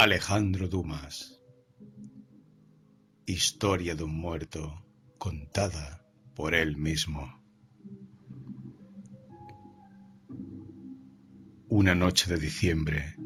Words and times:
Alejandro 0.00 0.68
Dumas 0.68 1.40
Historia 3.26 3.96
de 3.96 4.04
un 4.04 4.14
muerto 4.14 4.86
contada 5.18 6.06
por 6.36 6.54
él 6.54 6.76
mismo. 6.76 7.42
Una 11.68 11.96
noche 11.96 12.32
de 12.32 12.38
diciembre 12.38 13.16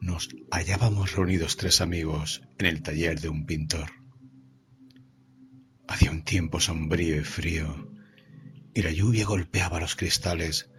nos 0.00 0.30
hallábamos 0.50 1.12
reunidos 1.14 1.56
tres 1.56 1.80
amigos 1.80 2.42
en 2.58 2.66
el 2.66 2.82
taller 2.82 3.20
de 3.20 3.28
un 3.28 3.46
pintor. 3.46 3.92
Hacía 5.86 6.10
un 6.10 6.24
tiempo 6.24 6.58
sombrío 6.58 7.20
y 7.20 7.24
frío 7.24 7.88
y 8.74 8.82
la 8.82 8.90
lluvia 8.90 9.26
golpeaba 9.26 9.78
los 9.78 9.94
cristales 9.94 10.72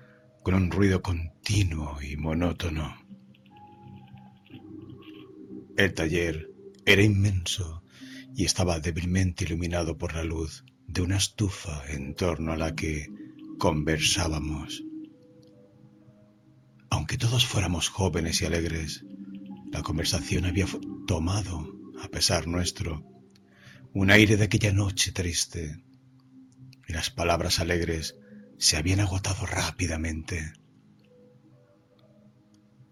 con 0.44 0.56
un 0.56 0.70
ruido 0.70 1.02
continuo 1.02 2.02
y 2.02 2.18
monótono. 2.18 3.02
El 5.78 5.94
taller 5.94 6.50
era 6.86 7.02
inmenso 7.02 7.84
y 8.36 8.46
estaba 8.46 8.80
débilmente 8.80 9.46
iluminado 9.46 9.98
por 9.98 10.14
la 10.14 10.24
luz 10.24 10.64
de 10.88 11.02
una 11.02 11.18
estufa 11.18 11.84
en 11.90 12.16
torno 12.16 12.52
a 12.52 12.58
la 12.58 12.76
que 12.76 13.08
conversábamos. 13.58 14.84
Aunque 16.90 17.18
todos 17.18 17.46
fuéramos 17.46 17.90
jóvenes 17.90 18.42
y 18.42 18.46
alegres, 18.46 19.06
la 19.72 19.82
conversación 19.82 20.46
había 20.46 20.68
tomado, 21.08 21.74
a 22.04 22.10
pesar 22.10 22.48
nuestro, 22.48 23.06
un 23.94 24.12
aire 24.12 24.36
de 24.36 24.44
aquella 24.44 24.74
noche 24.74 25.12
triste, 25.12 25.82
y 26.88 26.94
las 26.94 27.10
palabras 27.10 27.60
alegres 27.60 28.16
se 28.58 28.76
habían 28.76 29.00
agotado 29.00 29.46
rápidamente. 29.46 30.54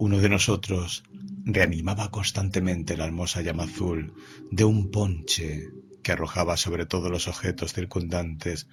Uno 0.02 0.20
de 0.20 0.30
nosotros 0.30 1.04
reanimaba 1.44 2.10
constantemente 2.10 2.96
la 2.96 3.04
hermosa 3.04 3.42
llama 3.42 3.64
azul 3.64 4.14
de 4.50 4.64
un 4.64 4.92
ponche 4.92 5.68
que 6.02 6.14
arrojaba 6.14 6.56
sobre 6.56 6.86
todos 6.86 7.12
los 7.12 7.28
objetos 7.28 7.74
circundantes 7.74 8.70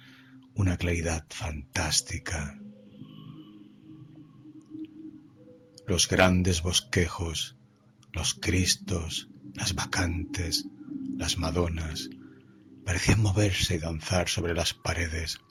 una 0.55 0.77
claridad 0.77 1.25
fantástica. 1.29 2.57
Los 5.85 6.07
grandes 6.07 6.61
bosquejos, 6.61 7.57
los 8.13 8.33
cristos, 8.33 9.27
las 9.53 9.75
vacantes, 9.75 10.65
las 11.17 11.37
madonas, 11.37 12.09
parecían 12.85 13.21
moverse 13.21 13.75
y 13.75 13.79
danzar 13.79 14.29
sobre 14.29 14.53
las 14.53 14.73
paredes, 14.73 15.41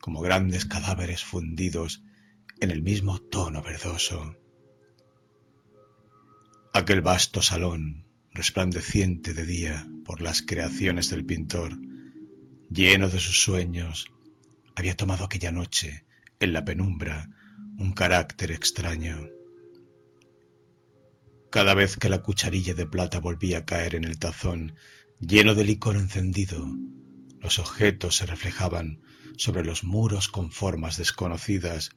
como 0.00 0.22
grandes 0.22 0.64
cadáveres 0.64 1.22
fundidos 1.22 2.02
en 2.58 2.72
el 2.72 2.82
mismo 2.82 3.20
tono 3.20 3.62
verdoso. 3.62 4.34
Aquel 6.78 7.00
vasto 7.00 7.42
salón, 7.42 8.06
resplandeciente 8.30 9.34
de 9.34 9.44
día 9.44 9.88
por 10.04 10.20
las 10.20 10.42
creaciones 10.42 11.10
del 11.10 11.24
pintor, 11.24 11.76
lleno 12.70 13.08
de 13.08 13.18
sus 13.18 13.42
sueños, 13.42 14.12
había 14.76 14.96
tomado 14.96 15.24
aquella 15.24 15.50
noche, 15.50 16.04
en 16.38 16.52
la 16.52 16.64
penumbra, 16.64 17.30
un 17.78 17.90
carácter 17.94 18.52
extraño. 18.52 19.28
Cada 21.50 21.74
vez 21.74 21.96
que 21.96 22.08
la 22.08 22.22
cucharilla 22.22 22.74
de 22.74 22.86
plata 22.86 23.18
volvía 23.18 23.58
a 23.58 23.64
caer 23.64 23.96
en 23.96 24.04
el 24.04 24.20
tazón 24.20 24.76
lleno 25.18 25.56
de 25.56 25.64
licor 25.64 25.96
encendido, 25.96 26.64
los 27.40 27.58
objetos 27.58 28.18
se 28.18 28.26
reflejaban 28.26 29.00
sobre 29.36 29.64
los 29.64 29.82
muros 29.82 30.28
con 30.28 30.52
formas 30.52 30.96
desconocidas 30.96 31.90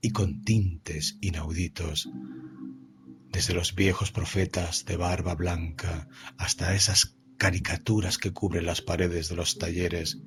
y 0.00 0.10
con 0.10 0.42
tintes 0.42 1.16
inauditos, 1.20 2.08
desde 3.36 3.52
los 3.52 3.74
viejos 3.74 4.12
profetas 4.12 4.86
de 4.86 4.96
barba 4.96 5.34
blanca 5.34 6.08
hasta 6.38 6.74
esas 6.74 7.18
caricaturas 7.36 8.16
que 8.16 8.32
cubren 8.32 8.64
las 8.64 8.80
paredes 8.80 9.28
de 9.28 9.36
los 9.36 9.58
talleres 9.58 10.22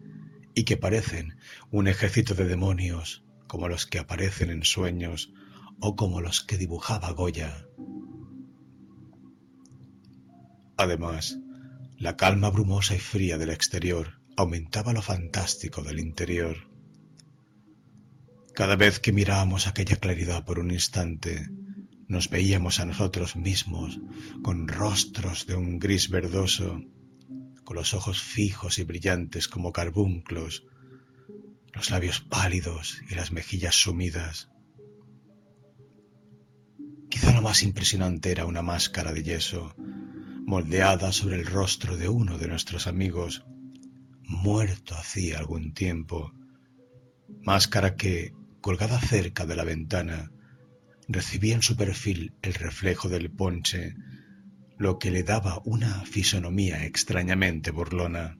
y 0.54 0.64
que 0.64 0.78
parecen 0.78 1.36
un 1.72 1.88
ejército 1.88 2.36
de 2.36 2.46
demonios 2.46 3.24
como 3.48 3.68
los 3.68 3.88
que 3.88 3.98
aparecen 3.98 4.52
en 4.52 4.64
sueños 4.64 5.34
o 5.80 5.96
como 5.96 6.22
los 6.22 6.44
que 6.44 6.59
dibujaba 6.59 7.09
Goya. 7.14 7.66
Además, 10.78 11.40
la 11.98 12.16
calma 12.16 12.52
brumosa 12.52 12.94
y 12.94 13.00
fría 13.00 13.40
del 13.40 13.50
exterior 13.50 14.22
aumentaba 14.38 14.94
lo 14.94 15.02
fantástico 15.02 15.81
del 15.81 16.00
interior. 16.00 16.69
Cada 18.53 18.75
vez 18.75 19.00
que 19.00 19.14
mirábamos 19.14 19.66
aquella 19.66 19.96
claridad 19.96 20.46
por 20.46 20.59
un 20.59 20.69
instante, 20.69 21.50
nos 22.09 22.30
veíamos 22.30 22.80
a 22.80 22.86
nosotros 22.86 23.36
mismos 23.36 24.00
con 24.42 24.68
rostros 24.68 25.46
de 25.46 25.56
un 25.56 25.78
gris 25.78 26.09
verdoso, 26.09 26.81
con 27.64 27.75
los 27.75 27.94
ojos 27.94 28.20
fijos 28.20 28.80
y 28.80 28.84
brillantes 28.84 29.47
como 29.47 29.72
carbunclos, 29.72 30.66
los 31.72 31.92
labios 31.92 32.19
pálidos 32.19 33.00
y 33.09 33.14
las 33.14 33.31
mejillas 33.31 33.75
sumidas. 33.75 34.50
Quizá 37.09 37.31
lo 37.31 37.44
más 37.44 37.62
impresionante 37.62 38.31
era 38.31 38.48
una 38.48 38.64
máscara 38.64 39.14
de 39.14 39.22
yeso, 39.22 39.75
moldeada 39.78 41.12
sobre 41.12 41.36
el 41.36 41.46
rostro 41.46 41.96
de 41.96 42.09
uno 42.09 42.40
de 42.40 42.48
nuestros 42.48 42.88
amigos, 42.88 43.46
muerto 44.24 44.96
hacía 44.96 45.38
algún 45.38 45.74
tiempo, 45.75 46.34
máscara 47.44 47.96
que, 47.96 48.34
colgada 48.62 49.00
cerca 49.00 49.46
de 49.46 49.56
la 49.56 49.64
ventana, 49.64 50.31
recibía 51.09 51.56
en 51.56 51.64
su 51.64 51.75
perfil 51.75 52.36
el 52.44 52.53
reflejo 52.53 53.09
del 53.09 53.31
ponche, 53.31 53.96
lo 54.78 55.00
que 55.00 55.09
le 55.09 55.24
daba 55.24 55.59
una 55.66 56.06
fisonomía 56.06 56.86
extrañamente 56.86 57.72
burlona. 57.72 58.38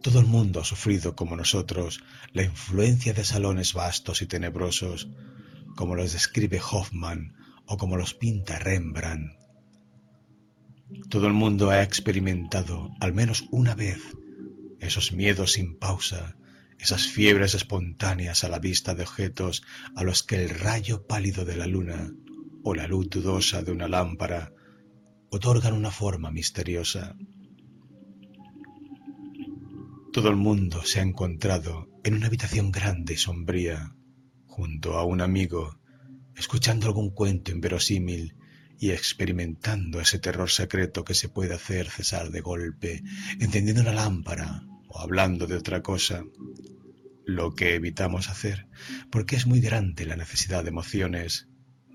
Todo 0.00 0.20
el 0.20 0.26
mundo 0.26 0.60
ha 0.60 0.64
sufrido, 0.64 1.14
como 1.16 1.36
nosotros, 1.36 2.02
la 2.32 2.44
influencia 2.44 3.12
de 3.12 3.24
salones 3.24 3.74
vastos 3.74 4.22
y 4.22 4.26
tenebrosos, 4.26 5.10
como 5.76 5.96
los 5.96 6.12
describe 6.12 6.60
Hoffman 6.60 7.34
o 7.66 7.76
como 7.76 7.96
los 7.96 8.14
pinta 8.14 8.58
Rembrandt. 8.58 9.32
Todo 11.08 11.26
el 11.26 11.32
mundo 11.32 11.70
ha 11.70 11.82
experimentado, 11.82 12.90
al 13.00 13.14
menos 13.14 13.44
una 13.50 13.74
vez, 13.74 14.00
esos 14.78 15.12
miedos 15.12 15.52
sin 15.52 15.76
pausa, 15.78 16.36
esas 16.82 17.06
fiebres 17.06 17.54
espontáneas 17.54 18.42
a 18.42 18.48
la 18.48 18.58
vista 18.58 18.96
de 18.96 19.04
objetos 19.04 19.62
a 19.94 20.02
los 20.02 20.24
que 20.24 20.42
el 20.42 20.50
rayo 20.50 21.06
pálido 21.06 21.44
de 21.44 21.56
la 21.56 21.68
luna 21.68 22.10
o 22.64 22.74
la 22.74 22.88
luz 22.88 23.08
dudosa 23.08 23.62
de 23.62 23.70
una 23.70 23.86
lámpara 23.86 24.52
otorgan 25.30 25.74
una 25.74 25.92
forma 25.92 26.32
misteriosa. 26.32 27.14
Todo 30.12 30.28
el 30.28 30.34
mundo 30.34 30.82
se 30.84 30.98
ha 30.98 31.04
encontrado 31.04 31.88
en 32.02 32.14
una 32.14 32.26
habitación 32.26 32.72
grande 32.72 33.14
y 33.14 33.16
sombría, 33.16 33.94
junto 34.46 34.98
a 34.98 35.04
un 35.04 35.20
amigo, 35.20 35.78
escuchando 36.34 36.86
algún 36.86 37.10
cuento 37.10 37.52
inverosímil 37.52 38.34
y 38.80 38.90
experimentando 38.90 40.00
ese 40.00 40.18
terror 40.18 40.50
secreto 40.50 41.04
que 41.04 41.14
se 41.14 41.28
puede 41.28 41.54
hacer 41.54 41.88
cesar 41.88 42.30
de 42.30 42.40
golpe, 42.40 43.04
encendiendo 43.38 43.82
una 43.82 43.92
lámpara 43.92 44.64
o 44.92 45.00
hablando 45.00 45.46
de 45.46 45.56
otra 45.56 45.82
cosa, 45.82 46.24
lo 47.24 47.54
que 47.54 47.74
evitamos 47.74 48.28
hacer, 48.28 48.68
porque 49.10 49.36
es 49.36 49.46
muy 49.46 49.60
grande 49.60 50.04
la 50.04 50.16
necesidad 50.16 50.64
de 50.64 50.68
emociones, 50.68 51.48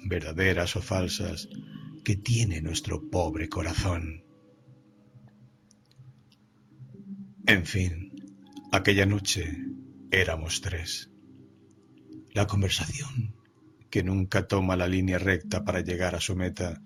verdaderas 0.06 0.76
o 0.76 0.82
falsas, 0.82 1.48
que 2.04 2.16
tiene 2.16 2.62
nuestro 2.62 3.10
pobre 3.10 3.50
corazón. 3.50 4.24
En 7.46 7.66
fin, 7.66 8.14
aquella 8.72 9.06
noche 9.06 9.58
éramos 10.10 10.62
tres. 10.62 11.12
La 12.32 12.48
conversación, 12.48 13.36
que 13.92 14.04
nunca 14.04 14.48
toma 14.48 14.76
la 14.76 14.88
línea 14.88 15.20
recta 15.20 15.64
para 15.64 15.82
llegar 15.82 16.16
a 16.16 16.22
su 16.22 16.36
meta, 16.36 16.82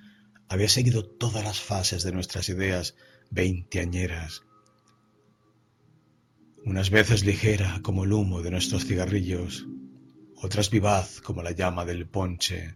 había 0.49 0.67
seguido 0.67 1.05
todas 1.05 1.43
las 1.43 1.61
fases 1.61 2.03
de 2.03 2.11
nuestras 2.11 2.49
ideas 2.49 2.95
veinteañeras 3.29 4.43
unas 6.65 6.89
veces 6.89 7.25
ligera 7.25 7.79
como 7.81 8.03
el 8.03 8.13
humo 8.13 8.41
de 8.41 8.51
nuestros 8.51 8.85
cigarrillos, 8.85 9.67
otras 10.35 10.69
vivaz 10.69 11.21
como 11.21 11.41
la 11.41 11.51
llama 11.51 11.85
del 11.85 12.07
ponche, 12.07 12.75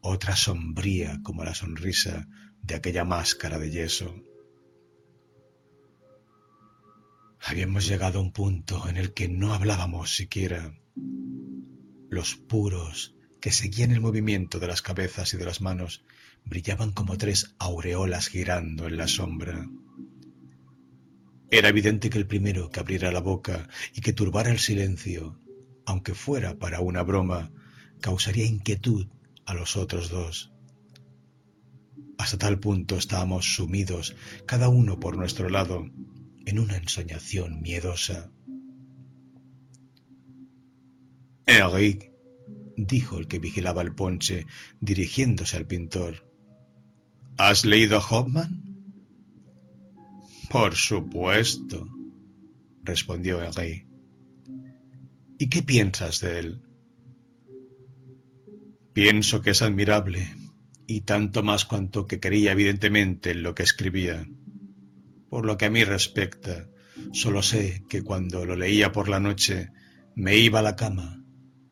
otras 0.00 0.40
sombría 0.40 1.20
como 1.22 1.44
la 1.44 1.54
sonrisa 1.54 2.28
de 2.62 2.74
aquella 2.74 3.04
máscara 3.04 3.58
de 3.58 3.70
yeso. 3.70 4.14
Habíamos 7.42 7.86
llegado 7.86 8.18
a 8.18 8.22
un 8.22 8.32
punto 8.32 8.86
en 8.88 8.96
el 8.96 9.14
que 9.14 9.28
no 9.28 9.54
hablábamos 9.54 10.14
siquiera. 10.14 10.74
Los 12.10 12.34
puros 12.34 13.14
que 13.40 13.50
seguían 13.50 13.92
el 13.92 14.00
movimiento 14.00 14.58
de 14.58 14.66
las 14.66 14.82
cabezas 14.82 15.32
y 15.32 15.38
de 15.38 15.46
las 15.46 15.62
manos 15.62 16.04
brillaban 16.44 16.92
como 16.92 17.16
tres 17.16 17.54
aureolas 17.58 18.28
girando 18.28 18.86
en 18.86 18.98
la 18.98 19.08
sombra. 19.08 19.66
Era 21.50 21.68
evidente 21.68 22.10
que 22.10 22.18
el 22.18 22.26
primero 22.26 22.70
que 22.70 22.78
abriera 22.80 23.10
la 23.10 23.20
boca 23.20 23.68
y 23.94 24.00
que 24.00 24.12
turbara 24.12 24.50
el 24.50 24.60
silencio, 24.60 25.40
aunque 25.84 26.14
fuera 26.14 26.56
para 26.58 26.80
una 26.80 27.02
broma, 27.02 27.50
causaría 28.00 28.46
inquietud 28.46 29.08
a 29.46 29.54
los 29.54 29.76
otros 29.76 30.10
dos, 30.10 30.52
Hasta 32.18 32.36
tal 32.36 32.60
punto 32.60 32.96
estábamos 32.96 33.54
sumidos, 33.54 34.14
cada 34.46 34.68
uno 34.68 35.00
por 35.00 35.16
nuestro 35.16 35.48
lado, 35.48 35.90
en 36.44 36.58
una 36.58 36.76
ensoñación 36.76 37.62
miedosa. 37.62 38.30
Henri, 41.46 42.10
dijo 42.76 43.18
el 43.18 43.26
que 43.26 43.38
vigilaba 43.38 43.80
el 43.82 43.94
ponche, 43.94 44.46
dirigiéndose 44.80 45.56
al 45.56 45.66
pintor. 45.66 46.30
¿Has 47.38 47.64
leído 47.64 47.96
a 47.96 48.06
Hoffman? 48.06 48.69
Por 50.50 50.74
supuesto, 50.74 51.86
respondió 52.82 53.40
Henri. 53.40 53.86
¿Y 55.38 55.48
qué 55.48 55.62
piensas 55.62 56.20
de 56.20 56.40
él? 56.40 56.62
Pienso 58.92 59.42
que 59.42 59.50
es 59.50 59.62
admirable, 59.62 60.34
y 60.88 61.02
tanto 61.02 61.44
más 61.44 61.66
cuanto 61.66 62.08
que 62.08 62.18
creía 62.18 62.50
evidentemente 62.50 63.30
en 63.30 63.44
lo 63.44 63.54
que 63.54 63.62
escribía. 63.62 64.26
Por 65.28 65.46
lo 65.46 65.56
que 65.56 65.66
a 65.66 65.70
mí 65.70 65.84
respecta, 65.84 66.68
solo 67.12 67.44
sé 67.44 67.84
que 67.88 68.02
cuando 68.02 68.44
lo 68.44 68.56
leía 68.56 68.90
por 68.90 69.08
la 69.08 69.20
noche 69.20 69.70
me 70.16 70.36
iba 70.36 70.58
a 70.58 70.62
la 70.62 70.74
cama, 70.74 71.22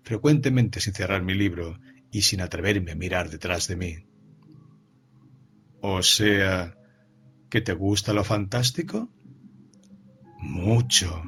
frecuentemente 0.05 0.81
sin 0.81 0.95
cerrar 0.95 1.25
mi 1.25 1.35
libro 1.35 1.81
y 2.13 2.23
sin 2.23 2.41
atreverme 2.43 2.93
a 2.93 2.95
mirar 2.95 3.29
detrás 3.29 3.67
de 3.67 3.75
mí. 3.75 3.97
O 5.81 6.01
sea, 6.01 6.78
¿que 7.49 7.61
te 7.61 7.73
gusta 7.73 8.13
lo 8.13 8.25
fantástico? 8.25 9.09
Mucho. 10.39 11.23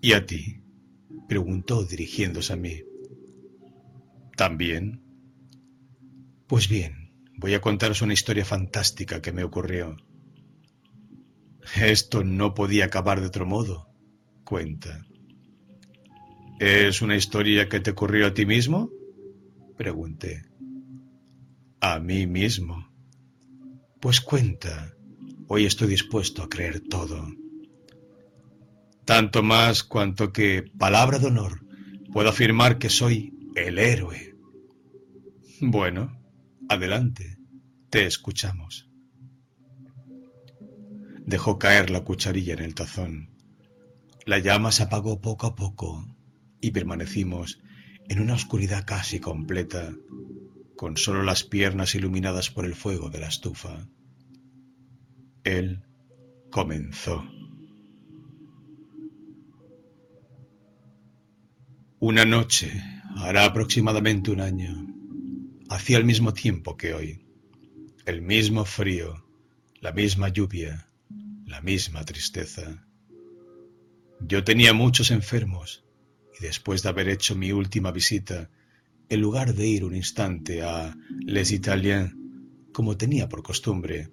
¿Y 0.00 0.12
a 0.12 0.26
ti? 0.26 0.60
preguntó 1.28 1.84
dirigiéndose 1.84 2.52
a 2.52 2.56
mí. 2.56 2.82
También. 4.36 5.00
Pues 6.46 6.68
bien, 6.68 7.12
voy 7.38 7.54
a 7.54 7.60
contaros 7.60 8.02
una 8.02 8.12
historia 8.12 8.44
fantástica 8.44 9.22
que 9.22 9.32
me 9.32 9.44
ocurrió. 9.44 9.96
Esto 11.80 12.24
no 12.24 12.54
podía 12.54 12.86
acabar 12.86 13.20
de 13.20 13.28
otro 13.28 13.46
modo. 13.46 13.88
Cuenta. 14.44 15.06
¿Es 16.58 17.00
una 17.00 17.16
historia 17.16 17.68
que 17.68 17.80
te 17.80 17.92
ocurrió 17.92 18.26
a 18.26 18.34
ti 18.34 18.44
mismo? 18.44 18.90
Pregunté. 19.76 20.44
A 21.80 21.98
mí 21.98 22.26
mismo. 22.26 22.91
Pues 24.02 24.20
cuenta. 24.20 24.96
Hoy 25.46 25.64
estoy 25.64 25.86
dispuesto 25.86 26.42
a 26.42 26.48
creer 26.48 26.80
todo. 26.80 27.24
Tanto 29.04 29.44
más 29.44 29.84
cuanto 29.84 30.32
que, 30.32 30.64
palabra 30.76 31.20
de 31.20 31.28
honor, 31.28 31.64
puedo 32.12 32.28
afirmar 32.28 32.78
que 32.78 32.90
soy 32.90 33.32
el 33.54 33.78
héroe. 33.78 34.34
Bueno, 35.60 36.20
adelante, 36.68 37.38
te 37.90 38.04
escuchamos. 38.04 38.90
Dejó 41.24 41.60
caer 41.60 41.90
la 41.90 42.00
cucharilla 42.00 42.54
en 42.54 42.62
el 42.62 42.74
tazón. 42.74 43.30
La 44.26 44.40
llama 44.40 44.72
se 44.72 44.82
apagó 44.82 45.20
poco 45.20 45.46
a 45.46 45.54
poco 45.54 46.04
y 46.60 46.72
permanecimos 46.72 47.60
en 48.08 48.20
una 48.20 48.34
oscuridad 48.34 48.84
casi 48.84 49.20
completa, 49.20 49.94
con 50.82 50.96
solo 50.96 51.22
las 51.22 51.44
piernas 51.44 51.94
iluminadas 51.94 52.50
por 52.50 52.64
el 52.64 52.74
fuego 52.74 53.08
de 53.08 53.20
la 53.20 53.28
estufa. 53.28 53.86
Él 55.44 55.84
comenzó. 56.50 57.24
Una 62.00 62.24
noche, 62.24 62.82
hará 63.14 63.44
aproximadamente 63.44 64.32
un 64.32 64.40
año, 64.40 64.88
hacía 65.68 65.98
el 65.98 66.04
mismo 66.04 66.34
tiempo 66.34 66.76
que 66.76 66.94
hoy, 66.94 67.24
el 68.04 68.20
mismo 68.20 68.64
frío, 68.64 69.24
la 69.80 69.92
misma 69.92 70.30
lluvia, 70.30 70.88
la 71.46 71.60
misma 71.60 72.04
tristeza. 72.04 72.84
Yo 74.18 74.42
tenía 74.42 74.72
muchos 74.72 75.12
enfermos 75.12 75.84
y 76.40 76.42
después 76.42 76.82
de 76.82 76.88
haber 76.88 77.08
hecho 77.08 77.36
mi 77.36 77.52
última 77.52 77.92
visita, 77.92 78.50
en 79.12 79.20
lugar 79.20 79.52
de 79.52 79.66
ir 79.66 79.84
un 79.84 79.94
instante 79.94 80.62
a 80.62 80.96
Les 81.20 81.52
Italiens, 81.52 82.14
como 82.72 82.96
tenía 82.96 83.28
por 83.28 83.42
costumbre, 83.42 84.08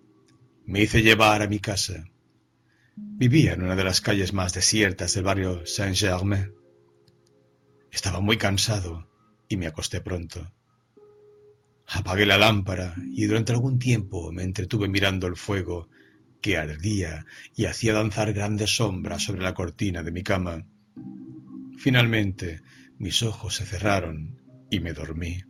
me 0.65 0.81
hice 0.81 1.01
llevar 1.01 1.41
a 1.41 1.47
mi 1.47 1.59
casa. 1.59 2.03
Vivía 2.97 3.53
en 3.53 3.63
una 3.63 3.77
de 3.77 3.85
las 3.85 4.01
calles 4.01 4.33
más 4.33 4.53
desiertas 4.53 5.13
del 5.13 5.23
barrio 5.23 5.65
Saint-Germain 5.65 6.51
estaba 7.89 8.19
muy 8.19 8.35
cansado 8.35 9.09
y 9.47 9.55
me 9.55 9.67
acosté 9.67 10.01
pronto. 10.01 10.51
Apagué 11.87 12.25
la 12.25 12.37
lámpara 12.37 12.93
y 13.13 13.25
durante 13.25 13.53
algún 13.53 13.79
tiempo 13.79 14.33
me 14.33 14.43
entretuve 14.43 14.89
mirando 14.89 15.27
el 15.27 15.37
fuego 15.37 15.87
que 16.41 16.57
ardía 16.57 17.25
y 17.55 17.65
hacía 17.65 17.93
danzar 17.93 18.33
grandes 18.33 18.75
sombras 18.75 19.23
sobre 19.23 19.43
la 19.43 19.53
cortina 19.53 20.03
de 20.03 20.11
mi 20.11 20.23
cama. 20.23 20.65
Finalmente 21.77 22.61
mis 22.97 23.23
ojos 23.23 23.55
se 23.55 23.65
cerraron 23.65 24.38
y 24.69 24.80
me 24.80 24.94
dormí. 24.94 25.42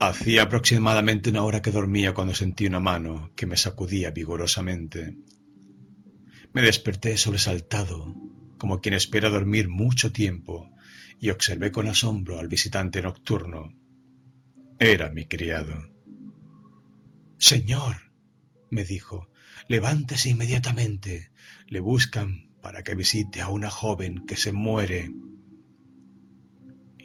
Hacía 0.00 0.42
aproximadamente 0.42 1.30
una 1.30 1.42
hora 1.42 1.60
que 1.60 1.72
dormía 1.72 2.14
cuando 2.14 2.34
sentí 2.34 2.66
una 2.66 2.80
mano 2.80 3.32
que 3.34 3.46
me 3.46 3.56
sacudía 3.56 4.10
vigorosamente. 4.10 5.18
Me 6.52 6.62
desperté 6.62 7.16
sobresaltado 7.16 8.14
como 8.58 8.80
quien 8.80 8.94
espera 8.94 9.30
dormir 9.30 9.68
mucho 9.68 10.12
tiempo, 10.12 10.70
y 11.20 11.30
observé 11.30 11.72
con 11.72 11.88
asombro 11.88 12.38
al 12.38 12.48
visitante 12.48 13.00
nocturno. 13.00 13.72
Era 14.78 15.10
mi 15.10 15.26
criado. 15.26 15.74
Señor, 17.38 18.12
me 18.70 18.84
dijo, 18.84 19.30
levántese 19.68 20.30
inmediatamente. 20.30 21.30
Le 21.66 21.80
buscan 21.80 22.50
para 22.60 22.82
que 22.82 22.94
visite 22.94 23.40
a 23.40 23.48
una 23.48 23.70
joven 23.70 24.26
que 24.26 24.36
se 24.36 24.52
muere. 24.52 25.10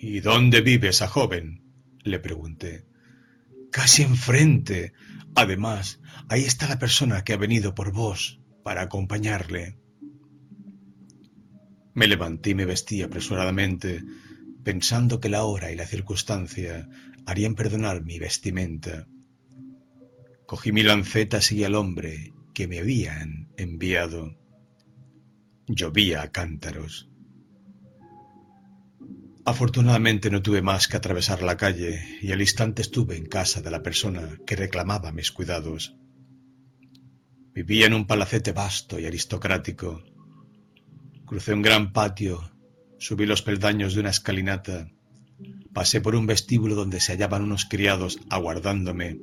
¿Y 0.05 0.19
dónde 0.19 0.59
vive 0.59 0.89
esa 0.89 1.07
joven? 1.07 1.61
le 2.03 2.19
pregunté. 2.19 2.85
Casi 3.71 4.03
enfrente. 4.03 4.91
Además, 5.33 6.01
ahí 6.27 6.41
está 6.41 6.67
la 6.67 6.77
persona 6.77 7.23
que 7.23 7.31
ha 7.31 7.38
venido 7.38 7.73
por 7.73 7.94
vos 7.94 8.41
para 8.63 8.81
acompañarle. 8.81 9.77
Me 11.94 12.07
levanté 12.07 12.50
y 12.50 12.55
me 12.55 12.65
vestí 12.65 13.01
apresuradamente, 13.01 14.03
pensando 14.65 15.21
que 15.21 15.29
la 15.29 15.45
hora 15.45 15.71
y 15.71 15.77
la 15.77 15.88
circunstancia 15.88 16.89
harían 17.25 17.55
perdonar 17.55 18.03
mi 18.03 18.19
vestimenta. 18.19 19.07
Cogí 20.45 20.74
mi 20.74 20.83
lanceta 20.83 21.39
y 21.50 21.63
al 21.63 21.75
hombre 21.75 22.33
que 22.53 22.67
me 22.67 22.79
habían 22.79 23.53
enviado. 23.55 24.38
Llovía 25.65 26.24
a 26.24 26.31
cántaros. 26.33 27.10
Afortunadamente 29.45 30.29
no 30.29 30.41
tuve 30.41 30.62
más 30.62 30.88
que 30.88 30.97
atravesar 30.97 31.43
la 31.43 31.57
calle 31.57 32.17
y 32.21 32.31
al 32.31 32.41
instante 32.41 32.81
estuve 32.81 33.17
en 33.17 33.25
casa 33.25 33.62
de 33.62 33.71
la 33.71 33.83
persona 33.83 34.39
que 34.45 34.55
reclamaba 34.55 35.12
mis 35.12 35.31
cuidados. 35.31 35.95
Vivía 37.53 37.88
en 37.88 37.93
un 37.93 38.07
palacete 38.07 38.53
vasto 38.53 39.00
y 39.00 39.05
aristocrático, 39.05 40.01
Crucé 41.25 41.53
un 41.53 41.62
gran 41.62 41.93
patio, 41.93 42.51
subí 43.00 43.25
los 43.25 43.41
peldaños 43.41 43.93
de 43.93 44.01
una 44.01 44.12
escalinata, 44.12 44.89
pasé 45.73 46.00
por 46.00 46.15
un 46.15 46.27
vestíbulo 46.27 46.75
donde 46.75 47.00
se 47.00 47.13
hallaban 47.13 47.43
unos 47.43 47.65
criados 47.65 48.19
aguardándome. 48.29 49.19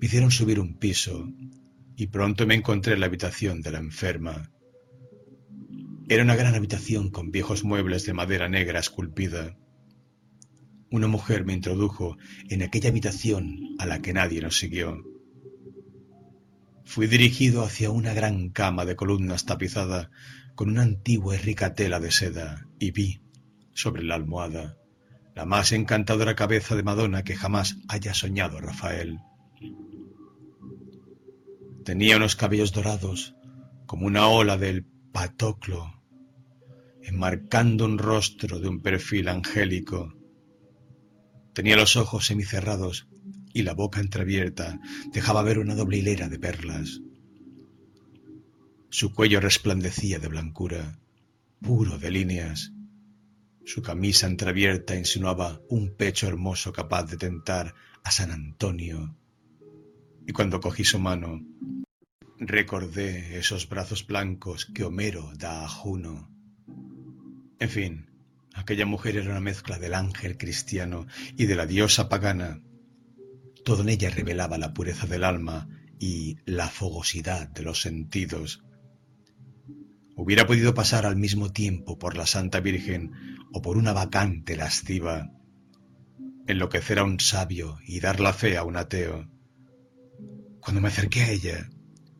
Me 0.00 0.06
hicieron 0.06 0.30
subir 0.30 0.58
un 0.58 0.78
piso 0.78 1.28
y 1.96 2.08
pronto 2.08 2.46
me 2.46 2.54
encontré 2.54 2.94
en 2.94 3.00
la 3.00 3.06
habitación 3.06 3.62
de 3.62 3.70
la 3.70 3.78
enferma. 3.78 4.50
Era 6.08 6.22
una 6.22 6.36
gran 6.36 6.54
habitación 6.54 7.10
con 7.10 7.32
viejos 7.32 7.64
muebles 7.64 8.06
de 8.06 8.12
madera 8.12 8.48
negra 8.48 8.78
esculpida. 8.78 9.56
Una 10.88 11.08
mujer 11.08 11.44
me 11.44 11.52
introdujo 11.52 12.16
en 12.48 12.62
aquella 12.62 12.90
habitación 12.90 13.74
a 13.80 13.86
la 13.86 14.00
que 14.02 14.12
nadie 14.12 14.40
nos 14.40 14.56
siguió. 14.56 15.02
Fui 16.84 17.08
dirigido 17.08 17.64
hacia 17.64 17.90
una 17.90 18.14
gran 18.14 18.50
cama 18.50 18.84
de 18.84 18.94
columnas 18.94 19.46
tapizada 19.46 20.12
con 20.54 20.70
una 20.70 20.82
antigua 20.82 21.34
y 21.34 21.38
rica 21.38 21.74
tela 21.74 21.98
de 21.98 22.12
seda 22.12 22.68
y 22.78 22.92
vi, 22.92 23.20
sobre 23.74 24.04
la 24.04 24.14
almohada, 24.14 24.78
la 25.34 25.44
más 25.44 25.72
encantadora 25.72 26.36
cabeza 26.36 26.76
de 26.76 26.84
Madonna 26.84 27.24
que 27.24 27.34
jamás 27.34 27.78
haya 27.88 28.14
soñado 28.14 28.60
Rafael. 28.60 29.18
Tenía 31.84 32.16
unos 32.16 32.36
cabellos 32.36 32.72
dorados, 32.72 33.34
como 33.86 34.06
una 34.06 34.28
ola 34.28 34.56
del 34.56 34.86
patoclo, 35.12 35.95
enmarcando 37.06 37.84
un 37.84 37.98
rostro 37.98 38.58
de 38.58 38.68
un 38.68 38.80
perfil 38.80 39.28
angélico. 39.28 40.12
Tenía 41.54 41.76
los 41.76 41.96
ojos 41.96 42.26
semicerrados 42.26 43.06
y 43.54 43.62
la 43.62 43.74
boca 43.74 44.00
entreabierta 44.00 44.80
dejaba 45.12 45.42
ver 45.42 45.58
una 45.58 45.76
doble 45.76 45.98
hilera 45.98 46.28
de 46.28 46.38
perlas. 46.38 47.00
Su 48.90 49.14
cuello 49.14 49.40
resplandecía 49.40 50.18
de 50.18 50.28
blancura, 50.28 50.98
puro 51.60 51.98
de 51.98 52.10
líneas, 52.10 52.72
Su 53.64 53.82
camisa 53.82 54.28
entreabierta 54.28 54.94
insinuaba 54.94 55.60
un 55.68 55.96
pecho 55.96 56.28
hermoso 56.28 56.72
capaz 56.72 57.04
de 57.10 57.16
tentar 57.16 57.74
a 58.04 58.12
San 58.12 58.30
Antonio. 58.30 59.16
Y 60.24 60.32
cuando 60.32 60.60
cogí 60.60 60.84
su 60.84 61.00
mano, 61.00 61.40
recordé 62.38 63.38
esos 63.38 63.68
brazos 63.68 64.06
blancos 64.06 64.66
que 64.66 64.84
Homero 64.84 65.32
da 65.34 65.64
a 65.64 65.68
Juno. 65.68 66.35
En 67.58 67.70
fin, 67.70 68.10
aquella 68.54 68.84
mujer 68.84 69.16
era 69.16 69.30
una 69.30 69.40
mezcla 69.40 69.78
del 69.78 69.94
ángel 69.94 70.36
cristiano 70.36 71.06
y 71.36 71.46
de 71.46 71.54
la 71.54 71.66
diosa 71.66 72.08
pagana. 72.08 72.60
Todo 73.64 73.82
en 73.82 73.88
ella 73.88 74.10
revelaba 74.10 74.58
la 74.58 74.74
pureza 74.74 75.06
del 75.06 75.24
alma 75.24 75.68
y 75.98 76.36
la 76.44 76.68
fogosidad 76.68 77.48
de 77.48 77.62
los 77.62 77.80
sentidos. 77.80 78.62
Hubiera 80.14 80.46
podido 80.46 80.74
pasar 80.74 81.06
al 81.06 81.16
mismo 81.16 81.52
tiempo 81.52 81.98
por 81.98 82.16
la 82.16 82.26
Santa 82.26 82.60
Virgen 82.60 83.12
o 83.52 83.62
por 83.62 83.76
una 83.76 83.92
vacante 83.92 84.56
lasciva, 84.56 85.30
enloquecer 86.46 86.98
a 86.98 87.04
un 87.04 87.20
sabio 87.20 87.78
y 87.86 88.00
dar 88.00 88.20
la 88.20 88.32
fe 88.32 88.56
a 88.56 88.64
un 88.64 88.76
ateo. 88.76 89.28
Cuando 90.60 90.80
me 90.80 90.88
acerqué 90.88 91.22
a 91.22 91.30
ella, 91.30 91.70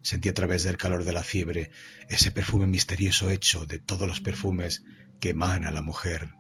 sentí 0.03 0.29
a 0.29 0.35
través 0.35 0.65
del 0.65 0.77
calor 0.77 1.05
de 1.05 1.13
la 1.13 1.23
fiebre 1.23 1.71
ese 2.09 2.31
perfume 2.31 2.67
misterioso 2.67 3.31
hecho 3.31 3.67
de 3.67 3.79
todos 3.79 4.07
los 4.09 4.21
perfumes 4.21 4.85
que 5.21 5.31
emana 5.31 5.71
la 5.71 5.83
mujer. 5.83 6.31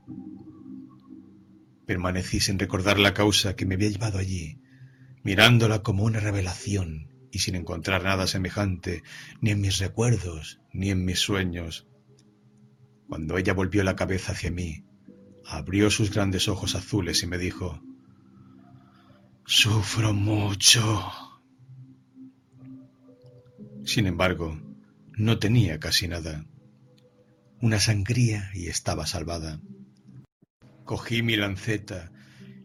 Permanecí 1.87 2.40
sin 2.40 2.59
recordar 2.59 2.99
la 2.99 3.14
causa 3.14 3.56
que 3.56 3.66
me 3.66 3.75
había 3.75 3.90
llevado 3.90 4.18
allí, 4.18 4.61
mirándola 5.23 5.83
como 5.83 6.04
una 6.04 6.21
revelación 6.21 7.12
y 7.30 7.40
sin 7.40 7.54
encontrar 7.54 8.04
nada 8.04 8.26
semejante 8.26 9.02
ni 9.40 9.50
en 9.50 9.61
mis 9.61 9.78
recuerdos 9.78 10.61
ni 10.73 10.90
en 10.90 11.04
mis 11.04 11.21
sueños. 11.21 11.87
Cuando 13.09 13.38
ella 13.38 13.54
volvió 13.54 13.85
la 13.85 13.97
cabeza 13.97 14.33
hacia 14.33 14.50
mí, 14.50 14.85
abrió 15.45 15.90
sus 15.90 16.11
grandes 16.12 16.49
ojos 16.49 16.75
azules 16.75 17.23
y 17.23 17.26
me 17.26 17.38
dijo, 17.38 17.80
Sufro 19.45 20.12
mucho. 20.12 21.12
Sin 23.85 24.09
embargo, 24.09 24.61
no 25.16 25.38
tenía 25.38 25.78
casi 25.78 26.09
nada. 26.09 26.45
Una 27.60 27.80
sangría 27.80 28.50
y 28.54 28.68
estaba 28.68 29.06
salvada. 29.06 29.60
Cogí 30.84 31.22
mi 31.22 31.36
lanceta 31.36 32.12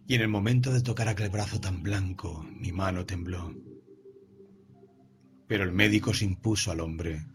y 0.06 0.16
en 0.16 0.22
el 0.22 0.28
momento 0.28 0.74
de 0.74 0.82
tocar 0.82 1.08
aquel 1.08 1.30
brazo 1.30 1.62
tan 1.62 1.82
blanco, 1.82 2.46
mi 2.60 2.74
mano 2.74 3.06
tembló. 3.06 3.56
Pero 5.48 5.64
el 5.64 5.72
médico 5.72 6.14
se 6.14 6.26
impuso 6.26 6.72
al 6.72 6.82
hombre. 6.82 7.26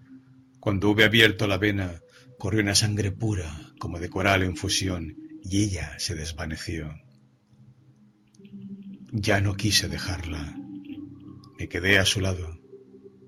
Cuando 0.61 0.91
hube 0.91 1.05
abierto 1.05 1.47
la 1.47 1.57
vena, 1.57 2.03
corrió 2.39 2.61
una 2.61 2.75
sangre 2.75 3.11
pura, 3.11 3.73
como 3.79 3.99
de 3.99 4.11
coral 4.11 4.43
en 4.43 4.57
fusión, 4.57 5.17
y 5.43 5.63
ella 5.63 5.99
se 5.99 6.15
desvaneció. 6.15 6.95
Ya 9.13 9.41
no 9.41 9.55
quise 9.55 9.89
dejarla. 9.89 10.59
Me 11.59 11.69
quedé 11.69 11.99
a 11.99 12.05
su 12.05 12.21
lado. 12.21 12.66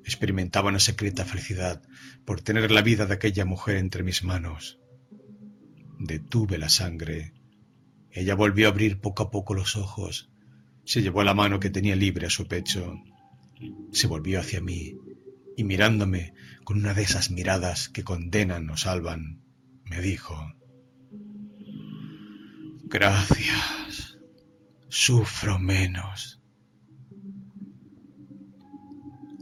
Experimentaba 0.09 0.71
una 0.71 0.81
secreta 0.81 1.25
felicidad 1.25 1.83
por 2.25 2.41
tener 2.41 2.71
la 2.71 2.83
vida 2.83 3.07
de 3.07 3.15
aquella 3.15 3.45
mujer 3.45 3.77
entre 3.77 4.03
mis 4.03 4.25
manos. 4.25 4.79
Detuve 5.99 6.59
la 6.59 6.69
sangre. 6.69 7.35
Ella 8.11 8.35
volvió 8.35 8.67
a 8.67 8.71
abrir 8.71 9.01
poco 9.01 9.23
a 9.23 9.31
poco 9.31 9.55
los 9.55 9.77
ojos. 9.77 10.31
Se 10.85 11.03
llevó 11.03 11.23
la 11.23 11.35
mano 11.35 11.61
que 11.61 11.71
tenía 11.71 11.95
libre 11.95 12.27
a 12.27 12.31
su 12.31 12.49
pecho 12.49 13.01
se 13.93 14.07
volvió 14.07 14.41
hacia 14.41 14.61
mí 14.61 14.97
y 15.57 15.65
mirándome 15.65 16.35
con 16.65 16.79
una 16.79 16.95
de 16.95 17.03
esas 17.03 17.31
miradas 17.31 17.89
que 17.89 18.05
condenan 18.05 18.69
o 18.71 18.77
salvan, 18.77 19.43
me 19.85 20.01
dijo, 20.01 20.55
Gracias, 22.85 24.19
sufro 24.89 25.59
menos. 25.59 26.38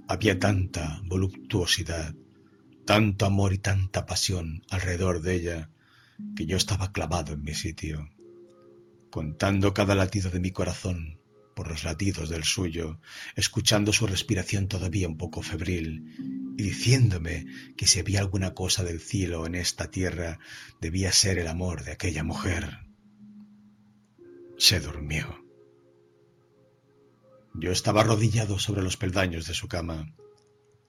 Había 0.09 0.39
tanta 0.39 1.01
voluptuosidad, 1.05 2.15
tanto 2.85 3.27
amor 3.27 3.53
y 3.53 3.59
tanta 3.59 4.07
pasión 4.07 4.63
alrededor 4.71 5.21
de 5.21 5.35
ella, 5.35 5.71
que 6.37 6.47
yo 6.47 6.57
estaba 6.57 6.93
clavado 6.93 7.33
en 7.35 7.43
mi 7.43 7.55
sitio, 7.55 8.09
contando 9.11 9.75
cada 9.75 9.95
latido 9.95 10.31
de 10.31 10.41
mi 10.41 10.53
corazón 10.53 11.19
por 11.57 11.69
los 11.69 11.85
latidos 11.85 12.29
del 12.29 12.45
suyo, 12.45 13.01
escuchando 13.35 13.93
su 13.93 14.07
respiración 14.07 14.69
todavía 14.69 15.09
un 15.09 15.17
poco 15.17 15.43
febril, 15.43 16.05
y 16.59 16.63
diciéndome 16.63 17.47
que 17.77 17.87
si 17.87 17.99
había 17.99 18.21
alguna 18.21 18.55
cosa 18.55 18.85
del 18.85 19.01
cielo 19.01 19.47
en 19.47 19.55
esta 19.55 19.91
tierra, 19.91 20.39
debía 20.81 21.13
ser 21.13 21.39
el 21.39 21.49
amor 21.49 21.83
de 21.83 21.93
aquella 21.93 22.23
mujer. 22.23 22.79
Se 24.59 24.81
durmió. 24.81 25.46
Yo 27.59 27.73
estaba 27.73 28.03
arrodillado 28.03 28.59
sobre 28.59 28.83
los 28.83 28.99
peldaños 28.99 29.47
de 29.47 29.55
su 29.55 29.67
cama, 29.67 30.13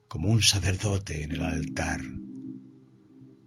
como 0.06 0.28
un 0.28 0.42
sacerdote 0.42 1.22
en 1.22 1.32
el 1.32 1.42
altar. 1.42 2.00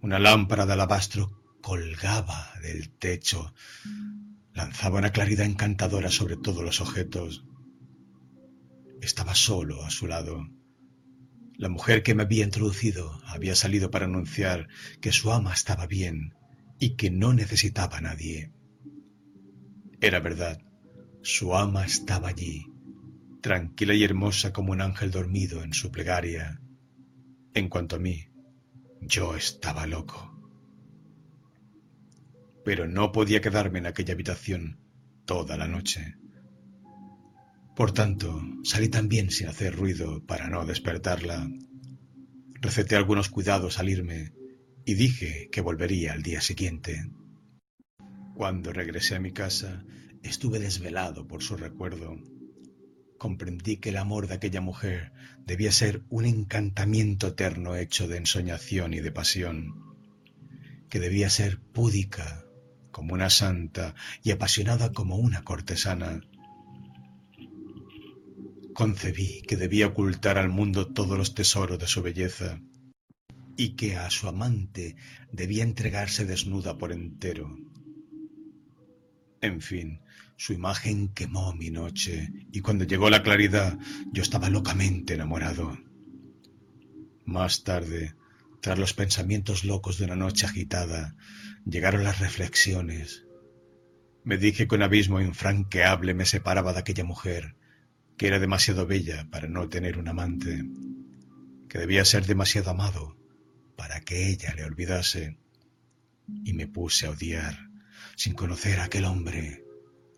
Una 0.00 0.18
lámpara 0.18 0.66
de 0.66 0.72
alabastro 0.72 1.40
colgaba 1.60 2.52
del 2.62 2.90
techo, 2.90 3.54
lanzaba 4.52 4.98
una 4.98 5.12
claridad 5.12 5.46
encantadora 5.46 6.10
sobre 6.10 6.36
todos 6.36 6.64
los 6.64 6.80
objetos. 6.80 7.44
Estaba 9.00 9.36
solo 9.36 9.84
a 9.84 9.90
su 9.90 10.08
lado. 10.08 10.48
La 11.56 11.68
mujer 11.68 12.02
que 12.02 12.16
me 12.16 12.24
había 12.24 12.42
introducido 12.42 13.20
había 13.24 13.54
salido 13.54 13.92
para 13.92 14.06
anunciar 14.06 14.66
que 15.00 15.12
su 15.12 15.30
ama 15.30 15.54
estaba 15.54 15.86
bien 15.86 16.34
y 16.80 16.96
que 16.96 17.12
no 17.12 17.32
necesitaba 17.32 17.98
a 17.98 18.00
nadie. 18.00 18.52
Era 20.00 20.18
verdad, 20.18 20.60
su 21.22 21.54
ama 21.54 21.86
estaba 21.86 22.30
allí, 22.30 22.71
tranquila 23.42 23.92
y 23.94 24.04
hermosa 24.04 24.52
como 24.54 24.72
un 24.72 24.80
ángel 24.80 25.10
dormido 25.10 25.62
en 25.62 25.74
su 25.74 25.90
plegaria. 25.90 26.62
En 27.52 27.68
cuanto 27.68 27.96
a 27.96 27.98
mí, 27.98 28.28
yo 29.02 29.36
estaba 29.36 29.86
loco 29.86 30.32
pero 32.64 32.86
no 32.86 33.12
podía 33.12 33.40
quedarme 33.40 33.78
en 33.80 33.86
aquella 33.86 34.14
habitación 34.14 34.78
toda 35.24 35.56
la 35.56 35.66
noche. 35.66 36.16
Por 37.74 37.92
tanto, 37.92 38.40
salí 38.64 38.88
también 38.88 39.30
sin 39.30 39.48
hacer 39.48 39.74
ruido 39.74 40.24
para 40.26 40.48
no 40.48 40.64
despertarla. 40.66 41.48
Receté 42.60 42.96
algunos 42.96 43.28
cuidados 43.28 43.78
al 43.78 43.88
irme 43.88 44.32
y 44.84 44.94
dije 44.94 45.48
que 45.50 45.60
volvería 45.60 46.12
al 46.12 46.22
día 46.22 46.40
siguiente. 46.40 47.10
Cuando 48.34 48.72
regresé 48.72 49.16
a 49.16 49.20
mi 49.20 49.32
casa, 49.32 49.84
estuve 50.22 50.58
desvelado 50.58 51.26
por 51.26 51.42
su 51.42 51.56
recuerdo. 51.56 52.16
Comprendí 53.22 53.76
que 53.76 53.90
el 53.90 53.98
amor 53.98 54.26
de 54.26 54.34
aquella 54.34 54.60
mujer 54.60 55.12
debía 55.46 55.70
ser 55.70 56.02
un 56.10 56.24
encantamiento 56.24 57.28
eterno 57.28 57.76
hecho 57.76 58.08
de 58.08 58.16
ensoñación 58.16 58.94
y 58.94 59.00
de 59.00 59.12
pasión, 59.12 59.94
que 60.88 60.98
debía 60.98 61.30
ser 61.30 61.60
púdica, 61.60 62.44
como 62.90 63.14
una 63.14 63.30
santa 63.30 63.94
y 64.24 64.32
apasionada 64.32 64.90
como 64.90 65.18
una 65.18 65.44
cortesana. 65.44 66.22
Concebí 68.74 69.42
que 69.42 69.56
debía 69.56 69.86
ocultar 69.86 70.36
al 70.36 70.48
mundo 70.48 70.88
todos 70.88 71.16
los 71.16 71.32
tesoros 71.36 71.78
de 71.78 71.86
su 71.86 72.02
belleza 72.02 72.60
y 73.56 73.76
que 73.76 73.94
a 73.98 74.10
su 74.10 74.26
amante 74.26 74.96
debía 75.30 75.62
entregarse 75.62 76.24
desnuda 76.24 76.76
por 76.76 76.90
entero. 76.90 77.56
En 79.40 79.60
fin, 79.60 80.00
su 80.42 80.52
imagen 80.52 81.06
quemó 81.06 81.54
mi 81.54 81.70
noche 81.70 82.32
y 82.50 82.62
cuando 82.62 82.82
llegó 82.82 83.08
la 83.10 83.22
claridad 83.22 83.78
yo 84.12 84.22
estaba 84.24 84.50
locamente 84.50 85.14
enamorado. 85.14 85.78
Más 87.24 87.62
tarde, 87.62 88.16
tras 88.60 88.76
los 88.76 88.92
pensamientos 88.92 89.62
locos 89.62 89.98
de 89.98 90.06
una 90.06 90.16
noche 90.16 90.46
agitada, 90.46 91.14
llegaron 91.64 92.02
las 92.02 92.18
reflexiones. 92.18 93.24
Me 94.24 94.36
dije 94.36 94.66
que 94.66 94.74
un 94.74 94.82
abismo 94.82 95.20
infranqueable 95.20 96.12
me 96.12 96.26
separaba 96.26 96.72
de 96.72 96.80
aquella 96.80 97.04
mujer, 97.04 97.54
que 98.16 98.26
era 98.26 98.40
demasiado 98.40 98.84
bella 98.84 99.28
para 99.30 99.46
no 99.46 99.68
tener 99.68 99.96
un 99.96 100.08
amante, 100.08 100.64
que 101.68 101.78
debía 101.78 102.04
ser 102.04 102.26
demasiado 102.26 102.70
amado 102.70 103.16
para 103.76 104.00
que 104.00 104.26
ella 104.26 104.52
le 104.56 104.64
olvidase. 104.64 105.38
Y 106.44 106.52
me 106.52 106.66
puse 106.66 107.06
a 107.06 107.10
odiar, 107.10 107.56
sin 108.16 108.34
conocer 108.34 108.80
a 108.80 108.84
aquel 108.84 109.04
hombre, 109.04 109.61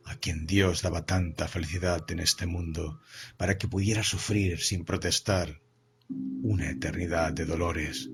a 0.06 0.16
quien 0.16 0.46
Dios 0.46 0.82
daba 0.82 1.06
tanta 1.06 1.49
felicidad 1.49 2.04
en 2.11 2.20
este 2.20 2.46
mundo, 2.46 3.00
para 3.37 3.56
que 3.58 3.68
pudiera 3.68 4.02
sufrir 4.02 4.61
sin 4.61 4.84
protestar 4.84 5.62
una 6.08 6.70
eternidad 6.70 7.32
de 7.32 7.46
dolores. 7.46 8.11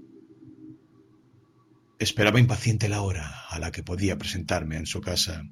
Esperaba 1.98 2.40
impaciente 2.40 2.88
la 2.88 3.02
hora 3.02 3.46
a 3.48 3.58
la 3.58 3.72
que 3.72 3.82
podía 3.82 4.16
presentarme 4.16 4.76
en 4.76 4.86
su 4.86 5.00
casa, 5.00 5.44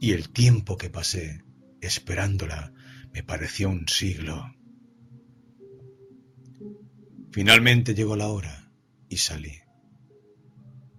y 0.00 0.12
el 0.12 0.30
tiempo 0.30 0.76
que 0.76 0.90
pasé 0.90 1.44
esperándola 1.80 2.72
me 3.12 3.22
pareció 3.22 3.68
un 3.68 3.86
siglo. 3.88 4.54
Finalmente 7.30 7.94
llegó 7.94 8.16
la 8.16 8.28
hora 8.28 8.72
y 9.08 9.18
salí. 9.18 9.60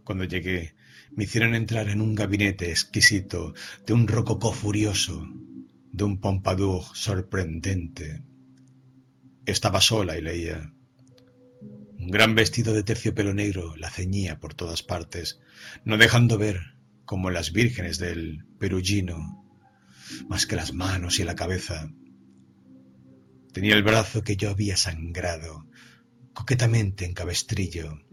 Cuando 0.04 0.24
llegué, 0.24 0.75
me 1.16 1.24
hicieron 1.24 1.56
entrar 1.56 1.90
en 1.90 2.02
un 2.02 2.14
gabinete 2.14 2.70
exquisito, 2.70 3.54
de 3.86 3.94
un 3.94 4.08
rococó 4.08 4.52
furioso, 4.52 5.28
de 5.92 6.04
un 6.04 6.20
pompadour 6.20 6.84
sorprendente. 6.94 8.22
Estaba 9.46 9.80
sola 9.80 10.18
y 10.18 10.22
leía. 10.22 10.74
Un 11.98 12.10
gran 12.12 12.36
vestido 12.36 12.74
de 12.74 12.84
terciopelo 12.84 13.34
negro 13.34 13.76
la 13.78 13.90
ceñía 13.90 14.40
por 14.40 14.54
todas 14.54 14.84
partes, 14.84 15.40
no 15.86 15.98
dejando 15.98 16.38
ver, 16.38 16.76
como 17.06 17.32
las 17.32 17.54
vírgenes 17.54 17.98
del 17.98 18.46
Perugino, 18.60 19.46
más 20.28 20.46
que 20.46 20.56
las 20.56 20.74
manos 20.74 21.20
y 21.20 21.24
la 21.24 21.36
cabeza. 21.36 21.90
Tenía 23.54 23.76
el 23.76 23.84
brazo 23.84 24.22
que 24.22 24.36
yo 24.36 24.50
había 24.50 24.76
sangrado, 24.76 25.66
coquetamente 26.34 27.06
en 27.06 27.14
cabestrillo, 27.14 28.05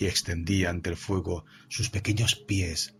y 0.00 0.06
extendía 0.06 0.70
ante 0.70 0.88
el 0.90 0.96
fuego 0.96 1.44
sus 1.68 1.90
pequeños 1.90 2.34
pies 2.34 2.96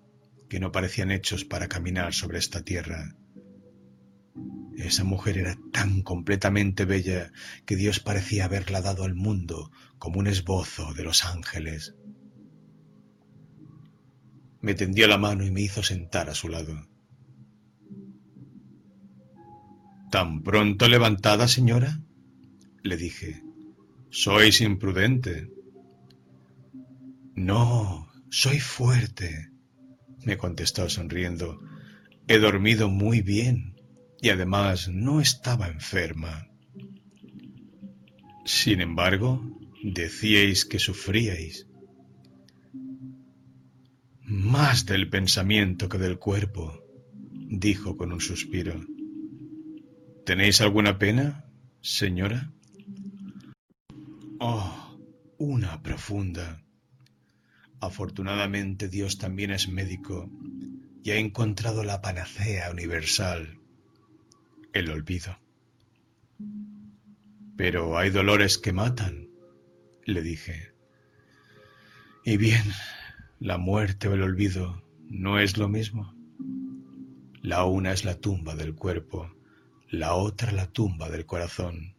que 0.50 0.60
no 0.60 0.70
parecían 0.70 1.10
hechos 1.10 1.44
para 1.46 1.66
caminar 1.66 2.12
sobre 2.12 2.38
esta 2.38 2.62
tierra. 2.62 3.16
Esa 4.76 5.02
mujer 5.04 5.38
era 5.38 5.56
tan 5.72 6.02
completamente 6.02 6.84
bella 6.84 7.32
que 7.64 7.76
Dios 7.76 8.00
parecía 8.00 8.44
haberla 8.44 8.82
dado 8.82 9.04
al 9.04 9.14
mundo 9.14 9.72
como 9.98 10.20
un 10.20 10.26
esbozo 10.26 10.92
de 10.92 11.04
los 11.04 11.24
ángeles. 11.24 11.94
Me 14.60 14.74
tendió 14.74 15.08
la 15.08 15.16
mano 15.16 15.44
y 15.46 15.50
me 15.50 15.62
hizo 15.62 15.82
sentar 15.82 16.28
a 16.28 16.34
su 16.34 16.48
lado. 16.48 16.86
¿Tan 20.10 20.42
pronto 20.42 20.86
levantada, 20.86 21.48
señora? 21.48 22.00
le 22.82 22.96
dije. 22.98 23.42
Sois 24.10 24.60
imprudente. 24.60 25.59
No, 27.34 28.08
soy 28.30 28.60
fuerte, 28.60 29.50
me 30.24 30.36
contestó 30.36 30.88
sonriendo. 30.88 31.60
He 32.28 32.38
dormido 32.38 32.88
muy 32.88 33.22
bien 33.22 33.76
y 34.20 34.30
además 34.30 34.88
no 34.88 35.20
estaba 35.20 35.68
enferma. 35.68 36.48
Sin 38.44 38.80
embargo, 38.80 39.42
decíais 39.82 40.64
que 40.64 40.78
sufríais. 40.78 41.66
Más 44.22 44.86
del 44.86 45.08
pensamiento 45.08 45.88
que 45.88 45.98
del 45.98 46.18
cuerpo, 46.18 46.84
dijo 47.32 47.96
con 47.96 48.12
un 48.12 48.20
suspiro. 48.20 48.80
¿Tenéis 50.24 50.60
alguna 50.60 50.98
pena, 50.98 51.46
señora? 51.80 52.52
Oh, 54.38 54.98
una 55.38 55.82
profunda. 55.82 56.62
Afortunadamente 57.80 58.88
Dios 58.88 59.18
también 59.18 59.50
es 59.50 59.68
médico 59.68 60.30
y 61.02 61.10
ha 61.12 61.16
encontrado 61.16 61.82
la 61.82 62.02
panacea 62.02 62.70
universal, 62.70 63.58
el 64.72 64.90
olvido. 64.90 65.38
Pero 67.56 67.96
hay 67.98 68.10
dolores 68.10 68.58
que 68.58 68.72
matan, 68.72 69.28
le 70.04 70.22
dije. 70.22 70.72
Y 72.24 72.36
bien, 72.36 72.64
la 73.38 73.56
muerte 73.56 74.08
o 74.08 74.14
el 74.14 74.22
olvido 74.22 74.82
no 75.08 75.38
es 75.38 75.56
lo 75.56 75.68
mismo. 75.68 76.14
La 77.42 77.64
una 77.64 77.92
es 77.92 78.04
la 78.04 78.16
tumba 78.16 78.54
del 78.54 78.74
cuerpo, 78.74 79.34
la 79.88 80.14
otra 80.14 80.52
la 80.52 80.66
tumba 80.70 81.08
del 81.08 81.24
corazón. 81.24 81.96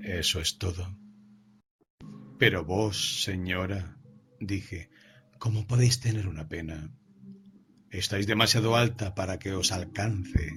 Eso 0.00 0.40
es 0.40 0.58
todo. 0.58 0.96
Pero 2.38 2.64
vos, 2.64 3.22
señora, 3.24 3.96
dije, 4.38 4.90
¿cómo 5.38 5.66
podéis 5.66 6.00
tener 6.00 6.28
una 6.28 6.48
pena? 6.48 6.90
Estáis 7.90 8.26
demasiado 8.26 8.76
alta 8.76 9.14
para 9.14 9.38
que 9.38 9.52
os 9.52 9.72
alcance, 9.72 10.52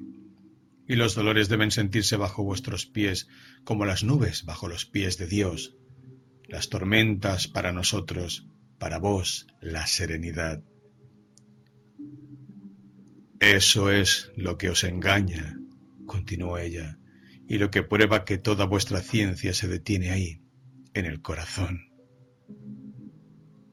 y 0.87 0.95
los 0.95 1.15
dolores 1.15 1.49
deben 1.49 1.71
sentirse 1.71 2.17
bajo 2.17 2.43
vuestros 2.43 2.85
pies 2.85 3.27
como 3.63 3.85
las 3.85 4.03
nubes 4.03 4.43
bajo 4.45 4.67
los 4.67 4.85
pies 4.85 5.17
de 5.17 5.27
Dios, 5.27 5.77
las 6.47 6.69
tormentas 6.69 7.47
para 7.47 7.71
nosotros, 7.71 8.47
para 8.79 8.97
vos 8.97 9.47
la 9.61 9.85
serenidad. 9.85 10.63
Eso 13.39 13.91
es 13.91 14.31
lo 14.35 14.57
que 14.57 14.69
os 14.69 14.83
engaña, 14.83 15.57
continuó 16.05 16.57
ella, 16.57 16.97
y 17.47 17.57
lo 17.57 17.71
que 17.71 17.83
prueba 17.83 18.25
que 18.25 18.37
toda 18.37 18.65
vuestra 18.65 19.01
ciencia 19.01 19.53
se 19.53 19.67
detiene 19.67 20.09
ahí, 20.09 20.41
en 20.93 21.05
el 21.05 21.21
corazón. 21.21 21.89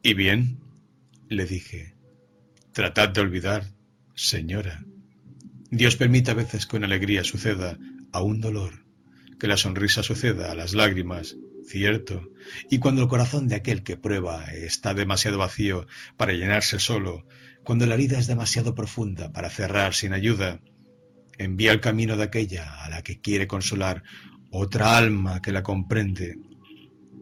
Y 0.03 0.15
bien, 0.15 0.61
le 1.29 1.45
dije, 1.47 1.95
tratad 2.73 3.09
de 3.09 3.21
olvidar, 3.21 3.65
señora. 4.15 4.85
Dios 5.71 5.97
permite 5.97 6.31
a 6.31 6.35
veces 6.35 6.67
que 6.67 6.77
una 6.77 6.87
alegría 6.87 7.25
suceda 7.25 7.79
a 8.13 8.23
un 8.23 8.41
dolor, 8.41 8.85
que 9.39 9.49
la 9.49 9.57
sonrisa 9.57 10.03
suceda 10.03 10.53
a 10.53 10.55
las 10.55 10.75
lágrimas, 10.75 11.37
cierto, 11.67 12.31
y 12.71 12.79
cuando 12.79 13.03
el 13.03 13.09
corazón 13.09 13.49
de 13.49 13.57
aquel 13.57 13.83
que 13.83 13.97
prueba 13.97 14.45
está 14.53 14.95
demasiado 14.95 15.39
vacío 15.39 15.87
para 16.17 16.33
llenarse 16.33 16.79
solo, 16.79 17.27
cuando 17.65 17.87
la 17.87 17.95
herida 17.95 18.19
es 18.19 18.29
demasiado 18.29 18.75
profunda 18.75 19.33
para 19.33 19.51
cerrar 19.51 19.95
sin 19.95 20.13
ayuda, 20.13 20.61
envía 21.39 21.73
al 21.73 21.81
camino 21.81 22.17
de 22.17 22.25
aquella 22.25 22.85
a 22.85 22.89
la 22.89 23.03
que 23.03 23.21
quiere 23.21 23.47
consolar 23.47 24.05
otra 24.51 24.97
alma 24.97 25.43
que 25.43 25.53
la 25.53 25.63
comprende 25.63 26.39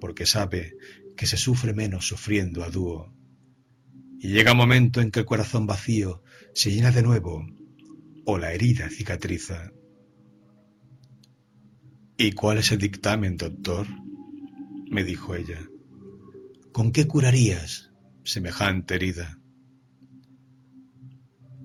porque 0.01 0.27
sabe 0.27 0.77
que 1.17 1.27
se 1.27 1.37
sufre 1.37 1.73
menos 1.73 2.07
sufriendo 2.07 2.63
a 2.63 2.69
dúo. 2.69 3.14
Y 4.25 4.29
llega 4.29 4.53
un 4.53 4.57
momento 4.57 5.03
en 5.03 5.11
que 5.11 5.21
el 5.21 5.27
corazón 5.27 5.67
vacío 5.67 6.23
se 6.55 6.71
llena 6.71 6.91
de 6.91 7.03
nuevo 7.03 7.47
o 8.25 8.39
la 8.39 8.55
herida 8.55 8.89
cicatriza. 8.89 9.71
¿Y 12.17 12.33
cuál 12.33 12.57
es 12.57 12.73
el 12.73 12.79
dictamen, 12.79 13.37
doctor? 13.37 13.87
me 14.89 15.05
dijo 15.05 15.35
ella. 15.35 15.61
¿Con 16.73 16.91
qué 16.91 17.07
curarías 17.07 17.91
semejante 18.25 18.95
herida? 18.95 19.39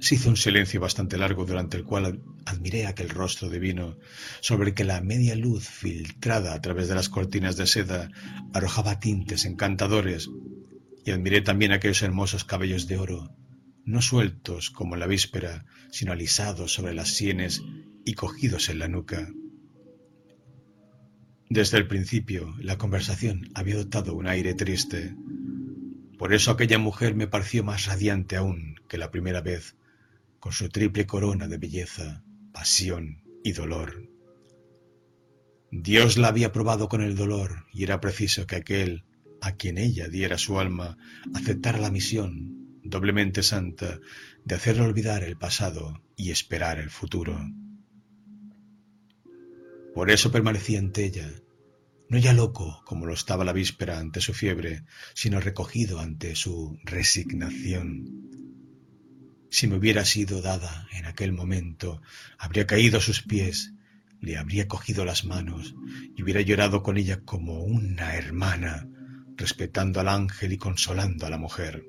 Se 0.01 0.15
hizo 0.15 0.27
un 0.27 0.35
silencio 0.35 0.81
bastante 0.81 1.17
largo 1.17 1.45
durante 1.45 1.77
el 1.77 1.85
cual 1.85 2.21
admiré 2.45 2.87
aquel 2.87 3.07
rostro 3.07 3.49
divino 3.49 3.95
sobre 4.41 4.71
el 4.71 4.75
que 4.75 4.83
la 4.83 4.99
media 4.99 5.33
luz 5.33 5.69
filtrada 5.69 6.53
a 6.53 6.61
través 6.61 6.89
de 6.89 6.95
las 6.95 7.07
cortinas 7.07 7.55
de 7.55 7.67
seda 7.67 8.11
arrojaba 8.51 8.99
tintes 8.99 9.45
encantadores 9.45 10.29
y 11.09 11.11
admiré 11.11 11.41
también 11.41 11.71
aquellos 11.71 12.03
hermosos 12.03 12.45
cabellos 12.45 12.87
de 12.87 12.99
oro, 12.99 13.35
no 13.83 13.99
sueltos 13.99 14.69
como 14.69 14.93
en 14.93 14.99
la 14.99 15.07
víspera, 15.07 15.65
sino 15.89 16.11
alisados 16.11 16.71
sobre 16.71 16.93
las 16.93 17.15
sienes 17.15 17.63
y 18.05 18.13
cogidos 18.13 18.69
en 18.69 18.77
la 18.77 18.87
nuca. 18.87 19.27
Desde 21.49 21.79
el 21.79 21.87
principio 21.87 22.53
la 22.59 22.77
conversación 22.77 23.49
había 23.55 23.73
adoptado 23.73 24.13
un 24.13 24.27
aire 24.27 24.53
triste. 24.53 25.15
Por 26.19 26.31
eso 26.31 26.51
aquella 26.51 26.77
mujer 26.77 27.15
me 27.15 27.25
pareció 27.25 27.63
más 27.63 27.87
radiante 27.87 28.35
aún 28.35 28.75
que 28.87 28.99
la 28.99 29.09
primera 29.09 29.41
vez 29.41 29.75
con 30.39 30.51
su 30.51 30.69
triple 30.69 31.07
corona 31.07 31.47
de 31.47 31.57
belleza, 31.57 32.23
pasión 32.53 33.23
y 33.43 33.53
dolor. 33.53 34.07
Dios 35.71 36.19
la 36.19 36.27
había 36.27 36.51
probado 36.51 36.87
con 36.87 37.01
el 37.01 37.15
dolor 37.15 37.65
y 37.73 37.81
era 37.81 37.99
preciso 37.99 38.45
que 38.45 38.57
aquel 38.57 39.05
a 39.41 39.53
quien 39.53 39.77
ella 39.77 40.07
diera 40.07 40.37
su 40.37 40.59
alma 40.59 40.97
aceptara 41.33 41.79
la 41.79 41.91
misión 41.91 42.79
doblemente 42.83 43.43
santa 43.43 43.99
de 44.45 44.55
hacerle 44.55 44.83
olvidar 44.83 45.23
el 45.23 45.37
pasado 45.37 46.01
y 46.15 46.31
esperar 46.31 46.79
el 46.79 46.89
futuro. 46.89 47.39
Por 49.93 50.11
eso 50.11 50.31
permanecía 50.31 50.79
ante 50.79 51.05
ella, 51.05 51.29
no 52.09 52.17
ya 52.17 52.33
loco 52.33 52.81
como 52.85 53.05
lo 53.05 53.13
estaba 53.13 53.43
la 53.43 53.53
víspera 53.53 53.99
ante 53.99 54.21
su 54.21 54.33
fiebre, 54.33 54.83
sino 55.13 55.39
recogido 55.39 55.99
ante 55.99 56.35
su 56.35 56.79
resignación 56.83 58.29
si 59.49 59.67
me 59.67 59.77
hubiera 59.77 60.05
sido 60.05 60.41
dada 60.41 60.87
en 60.91 61.05
aquel 61.05 61.31
momento, 61.31 62.01
habría 62.37 62.67
caído 62.67 62.99
a 62.99 63.01
sus 63.01 63.23
pies, 63.23 63.73
le 64.21 64.37
habría 64.37 64.67
cogido 64.67 65.05
las 65.05 65.25
manos 65.25 65.75
y 66.15 66.21
hubiera 66.21 66.41
llorado 66.41 66.83
con 66.83 66.97
ella 66.97 67.21
como 67.21 67.63
una 67.63 68.15
hermana, 68.15 68.87
respetando 69.39 69.99
al 69.99 70.07
ángel 70.07 70.53
y 70.53 70.57
consolando 70.57 71.25
a 71.25 71.31
la 71.31 71.39
mujer. 71.39 71.85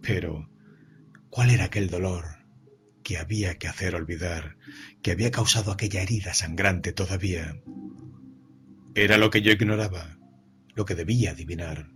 Pero, 0.00 0.48
¿cuál 1.28 1.50
era 1.50 1.64
aquel 1.64 1.90
dolor 1.90 2.24
que 3.02 3.18
había 3.18 3.58
que 3.58 3.66
hacer 3.66 3.96
olvidar, 3.96 4.56
que 5.02 5.10
había 5.10 5.32
causado 5.32 5.72
aquella 5.72 6.02
herida 6.02 6.34
sangrante 6.34 6.92
todavía? 6.92 7.60
Era 8.94 9.18
lo 9.18 9.30
que 9.30 9.42
yo 9.42 9.50
ignoraba, 9.50 10.18
lo 10.74 10.84
que 10.84 10.94
debía 10.94 11.32
adivinar 11.32 11.90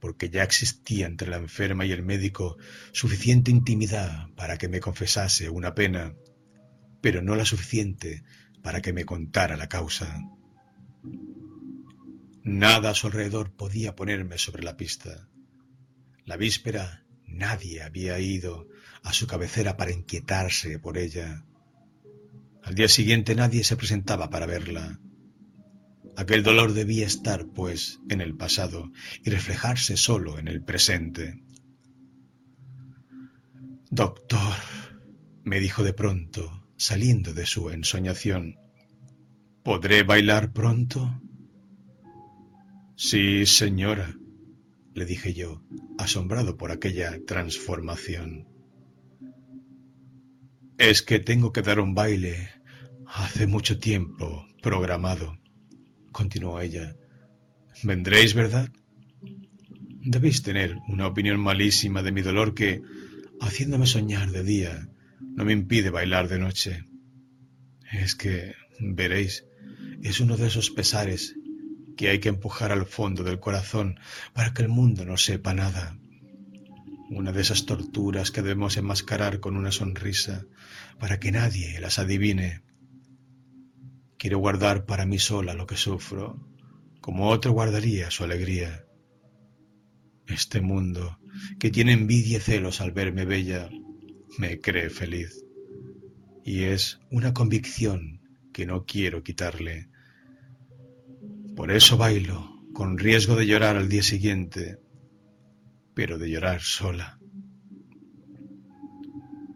porque 0.00 0.30
ya 0.30 0.42
existía 0.42 1.06
entre 1.06 1.28
la 1.28 1.38
enferma 1.38 1.84
y 1.84 1.92
el 1.92 2.02
médico 2.02 2.56
suficiente 2.92 3.50
intimidad 3.50 4.28
para 4.36 4.56
que 4.56 4.68
me 4.68 4.80
confesase 4.80 5.50
una 5.50 5.74
pena, 5.74 6.14
pero 7.00 7.22
no 7.22 7.34
la 7.34 7.44
suficiente 7.44 8.22
para 8.62 8.80
que 8.80 8.92
me 8.92 9.04
contara 9.04 9.56
la 9.56 9.68
causa. 9.68 10.20
Nada 12.48 12.90
a 12.90 12.94
su 12.94 13.08
alrededor 13.08 13.52
podía 13.52 13.94
ponerme 13.94 14.38
sobre 14.38 14.62
la 14.62 14.74
pista. 14.74 15.28
La 16.24 16.38
víspera 16.38 17.04
Nadie 17.26 17.82
había 17.82 18.18
ido 18.18 18.66
a 19.02 19.12
su 19.12 19.26
cabecera 19.26 19.76
para 19.76 19.92
inquietarse 19.92 20.78
por 20.78 20.96
ella. 20.96 21.44
Al 22.62 22.74
día 22.74 22.88
siguiente 22.88 23.34
nadie 23.34 23.64
se 23.64 23.76
presentaba 23.76 24.30
para 24.30 24.46
verla. 24.46 24.98
Aquel 26.16 26.42
dolor 26.42 26.72
debía 26.72 27.06
estar, 27.06 27.46
pues, 27.48 28.00
en 28.08 28.22
el 28.22 28.34
pasado 28.34 28.90
y 29.22 29.28
reflejarse 29.28 29.98
solo 29.98 30.38
en 30.38 30.48
el 30.48 30.64
presente. 30.64 31.42
Doctor, 33.90 34.56
me 35.44 35.60
dijo 35.60 35.84
de 35.84 35.92
pronto, 35.92 36.66
saliendo 36.78 37.34
de 37.34 37.44
su 37.44 37.68
ensoñación, 37.68 38.56
¿podré 39.62 40.02
bailar 40.02 40.54
pronto? 40.54 41.20
Sí, 43.00 43.46
señora, 43.46 44.12
le 44.92 45.04
dije 45.06 45.32
yo, 45.32 45.62
asombrado 45.98 46.56
por 46.56 46.72
aquella 46.72 47.16
transformación. 47.24 48.48
Es 50.78 51.02
que 51.02 51.20
tengo 51.20 51.52
que 51.52 51.62
dar 51.62 51.78
un 51.78 51.94
baile 51.94 52.50
hace 53.06 53.46
mucho 53.46 53.78
tiempo 53.78 54.44
programado 54.60 55.38
continuó 56.10 56.60
ella. 56.60 56.96
Vendréis, 57.84 58.34
¿verdad? 58.34 58.68
Debéis 60.02 60.42
tener 60.42 60.74
una 60.88 61.06
opinión 61.06 61.38
malísima 61.38 62.02
de 62.02 62.10
mi 62.10 62.22
dolor 62.22 62.52
que, 62.52 62.82
haciéndome 63.40 63.86
soñar 63.86 64.32
de 64.32 64.42
día, 64.42 64.88
no 65.36 65.44
me 65.44 65.52
impide 65.52 65.90
bailar 65.90 66.26
de 66.28 66.40
noche. 66.40 66.88
Es 67.92 68.16
que, 68.16 68.56
veréis, 68.80 69.44
es 70.02 70.18
uno 70.18 70.36
de 70.36 70.48
esos 70.48 70.70
pesares 70.70 71.37
que 71.98 72.08
hay 72.08 72.20
que 72.20 72.28
empujar 72.28 72.70
al 72.70 72.86
fondo 72.86 73.24
del 73.24 73.40
corazón 73.40 73.98
para 74.32 74.54
que 74.54 74.62
el 74.62 74.68
mundo 74.68 75.04
no 75.04 75.16
sepa 75.16 75.52
nada. 75.52 75.98
Una 77.10 77.32
de 77.32 77.40
esas 77.40 77.66
torturas 77.66 78.30
que 78.30 78.40
debemos 78.40 78.76
enmascarar 78.76 79.40
con 79.40 79.56
una 79.56 79.72
sonrisa 79.72 80.46
para 81.00 81.18
que 81.18 81.32
nadie 81.32 81.80
las 81.80 81.98
adivine. 81.98 82.62
Quiero 84.16 84.38
guardar 84.38 84.86
para 84.86 85.06
mí 85.06 85.18
sola 85.18 85.54
lo 85.54 85.66
que 85.66 85.76
sufro, 85.76 86.40
como 87.00 87.30
otro 87.30 87.50
guardaría 87.50 88.12
su 88.12 88.22
alegría. 88.22 88.84
Este 90.28 90.60
mundo, 90.60 91.18
que 91.58 91.70
tiene 91.70 91.94
envidia 91.94 92.38
y 92.38 92.40
celos 92.40 92.80
al 92.80 92.92
verme 92.92 93.24
bella, 93.24 93.70
me 94.38 94.60
cree 94.60 94.88
feliz. 94.88 95.44
Y 96.44 96.62
es 96.62 97.00
una 97.10 97.34
convicción 97.34 98.20
que 98.52 98.66
no 98.66 98.84
quiero 98.84 99.24
quitarle. 99.24 99.88
Por 101.58 101.72
eso 101.72 101.96
bailo, 101.96 102.62
con 102.72 102.98
riesgo 102.98 103.34
de 103.34 103.44
llorar 103.44 103.76
al 103.76 103.88
día 103.88 104.04
siguiente, 104.04 104.78
pero 105.92 106.16
de 106.16 106.30
llorar 106.30 106.60
sola. 106.60 107.18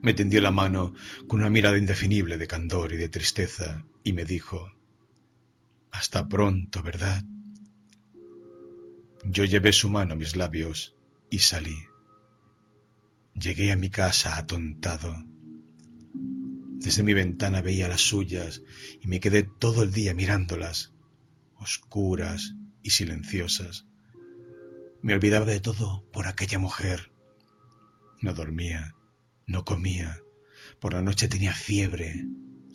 Me 0.01 0.13
tendió 0.13 0.41
la 0.41 0.51
mano 0.51 0.95
con 1.29 1.39
una 1.39 1.49
mirada 1.49 1.79
indefinible 1.79 2.39
de 2.39 2.49
candor 2.49 2.93
y 2.93 2.97
de 2.97 3.09
tristeza 3.09 3.87
y 4.03 4.15
me 4.15 4.25
dijo, 4.25 4.73
Hasta 5.93 6.29
pronto, 6.29 6.83
¿verdad? 6.83 7.23
Yo 9.25 9.45
llevé 9.45 9.73
su 9.73 9.89
mano 9.89 10.15
a 10.15 10.17
mis 10.17 10.35
labios 10.35 10.97
y 11.31 11.39
salí. 11.39 11.79
Llegué 13.35 13.71
a 13.71 13.77
mi 13.77 13.91
casa 13.91 14.39
atontado. 14.39 15.25
Desde 16.15 17.05
mi 17.05 17.15
ventana 17.15 17.63
veía 17.63 17.87
las 17.87 18.01
suyas 18.01 18.61
y 19.01 19.07
me 19.07 19.21
quedé 19.21 19.45
todo 19.45 19.85
el 19.85 19.93
día 19.93 20.15
mirándolas, 20.15 20.92
oscuras 21.63 22.55
y 22.83 22.91
silenciosas. 22.91 23.87
Me 25.01 25.15
olvidaba 25.15 25.47
de 25.47 25.61
todo 25.61 26.05
por 26.13 26.27
aquella 26.27 26.59
mujer. 26.59 27.13
No 28.21 28.35
dormía, 28.35 28.95
no 29.47 29.65
comía. 29.65 30.21
Por 30.81 30.95
la 30.95 31.03
noche 31.03 31.29
tenía 31.29 31.55
fiebre, 31.55 32.27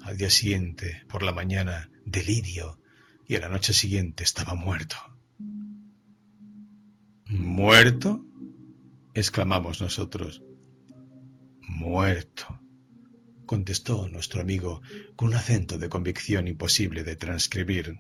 al 0.03 0.17
día 0.17 0.29
siguiente, 0.29 1.03
por 1.09 1.23
la 1.23 1.33
mañana, 1.33 1.89
delirio, 2.05 2.79
y 3.27 3.35
a 3.35 3.39
la 3.39 3.49
noche 3.49 3.73
siguiente 3.73 4.23
estaba 4.23 4.55
muerto. 4.55 4.95
¿Muerto? 7.27 8.23
exclamamos 9.13 9.81
nosotros. 9.81 10.43
Muerto, 11.61 12.61
contestó 13.45 14.07
nuestro 14.07 14.41
amigo 14.41 14.81
con 15.15 15.29
un 15.29 15.35
acento 15.35 15.77
de 15.77 15.89
convicción 15.89 16.47
imposible 16.47 17.03
de 17.03 17.15
transcribir. 17.15 17.99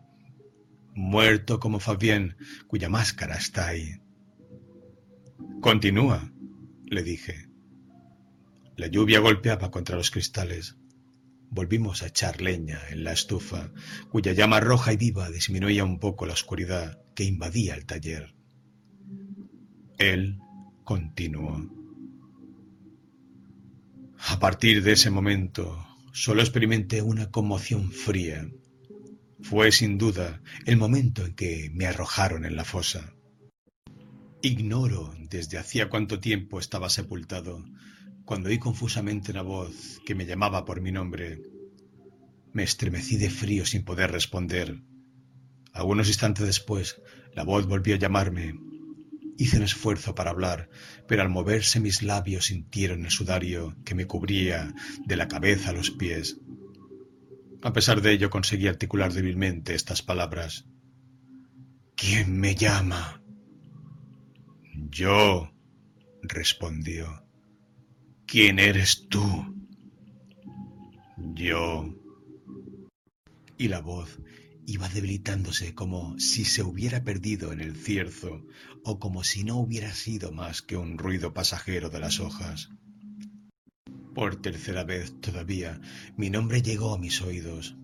Muerto 0.97 1.59
como 1.59 1.79
Fabien, 1.79 2.37
cuya 2.65 2.89
máscara 2.89 3.35
está 3.35 3.67
ahí. 3.67 4.01
Continúa, 5.61 6.33
le 6.85 7.03
dije. 7.03 7.51
La 8.75 8.87
lluvia 8.87 9.19
golpeaba 9.19 9.69
contra 9.69 9.95
los 9.95 10.09
cristales. 10.09 10.75
Volvimos 11.51 12.01
a 12.01 12.07
echar 12.07 12.41
leña 12.41 12.79
en 12.89 13.03
la 13.03 13.11
estufa, 13.11 13.71
cuya 14.09 14.33
llama 14.33 14.59
roja 14.59 14.91
y 14.91 14.97
viva 14.97 15.29
disminuía 15.29 15.83
un 15.83 15.99
poco 15.99 16.25
la 16.25 16.33
oscuridad 16.33 16.99
que 17.13 17.25
invadía 17.25 17.75
el 17.75 17.85
taller. 17.85 18.33
Él 19.99 20.39
continuó. 20.83 21.63
A 24.17 24.39
partir 24.39 24.81
de 24.81 24.93
ese 24.93 25.11
momento, 25.11 25.77
solo 26.11 26.41
experimenté 26.41 27.03
una 27.03 27.29
conmoción 27.29 27.91
fría. 27.91 28.49
Fue 29.41 29.71
sin 29.71 29.97
duda 29.97 30.41
el 30.65 30.77
momento 30.77 31.25
en 31.25 31.35
que 31.35 31.69
me 31.73 31.85
arrojaron 31.85 32.43
en 32.45 32.55
la 32.55 32.65
fosa. 32.65 33.13
Ignoro 34.41 35.15
desde 35.29 35.57
hacía 35.57 35.89
cuánto 35.89 36.19
tiempo 36.19 36.59
estaba 36.59 36.89
sepultado, 36.89 37.63
cuando 38.25 38.49
oí 38.49 38.59
confusamente 38.59 39.31
una 39.31 39.43
voz 39.43 40.01
que 40.05 40.15
me 40.15 40.25
llamaba 40.25 40.65
por 40.65 40.81
mi 40.81 40.91
nombre, 40.91 41.41
me 42.51 42.63
estremecí 42.63 43.17
de 43.17 43.29
frío 43.29 43.65
sin 43.65 43.83
poder 43.83 44.11
responder. 44.11 44.81
Algunos 45.71 46.07
instantes 46.07 46.45
después, 46.45 46.99
la 47.33 47.43
voz 47.43 47.67
volvió 47.67 47.95
a 47.95 47.99
llamarme. 47.99 48.59
Hice 49.37 49.57
un 49.57 49.63
esfuerzo 49.63 50.15
para 50.15 50.31
hablar, 50.31 50.69
pero 51.07 51.21
al 51.21 51.29
moverse 51.29 51.79
mis 51.79 52.01
labios 52.01 52.45
sintieron 52.45 53.05
el 53.05 53.11
sudario 53.11 53.77
que 53.85 53.93
me 53.93 54.07
cubría 54.07 54.73
de 55.05 55.15
la 55.15 55.27
cabeza 55.27 55.69
a 55.69 55.73
los 55.73 55.91
pies. 55.91 56.37
A 57.63 57.73
pesar 57.73 58.01
de 58.01 58.11
ello 58.11 58.29
conseguí 58.29 58.67
articular 58.67 59.11
débilmente 59.11 59.73
estas 59.73 60.01
palabras. 60.01 60.65
¿Quién 61.95 62.39
me 62.39 62.55
llama? 62.55 63.23
Yo, 64.89 65.51
respondió. 66.21 67.25
¿Quién 68.27 68.59
eres 68.59 69.07
tú? 69.09 69.55
Yo. 71.17 71.95
Y 73.57 73.69
la 73.69 73.81
voz 73.81 74.19
iba 74.67 74.89
debilitándose 74.89 75.73
como 75.73 76.19
si 76.19 76.45
se 76.45 76.61
hubiera 76.61 77.03
perdido 77.03 77.53
en 77.53 77.61
el 77.61 77.75
cierzo 77.75 78.45
o 78.83 78.99
como 78.99 79.23
si 79.23 79.43
no 79.43 79.55
hubiera 79.57 79.93
sido 79.93 80.31
más 80.31 80.61
que 80.61 80.77
un 80.77 80.97
ruido 80.97 81.33
pasajero 81.33 81.89
de 81.89 81.99
las 81.99 82.19
hojas. 82.19 82.69
Por 84.17 84.41
tercera 84.41 84.83
vez 84.83 85.21
todavía 85.21 85.79
mi 86.17 86.31
nombre 86.31 86.63
llegó 86.63 86.91
a 86.91 86.97
mis 86.97 87.21
oídos, 87.21 87.75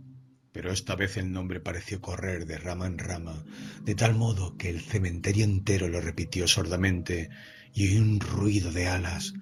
pero 0.52 0.72
esta 0.72 0.96
vez 0.96 1.16
el 1.18 1.32
nombre 1.32 1.60
pareció 1.60 2.02
correr 2.02 2.48
de 2.48 2.58
rama 2.58 2.88
en 2.88 2.98
rama, 2.98 3.46
de 3.84 3.94
tal 3.94 4.16
modo 4.16 4.58
que 4.58 4.72
el 4.72 4.82
cementerio 4.82 5.46
entero 5.46 5.88
lo 5.90 6.02
repitió 6.02 6.48
sordamente 6.48 7.30
y 7.72 7.88
oí 7.88 7.98
un 7.98 8.20
ruido 8.20 8.72
de 8.72 8.88
alas, 8.88 9.36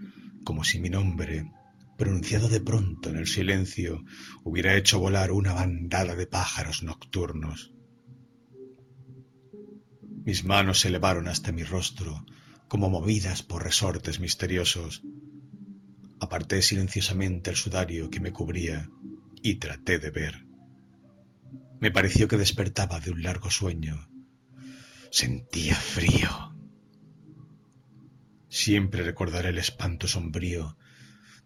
como 0.43 0.65
si 0.65 0.81
mi 0.81 0.89
nombre, 0.89 1.49
pronunciado 1.97 2.49
de 2.49 2.59
pronto 2.59 3.09
en 3.09 3.15
el 3.15 3.27
silencio, 3.27 4.03
hubiera 4.43 4.75
hecho 4.75 4.99
volar 4.99 5.31
una 5.31 5.53
bandada 5.53 6.13
de 6.15 6.27
pájaros 6.27 6.83
nocturnos. 6.83 7.71
Mis 10.25 10.43
manos 10.43 10.81
se 10.81 10.89
elevaron 10.89 11.29
hasta 11.29 11.53
mi 11.53 11.63
rostro, 11.63 12.25
como 12.67 12.89
movidas 12.89 13.43
por 13.43 13.63
resortes 13.63 14.19
misteriosos. 14.19 15.01
Aparté 16.21 16.61
silenciosamente 16.61 17.49
el 17.49 17.55
sudario 17.55 18.11
que 18.11 18.19
me 18.19 18.31
cubría 18.31 18.87
y 19.41 19.55
traté 19.55 19.97
de 19.97 20.11
ver. 20.11 20.45
Me 21.79 21.89
pareció 21.89 22.27
que 22.27 22.37
despertaba 22.37 22.99
de 22.99 23.09
un 23.09 23.23
largo 23.23 23.49
sueño. 23.49 24.07
Sentía 25.09 25.75
frío. 25.75 26.55
Siempre 28.49 29.01
recordaré 29.01 29.49
el 29.49 29.57
espanto 29.57 30.07
sombrío 30.07 30.77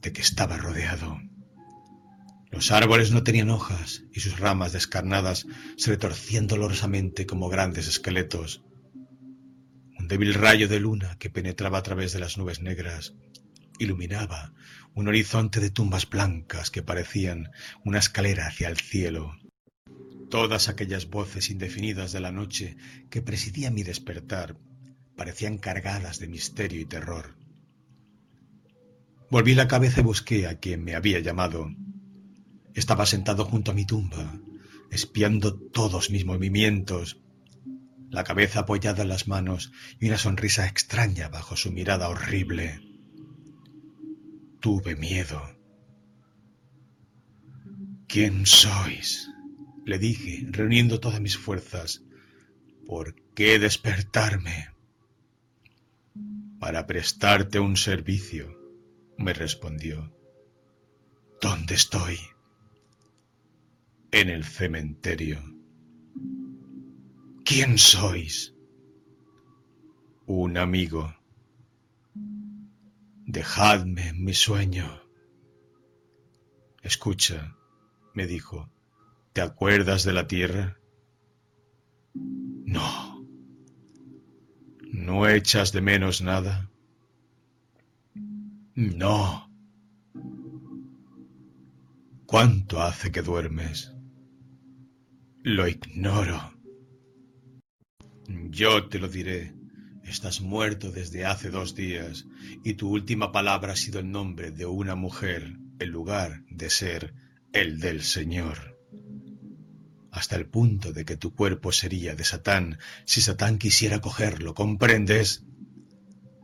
de 0.01 0.11
que 0.11 0.21
estaba 0.21 0.57
rodeado. 0.57 1.21
Los 2.51 2.71
árboles 2.71 3.11
no 3.11 3.23
tenían 3.23 3.51
hojas 3.51 4.03
y 4.11 4.19
sus 4.19 4.37
ramas 4.37 4.73
descarnadas 4.73 5.47
se 5.77 5.91
retorcían 5.91 6.47
dolorosamente 6.47 7.25
como 7.25 7.47
grandes 7.47 7.87
esqueletos. 7.87 8.61
Un 9.97 10.09
débil 10.09 10.33
rayo 10.33 10.67
de 10.67 10.81
luna 10.81 11.15
que 11.17 11.29
penetraba 11.29 11.77
a 11.77 11.83
través 11.83 12.11
de 12.11 12.19
las 12.19 12.37
nubes 12.37 12.61
negras 12.61 13.13
iluminaba 13.79 14.53
un 14.93 15.07
horizonte 15.07 15.59
de 15.59 15.69
tumbas 15.69 16.09
blancas 16.09 16.71
que 16.71 16.81
parecían 16.81 17.51
una 17.83 17.99
escalera 17.99 18.47
hacia 18.47 18.69
el 18.69 18.77
cielo. 18.77 19.35
Todas 20.29 20.69
aquellas 20.69 21.09
voces 21.09 21.49
indefinidas 21.49 22.11
de 22.11 22.21
la 22.21 22.31
noche 22.31 22.77
que 23.09 23.21
presidían 23.21 23.73
mi 23.73 23.83
despertar 23.83 24.57
parecían 25.15 25.57
cargadas 25.57 26.19
de 26.19 26.27
misterio 26.27 26.81
y 26.81 26.85
terror. 26.85 27.35
Volví 29.29 29.53
la 29.55 29.67
cabeza 29.67 30.01
y 30.01 30.03
busqué 30.03 30.47
a 30.47 30.59
quien 30.59 30.83
me 30.83 30.95
había 30.95 31.19
llamado. 31.19 31.69
Estaba 32.73 33.05
sentado 33.05 33.45
junto 33.45 33.71
a 33.71 33.73
mi 33.73 33.85
tumba, 33.85 34.39
espiando 34.91 35.55
todos 35.55 36.09
mis 36.09 36.25
movimientos, 36.25 37.17
la 38.09 38.23
cabeza 38.23 38.61
apoyada 38.61 39.03
en 39.03 39.09
las 39.09 39.27
manos 39.27 39.71
y 39.99 40.07
una 40.07 40.17
sonrisa 40.17 40.67
extraña 40.67 41.27
bajo 41.27 41.57
su 41.57 41.71
mirada 41.71 42.07
horrible. 42.07 42.94
Tuve 44.65 44.95
miedo. 44.95 45.39
¿Quién 48.07 48.47
sois? 48.47 49.29
le 49.85 49.99
dije, 49.99 50.47
reuniendo 50.49 50.99
todas 50.99 51.21
mis 51.21 51.37
fuerzas. 51.37 52.01
¿Por 52.87 53.13
qué 53.35 53.59
despertarme? 53.59 54.69
Para 56.59 56.87
prestarte 56.87 57.59
un 57.59 57.77
servicio, 57.77 58.59
me 59.19 59.33
respondió. 59.33 60.11
¿Dónde 61.39 61.75
estoy? 61.75 62.17
En 64.09 64.29
el 64.29 64.43
cementerio. 64.43 65.43
¿Quién 67.43 67.77
sois? 67.77 68.55
Un 70.25 70.57
amigo. 70.57 71.13
Dejadme 73.27 74.13
mi 74.13 74.33
sueño. 74.35 75.01
Escucha, 76.83 77.57
me 78.13 78.27
dijo, 78.27 78.69
¿te 79.33 79.41
acuerdas 79.41 80.03
de 80.03 80.13
la 80.13 80.27
tierra? 80.27 80.77
No. 82.13 83.25
¿No 84.91 85.27
echas 85.27 85.71
de 85.71 85.81
menos 85.81 86.21
nada? 86.21 86.69
No. 88.75 89.49
¿Cuánto 92.27 92.81
hace 92.81 93.11
que 93.11 93.23
duermes? 93.23 93.91
Lo 95.41 95.67
ignoro. 95.67 96.53
Yo 98.27 98.87
te 98.87 98.99
lo 98.99 99.07
diré. 99.07 99.64
Estás 100.05 100.39
muerto 100.39 100.91
desde 100.91 101.25
hace 101.25 101.49
dos 101.49 101.73
días 101.73 102.25
y 102.63 102.75
tu 102.75 102.89
última 102.89 103.31
palabra 103.31 103.73
ha 103.73 103.75
sido 103.75 103.99
el 103.99 104.11
nombre 104.11 104.51
de 104.51 104.67
una 104.67 104.95
mujer 104.95 105.57
en 105.79 105.89
lugar 105.89 106.43
de 106.47 106.69
ser 106.69 107.15
el 107.53 107.79
del 107.79 108.03
Señor. 108.03 108.79
Hasta 110.11 110.35
el 110.35 110.45
punto 110.45 110.93
de 110.93 111.05
que 111.05 111.17
tu 111.17 111.33
cuerpo 111.33 111.71
sería 111.71 112.15
de 112.15 112.23
Satán 112.23 112.77
si 113.05 113.19
Satán 113.19 113.57
quisiera 113.57 113.99
cogerlo, 113.99 114.53
¿comprendes? 114.53 115.43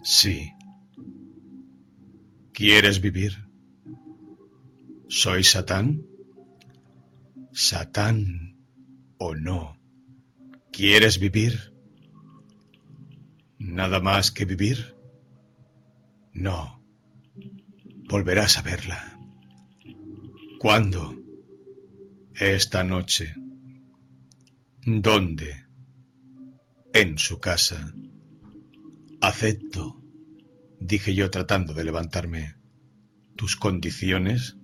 Sí. 0.03 0.51
¿Quieres 2.53 2.99
vivir? 2.99 3.47
¿Soy 5.07 5.43
Satán? 5.43 6.03
Satán 7.53 8.57
o 9.19 9.35
no. 9.35 9.79
¿Quieres 10.71 11.19
vivir? 11.19 11.70
¿Nada 13.63 13.99
más 13.99 14.31
que 14.31 14.45
vivir? 14.45 14.95
No. 16.33 16.83
Volverás 18.09 18.57
a 18.57 18.63
verla. 18.63 19.19
¿Cuándo? 20.59 21.15
Esta 22.33 22.83
noche. 22.83 23.35
¿Dónde? 24.83 25.67
En 26.91 27.19
su 27.19 27.39
casa. 27.39 27.93
Acepto, 29.21 30.01
dije 30.79 31.13
yo 31.13 31.29
tratando 31.29 31.75
de 31.75 31.83
levantarme. 31.83 32.55
¿Tus 33.35 33.55
condiciones? 33.55 34.57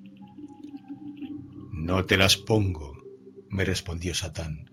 No 1.72 2.04
te 2.06 2.18
las 2.18 2.36
pongo, 2.36 2.98
me 3.50 3.64
respondió 3.64 4.16
Satán. 4.16 4.72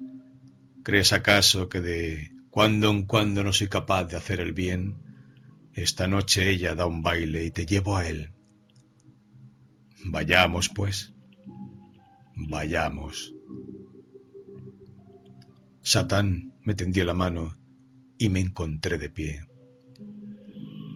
¿Crees 0.83 1.13
acaso 1.13 1.69
que 1.69 1.83
de 1.83 2.34
cuando 2.55 2.88
en 2.88 3.03
cuando 3.03 3.43
no 3.43 3.53
soy 3.53 3.67
capaz 3.67 4.05
de 4.05 4.17
hacer 4.17 4.38
el 4.38 4.53
bien, 4.53 4.95
esta 5.73 6.07
noche 6.07 6.49
ella 6.49 6.77
da 6.77 6.87
un 6.87 7.03
baile 7.03 7.45
y 7.45 7.51
te 7.51 7.67
llevo 7.67 7.97
a 7.97 8.07
él. 8.07 8.31
Vayamos, 10.05 10.69
pues. 10.69 11.12
Vayamos. 12.37 13.35
Satán 15.83 16.55
me 16.62 16.77
tendió 16.77 17.05
la 17.05 17.12
mano 17.12 17.59
y 18.19 18.29
me 18.29 18.38
encontré 18.38 18.99
de 18.99 19.11
pie. 19.11 19.49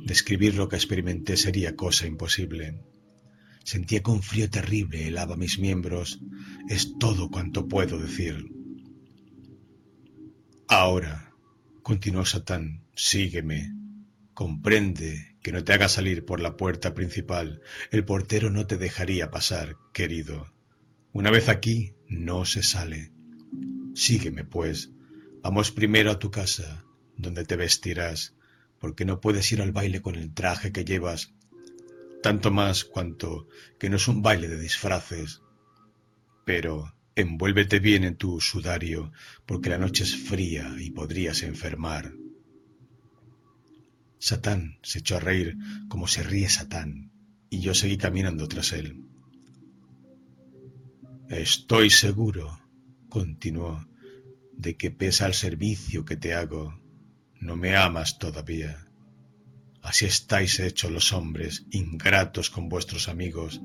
Describir 0.04 0.54
lo 0.54 0.68
que 0.68 0.76
experimenté 0.76 1.36
sería 1.36 1.74
cosa 1.74 2.06
imposible. 2.06 2.84
Sentía 3.64 4.00
que 4.00 4.12
un 4.12 4.22
frío 4.22 4.48
terrible 4.48 5.08
helaba 5.08 5.36
mis 5.36 5.58
miembros. 5.58 6.20
Es 6.68 6.96
todo 7.00 7.30
cuanto 7.30 7.66
puedo 7.66 7.98
decir. 7.98 8.46
Ahora, 10.68 11.27
Continuó 11.88 12.26
Satán, 12.26 12.84
sígueme. 12.94 13.72
Comprende 14.34 15.38
que 15.40 15.52
no 15.52 15.64
te 15.64 15.72
haga 15.72 15.88
salir 15.88 16.26
por 16.26 16.38
la 16.38 16.54
puerta 16.54 16.92
principal. 16.92 17.62
El 17.90 18.04
portero 18.04 18.50
no 18.50 18.66
te 18.66 18.76
dejaría 18.76 19.30
pasar, 19.30 19.74
querido. 19.94 20.52
Una 21.12 21.30
vez 21.30 21.48
aquí, 21.48 21.94
no 22.06 22.44
se 22.44 22.62
sale. 22.62 23.10
Sígueme, 23.94 24.44
pues. 24.44 24.90
Vamos 25.40 25.70
primero 25.70 26.10
a 26.10 26.18
tu 26.18 26.30
casa, 26.30 26.84
donde 27.16 27.46
te 27.46 27.56
vestirás, 27.56 28.34
porque 28.78 29.06
no 29.06 29.22
puedes 29.22 29.50
ir 29.50 29.62
al 29.62 29.72
baile 29.72 30.02
con 30.02 30.14
el 30.14 30.34
traje 30.34 30.72
que 30.72 30.84
llevas, 30.84 31.32
tanto 32.22 32.50
más 32.50 32.84
cuanto 32.84 33.48
que 33.78 33.88
no 33.88 33.96
es 33.96 34.08
un 34.08 34.20
baile 34.20 34.48
de 34.48 34.60
disfraces. 34.60 35.40
Pero 36.44 36.94
Envuélvete 37.18 37.80
bien 37.80 38.04
en 38.04 38.14
tu 38.14 38.40
sudario, 38.40 39.10
porque 39.44 39.70
la 39.70 39.78
noche 39.78 40.04
es 40.04 40.14
fría 40.14 40.76
y 40.78 40.92
podrías 40.92 41.42
enfermar. 41.42 42.12
Satán 44.20 44.78
se 44.84 45.00
echó 45.00 45.16
a 45.16 45.20
reír 45.20 45.56
como 45.88 46.06
se 46.06 46.22
ríe 46.22 46.48
Satán, 46.48 47.10
y 47.50 47.58
yo 47.58 47.74
seguí 47.74 47.96
caminando 47.96 48.46
tras 48.46 48.72
él. 48.72 49.04
Estoy 51.28 51.90
seguro, 51.90 52.60
continuó, 53.08 53.84
de 54.52 54.76
que 54.76 54.92
pesa 54.92 55.26
el 55.26 55.34
servicio 55.34 56.04
que 56.04 56.16
te 56.16 56.34
hago. 56.34 56.80
No 57.40 57.56
me 57.56 57.74
amas 57.74 58.20
todavía. 58.20 58.86
Así 59.82 60.04
estáis 60.04 60.60
hechos 60.60 60.92
los 60.92 61.12
hombres, 61.12 61.66
ingratos 61.72 62.48
con 62.48 62.68
vuestros 62.68 63.08
amigos. 63.08 63.60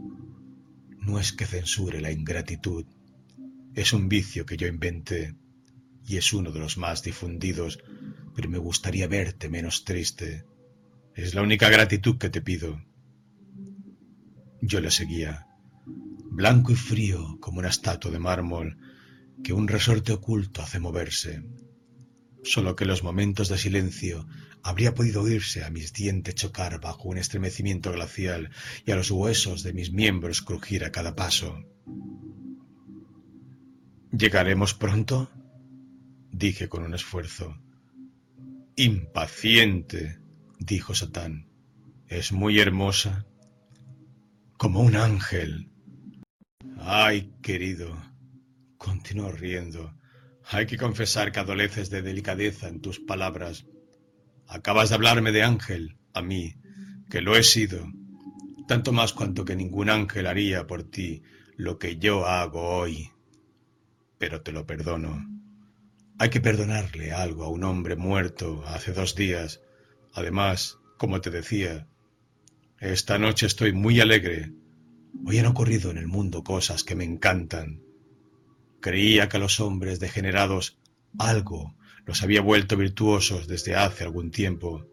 No 0.98 1.20
es 1.20 1.34
que 1.34 1.46
censure 1.46 2.02
la 2.02 2.12
ingratitud, 2.12 2.88
es 3.76 3.94
un 3.94 4.08
vicio 4.08 4.46
que 4.46 4.58
yo 4.58 4.68
inventé 4.68 5.36
y 6.06 6.18
es 6.18 6.34
uno 6.34 6.52
de 6.52 6.60
los 6.60 6.78
más 6.78 7.02
difundidos, 7.02 7.80
pero 8.36 8.50
me 8.50 8.58
gustaría 8.58 9.08
verte 9.08 9.50
menos 9.50 9.84
triste. 9.84 10.46
Es 11.16 11.34
la 11.34 11.42
única 11.42 11.70
gratitud 11.70 12.18
que 12.18 12.30
te 12.30 12.42
pido. 12.42 12.82
Yo 14.62 14.80
le 14.80 14.92
seguía, 14.92 15.48
blanco 16.32 16.72
y 16.72 16.76
frío 16.76 17.38
como 17.40 17.60
una 17.60 17.70
estatua 17.70 18.12
de 18.12 18.20
mármol 18.20 18.78
que 19.44 19.54
un 19.54 19.68
resorte 19.68 20.14
oculto 20.14 20.62
hace 20.62 20.80
moverse. 20.80 21.44
Solo 22.44 22.76
que 22.76 22.84
en 22.84 22.90
los 22.90 23.04
momentos 23.04 23.50
de 23.50 23.58
silencio 23.58 24.28
habría 24.62 24.94
podido 24.94 25.22
oírse 25.22 25.64
a 25.64 25.70
mis 25.70 25.94
dientes 25.94 26.36
chocar 26.36 26.80
bajo 26.80 27.10
un 27.10 27.18
estremecimiento 27.18 27.92
glacial 27.92 28.52
y 28.86 28.92
a 28.92 28.96
los 28.96 29.12
huesos 29.12 29.64
de 29.64 29.74
mis 29.74 29.92
miembros 29.92 30.42
crujir 30.42 30.84
a 30.84 30.92
cada 30.92 31.16
paso. 31.16 31.66
¿Llegaremos 34.16 34.76
pronto? 34.76 35.32
dije 36.32 36.70
con 36.70 36.84
un 36.84 36.94
esfuerzo. 36.94 37.58
Impaciente, 38.76 40.20
dijo 40.60 40.94
Satán. 40.94 41.50
Es 42.08 42.32
muy 42.32 42.60
hermosa. 42.60 43.26
Como 44.56 44.82
un 44.82 44.98
ángel. 44.98 45.72
Ay, 46.78 47.34
querido, 47.42 47.98
continuó 48.78 49.32
riendo. 49.32 49.96
Hay 50.46 50.68
que 50.68 50.78
confesar 50.78 51.32
que 51.32 51.40
adoleces 51.40 51.90
de 51.90 52.04
delicadeza 52.04 52.68
en 52.68 52.82
tus 52.82 53.00
palabras. 53.00 53.66
Acabas 54.48 54.90
de 54.90 54.96
hablarme 54.96 55.32
de 55.32 55.42
ángel, 55.42 55.98
a 56.14 56.22
mí, 56.22 56.54
que 57.10 57.22
lo 57.22 57.36
he 57.36 57.42
sido, 57.42 57.92
tanto 58.68 58.92
más 58.92 59.12
cuanto 59.12 59.44
que 59.44 59.56
ningún 59.56 59.90
ángel 59.90 60.28
haría 60.28 60.68
por 60.68 60.84
ti 60.84 61.24
lo 61.56 61.80
que 61.80 61.98
yo 61.98 62.28
hago 62.28 62.78
hoy 62.78 63.10
pero 64.24 64.42
te 64.42 64.54
lo 64.54 64.66
perdono. 64.66 65.22
Hay 66.18 66.30
que 66.30 66.40
perdonarle 66.40 67.12
algo 67.12 67.44
a 67.44 67.50
un 67.50 67.66
hombre 67.66 67.98
muerto 67.98 68.64
hace 68.66 68.94
dos 68.94 69.16
días. 69.16 69.60
Además, 70.14 70.78
como 70.98 71.20
te 71.20 71.30
decía, 71.30 71.90
esta 72.80 73.18
noche 73.18 73.48
estoy 73.48 73.74
muy 73.74 74.00
alegre. 74.00 74.54
Hoy 75.26 75.40
han 75.40 75.46
ocurrido 75.48 75.92
en 75.92 75.98
el 75.98 76.08
mundo 76.08 76.42
cosas 76.42 76.86
que 76.86 76.96
me 76.96 77.04
encantan. 77.04 77.82
Creía 78.80 79.28
que 79.28 79.36
a 79.36 79.42
los 79.42 79.60
hombres 79.60 80.00
degenerados 80.00 80.80
algo 81.20 81.76
los 82.06 82.24
había 82.24 82.40
vuelto 82.40 82.78
virtuosos 82.78 83.46
desde 83.46 83.76
hace 83.76 84.06
algún 84.06 84.32
tiempo, 84.32 84.88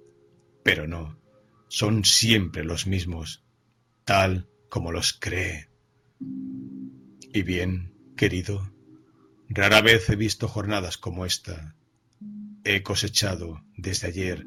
pero 0.65 0.89
no, 0.89 1.21
son 1.69 2.05
siempre 2.05 2.65
los 2.65 2.89
mismos. 2.89 3.45
tal 4.03 4.49
como 4.69 4.91
los 4.91 5.13
cree. 5.13 5.69
Y 7.33 7.43
bien, 7.43 7.95
querido, 8.17 8.73
rara 9.51 9.83
vez 9.83 10.09
he 10.09 10.17
visto 10.17 10.47
jornadas 10.47 10.97
como 10.97 11.27
esta. 11.27 11.75
He 12.65 12.83
cosechado 12.83 13.63
desde 13.77 14.07
ayer 14.07 14.47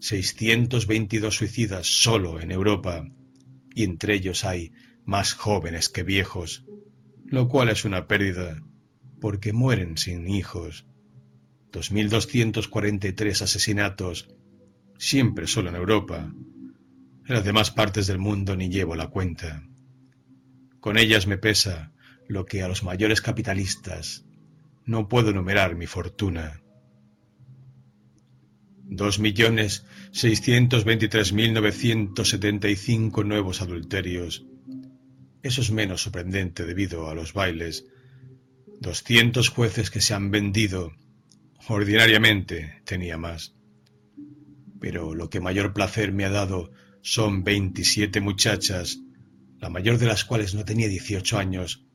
622 0.00 1.34
suicidas 1.34 1.86
solo 1.86 2.40
en 2.40 2.52
Europa, 2.52 3.04
y 3.74 3.82
entre 3.82 4.14
ellos 4.14 4.44
hay 4.44 4.72
más 5.04 5.34
jóvenes 5.34 5.88
que 5.88 6.04
viejos, 6.04 6.64
lo 7.24 7.48
cual 7.48 7.70
es 7.70 7.84
una 7.84 8.06
pérdida, 8.06 8.62
porque 9.20 9.52
mueren 9.52 9.98
sin 9.98 10.28
hijos. 10.28 10.86
2.243 11.72 13.42
asesinatos, 13.42 14.28
siempre 14.96 15.48
solo 15.48 15.70
en 15.70 15.74
Europa. 15.74 16.32
En 17.26 17.34
las 17.34 17.44
demás 17.44 17.72
partes 17.72 18.06
del 18.06 18.18
mundo 18.18 18.56
ni 18.56 18.68
llevo 18.68 18.94
la 18.94 19.08
cuenta. 19.08 19.66
Con 20.78 20.98
ellas 20.98 21.26
me 21.26 21.36
pesa 21.36 21.92
lo 22.28 22.46
que 22.46 22.62
a 22.62 22.68
los 22.68 22.84
mayores 22.84 23.20
capitalistas 23.20 24.25
no 24.86 25.08
puedo 25.08 25.32
numerar 25.32 25.74
mi 25.74 25.86
fortuna. 25.86 26.62
Dos 28.88 29.18
millones 29.18 29.84
seiscientos 30.12 30.84
veintitrés 30.84 31.32
mil 31.32 31.52
novecientos 31.52 32.30
setenta 32.30 32.68
y 32.68 32.76
cinco 32.76 33.24
nuevos 33.24 33.60
adulterios. 33.60 34.46
Eso 35.42 35.60
es 35.60 35.70
menos 35.70 36.02
sorprendente 36.02 36.64
debido 36.64 37.10
a 37.10 37.14
los 37.14 37.32
bailes. 37.32 37.84
Doscientos 38.80 39.48
jueces 39.48 39.90
que 39.90 40.00
se 40.00 40.14
han 40.14 40.30
vendido. 40.30 40.92
Ordinariamente 41.68 42.80
tenía 42.84 43.18
más. 43.18 43.54
Pero 44.80 45.14
lo 45.14 45.30
que 45.30 45.40
mayor 45.40 45.72
placer 45.72 46.12
me 46.12 46.24
ha 46.24 46.30
dado 46.30 46.70
son 47.02 47.42
veintisiete 47.42 48.20
muchachas, 48.20 48.98
la 49.58 49.70
mayor 49.70 49.98
de 49.98 50.06
las 50.06 50.24
cuales 50.24 50.54
no 50.54 50.64
tenía 50.64 50.88
dieciocho 50.88 51.38
años, 51.38 51.85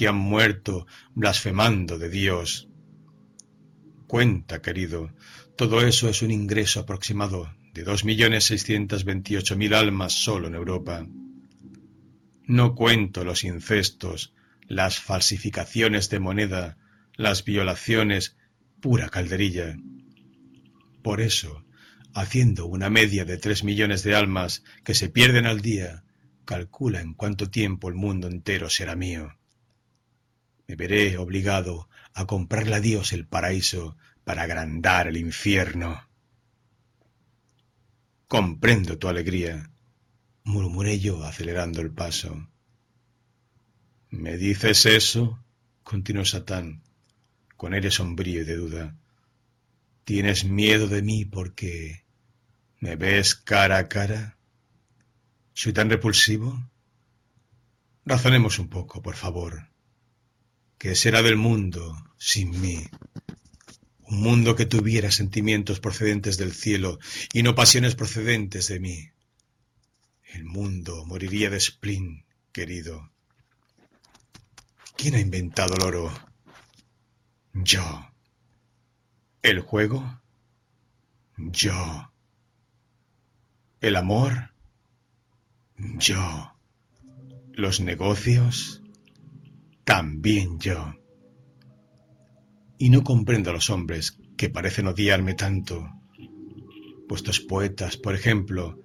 que 0.00 0.08
han 0.08 0.16
muerto 0.16 0.86
blasfemando 1.14 1.98
de 1.98 2.08
Dios. 2.08 2.70
Cuenta, 4.06 4.62
querido, 4.62 5.12
todo 5.56 5.82
eso 5.82 6.08
es 6.08 6.22
un 6.22 6.30
ingreso 6.30 6.80
aproximado 6.80 7.54
de 7.74 7.84
dos 7.84 8.06
millones 8.06 8.44
seiscientos 8.44 9.04
veintiocho 9.04 9.58
mil 9.58 9.74
almas 9.74 10.14
solo 10.14 10.48
en 10.48 10.54
Europa. 10.54 11.06
No 12.46 12.74
cuento 12.74 13.24
los 13.24 13.44
incestos, 13.44 14.32
las 14.68 14.98
falsificaciones 14.98 16.08
de 16.08 16.18
moneda, 16.18 16.78
las 17.14 17.44
violaciones, 17.44 18.38
pura 18.80 19.10
calderilla. 19.10 19.76
Por 21.02 21.20
eso, 21.20 21.62
haciendo 22.14 22.64
una 22.64 22.88
media 22.88 23.26
de 23.26 23.36
tres 23.36 23.64
millones 23.64 24.02
de 24.02 24.14
almas 24.14 24.64
que 24.82 24.94
se 24.94 25.10
pierden 25.10 25.44
al 25.44 25.60
día, 25.60 26.04
calcula 26.46 27.02
en 27.02 27.12
cuánto 27.12 27.50
tiempo 27.50 27.90
el 27.90 27.96
mundo 27.96 28.28
entero 28.28 28.70
será 28.70 28.96
mío. 28.96 29.36
Me 30.70 30.76
veré 30.76 31.18
obligado 31.18 31.88
a 32.14 32.26
comprarle 32.26 32.76
a 32.76 32.80
Dios 32.80 33.12
el 33.12 33.26
paraíso 33.26 33.96
para 34.22 34.42
agrandar 34.42 35.08
el 35.08 35.16
infierno. 35.16 36.08
Comprendo 38.28 38.96
tu 38.96 39.08
alegría, 39.08 39.68
murmuré 40.44 41.00
yo 41.00 41.24
acelerando 41.24 41.80
el 41.80 41.90
paso. 41.90 42.48
¿Me 44.10 44.36
dices 44.36 44.86
eso? 44.86 45.42
continuó 45.82 46.24
Satán, 46.24 46.84
con 47.56 47.74
aire 47.74 47.90
sombrío 47.90 48.42
y 48.42 48.44
de 48.44 48.54
duda. 48.54 48.96
¿Tienes 50.04 50.44
miedo 50.44 50.86
de 50.86 51.02
mí 51.02 51.24
porque 51.24 52.04
me 52.78 52.94
ves 52.94 53.34
cara 53.34 53.78
a 53.78 53.88
cara? 53.88 54.38
¿Soy 55.52 55.72
tan 55.72 55.90
repulsivo? 55.90 56.70
Razonemos 58.04 58.60
un 58.60 58.68
poco, 58.68 59.02
por 59.02 59.16
favor. 59.16 59.69
¿Qué 60.80 60.96
será 60.96 61.20
del 61.22 61.36
mundo 61.36 61.94
sin 62.16 62.58
mí? 62.58 62.78
un 64.10 64.22
mundo 64.22 64.56
que 64.56 64.66
tuviera 64.66 65.10
sentimientos 65.12 65.78
procedentes 65.78 66.36
del 66.36 66.52
cielo 66.52 66.98
y 67.32 67.42
no 67.42 67.54
pasiones 67.54 67.94
procedentes 67.94 68.66
de 68.66 68.80
mí. 68.80 69.10
El 70.24 70.44
mundo 70.44 71.04
moriría 71.06 71.48
de 71.48 71.60
spleen, 71.60 72.24
querido. 72.50 73.12
¿Quién 74.96 75.14
ha 75.14 75.20
inventado 75.20 75.74
el 75.74 75.82
oro? 75.82 76.12
Yo. 77.52 78.10
¿El 79.42 79.60
juego? 79.60 80.20
Yo. 81.36 82.12
¿El 83.80 83.96
amor? 83.96 84.54
Yo. 85.76 86.56
¿Los 87.52 87.80
negocios? 87.80 88.79
También 89.90 90.60
yo 90.60 90.94
y 92.78 92.90
no 92.90 93.02
comprendo 93.02 93.50
a 93.50 93.52
los 93.52 93.70
hombres 93.70 94.20
que 94.36 94.48
parecen 94.48 94.86
odiarme 94.86 95.34
tanto. 95.34 95.84
Vuestros 97.08 97.40
poetas, 97.40 97.96
por 97.96 98.14
ejemplo, 98.14 98.78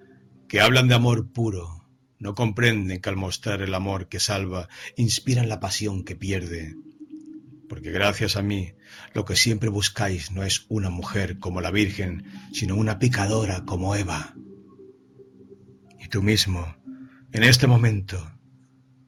que 0.48 0.60
hablan 0.60 0.88
de 0.88 0.96
amor 0.96 1.30
puro, 1.30 1.88
no 2.18 2.34
comprenden 2.34 3.00
que 3.00 3.08
al 3.08 3.14
mostrar 3.14 3.62
el 3.62 3.72
amor 3.74 4.08
que 4.08 4.18
salva, 4.18 4.68
inspiran 4.96 5.48
la 5.48 5.60
pasión 5.60 6.02
que 6.02 6.16
pierde. 6.16 6.74
Porque 7.68 7.92
gracias 7.92 8.34
a 8.34 8.42
mí, 8.42 8.74
lo 9.14 9.24
que 9.24 9.36
siempre 9.36 9.68
buscáis 9.68 10.32
no 10.32 10.42
es 10.42 10.66
una 10.68 10.90
mujer 10.90 11.38
como 11.38 11.60
la 11.60 11.70
Virgen, 11.70 12.24
sino 12.52 12.74
una 12.74 12.98
picadora 12.98 13.64
como 13.64 13.94
Eva. 13.94 14.34
Y 16.00 16.08
tú 16.08 16.20
mismo, 16.20 16.74
en 17.30 17.44
este 17.44 17.68
momento, 17.68 18.35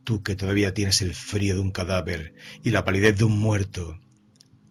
tú 0.08 0.22
que 0.22 0.36
todavía 0.36 0.72
tienes 0.72 1.02
el 1.02 1.12
frío 1.12 1.54
de 1.54 1.60
un 1.60 1.70
cadáver 1.70 2.32
y 2.64 2.70
la 2.70 2.82
palidez 2.82 3.18
de 3.18 3.24
un 3.24 3.38
muerto, 3.38 4.00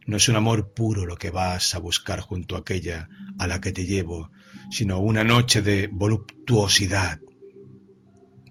no 0.07 0.17
es 0.17 0.27
un 0.29 0.35
amor 0.35 0.73
puro 0.73 1.05
lo 1.05 1.15
que 1.15 1.29
vas 1.29 1.75
a 1.75 1.77
buscar 1.77 2.21
junto 2.21 2.55
a 2.55 2.61
aquella 2.61 3.07
a 3.37 3.45
la 3.45 3.61
que 3.61 3.71
te 3.71 3.85
llevo, 3.85 4.31
sino 4.71 4.97
una 4.97 5.23
noche 5.23 5.61
de 5.61 5.89
voluptuosidad. 5.91 7.19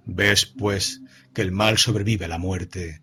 Ves, 0.04 0.46
pues, 0.46 1.00
que 1.34 1.42
el 1.42 1.50
mal 1.50 1.76
sobrevive 1.76 2.26
a 2.26 2.28
la 2.28 2.38
muerte, 2.38 3.02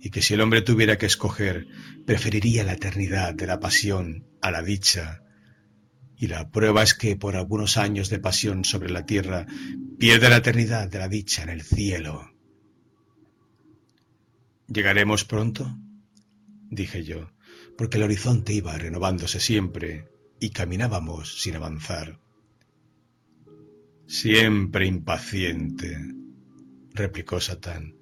y 0.00 0.08
que 0.08 0.22
si 0.22 0.32
el 0.32 0.40
hombre 0.40 0.62
tuviera 0.62 0.96
que 0.96 1.04
escoger, 1.04 1.66
preferiría 2.06 2.64
la 2.64 2.72
eternidad 2.72 3.34
de 3.34 3.46
la 3.46 3.60
pasión 3.60 4.26
a 4.40 4.50
la 4.50 4.62
dicha. 4.62 5.22
Y 6.16 6.28
la 6.28 6.50
prueba 6.50 6.82
es 6.82 6.94
que 6.94 7.14
por 7.16 7.36
algunos 7.36 7.76
años 7.76 8.08
de 8.08 8.20
pasión 8.20 8.64
sobre 8.64 8.88
la 8.88 9.04
tierra 9.04 9.44
pierde 9.98 10.30
la 10.30 10.38
eternidad 10.38 10.88
de 10.88 10.98
la 10.98 11.08
dicha 11.08 11.42
en 11.42 11.50
el 11.50 11.60
cielo. 11.60 12.37
¿Llegaremos 14.68 15.24
pronto? 15.24 15.76
dije 16.70 17.02
yo 17.02 17.30
porque 17.78 17.96
el 17.96 18.02
horizonte 18.02 18.52
iba 18.52 18.76
renovándose 18.76 19.38
siempre 19.38 20.08
y 20.40 20.50
caminábamos 20.50 21.40
sin 21.40 21.54
avanzar. 21.54 22.18
Siempre 24.04 24.84
impaciente, 24.84 25.96
replicó 26.92 27.40
Satán, 27.40 27.94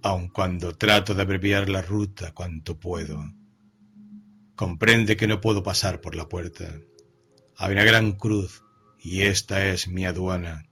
aun 0.00 0.28
cuando 0.28 0.76
trato 0.76 1.12
de 1.12 1.22
abreviar 1.22 1.68
la 1.68 1.82
ruta 1.82 2.32
cuanto 2.32 2.78
puedo. 2.78 3.20
Comprende 4.54 5.16
que 5.16 5.26
no 5.26 5.40
puedo 5.40 5.64
pasar 5.64 6.00
por 6.00 6.14
la 6.14 6.28
puerta. 6.28 6.78
Hay 7.56 7.72
una 7.72 7.84
gran 7.84 8.12
cruz 8.12 8.62
y 9.00 9.22
esta 9.22 9.66
es 9.66 9.88
mi 9.88 10.06
aduana. 10.06 10.68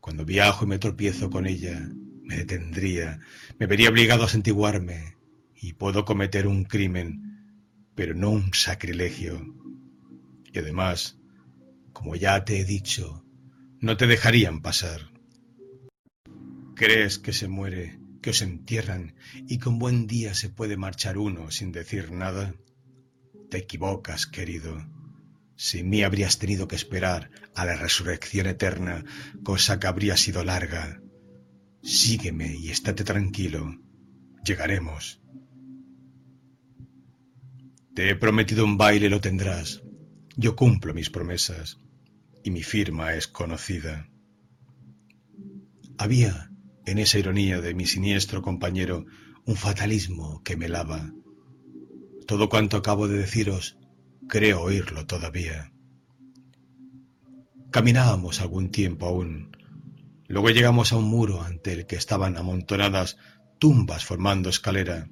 Cuando 0.00 0.26
viajo 0.26 0.66
y 0.66 0.68
me 0.68 0.78
tropiezo 0.78 1.30
con 1.30 1.46
ella, 1.46 1.88
me 2.22 2.36
detendría, 2.36 3.18
me 3.60 3.66
vería 3.66 3.90
obligado 3.90 4.24
a 4.24 4.28
santiguarme 4.28 5.16
y 5.54 5.74
puedo 5.74 6.06
cometer 6.06 6.46
un 6.46 6.64
crimen 6.64 7.30
pero 7.94 8.14
no 8.14 8.30
un 8.30 8.54
sacrilegio. 8.54 9.54
Y 10.50 10.58
además, 10.58 11.18
como 11.92 12.16
ya 12.16 12.42
te 12.46 12.58
he 12.58 12.64
dicho, 12.64 13.22
no 13.78 13.98
te 13.98 14.06
dejarían 14.06 14.62
pasar. 14.62 15.10
¿Crees 16.74 17.18
que 17.18 17.34
se 17.34 17.48
muere, 17.48 18.00
que 18.22 18.30
os 18.30 18.40
entierran 18.40 19.14
y 19.46 19.58
con 19.58 19.78
buen 19.78 20.06
día 20.06 20.32
se 20.32 20.48
puede 20.48 20.78
marchar 20.78 21.18
uno 21.18 21.50
sin 21.50 21.72
decir 21.72 22.12
nada? 22.12 22.54
Te 23.50 23.58
equivocas, 23.58 24.26
querido. 24.26 24.82
Sin 25.56 25.90
mí 25.90 26.02
habrías 26.02 26.38
tenido 26.38 26.66
que 26.66 26.76
esperar 26.76 27.30
a 27.54 27.66
la 27.66 27.76
resurrección 27.76 28.46
eterna, 28.46 29.04
cosa 29.42 29.78
que 29.78 29.86
habría 29.86 30.16
sido 30.16 30.42
larga. 30.44 31.02
Sígueme 31.82 32.56
y 32.56 32.70
estate 32.70 33.04
tranquilo. 33.04 33.74
Llegaremos. 34.44 35.20
Te 37.94 38.10
he 38.10 38.16
prometido 38.16 38.64
un 38.64 38.76
baile, 38.76 39.08
lo 39.08 39.20
tendrás. 39.20 39.82
Yo 40.36 40.56
cumplo 40.56 40.94
mis 40.94 41.10
promesas 41.10 41.78
y 42.44 42.50
mi 42.50 42.62
firma 42.62 43.14
es 43.14 43.26
conocida. 43.26 44.08
Había 45.98 46.50
en 46.86 46.98
esa 46.98 47.18
ironía 47.18 47.60
de 47.60 47.74
mi 47.74 47.86
siniestro 47.86 48.42
compañero 48.42 49.06
un 49.44 49.56
fatalismo 49.56 50.42
que 50.42 50.56
me 50.56 50.68
lava. 50.68 51.12
Todo 52.26 52.48
cuanto 52.48 52.76
acabo 52.76 53.08
de 53.08 53.18
deciros, 53.18 53.78
creo 54.28 54.62
oírlo 54.62 55.06
todavía. 55.06 55.72
Caminábamos 57.70 58.40
algún 58.40 58.70
tiempo 58.70 59.06
aún. 59.06 59.50
Luego 60.30 60.50
llegamos 60.50 60.92
a 60.92 60.96
un 60.96 61.06
muro 61.06 61.42
ante 61.42 61.72
el 61.72 61.86
que 61.86 61.96
estaban 61.96 62.36
amontonadas 62.36 63.16
tumbas 63.58 64.04
formando 64.04 64.48
escalera. 64.48 65.10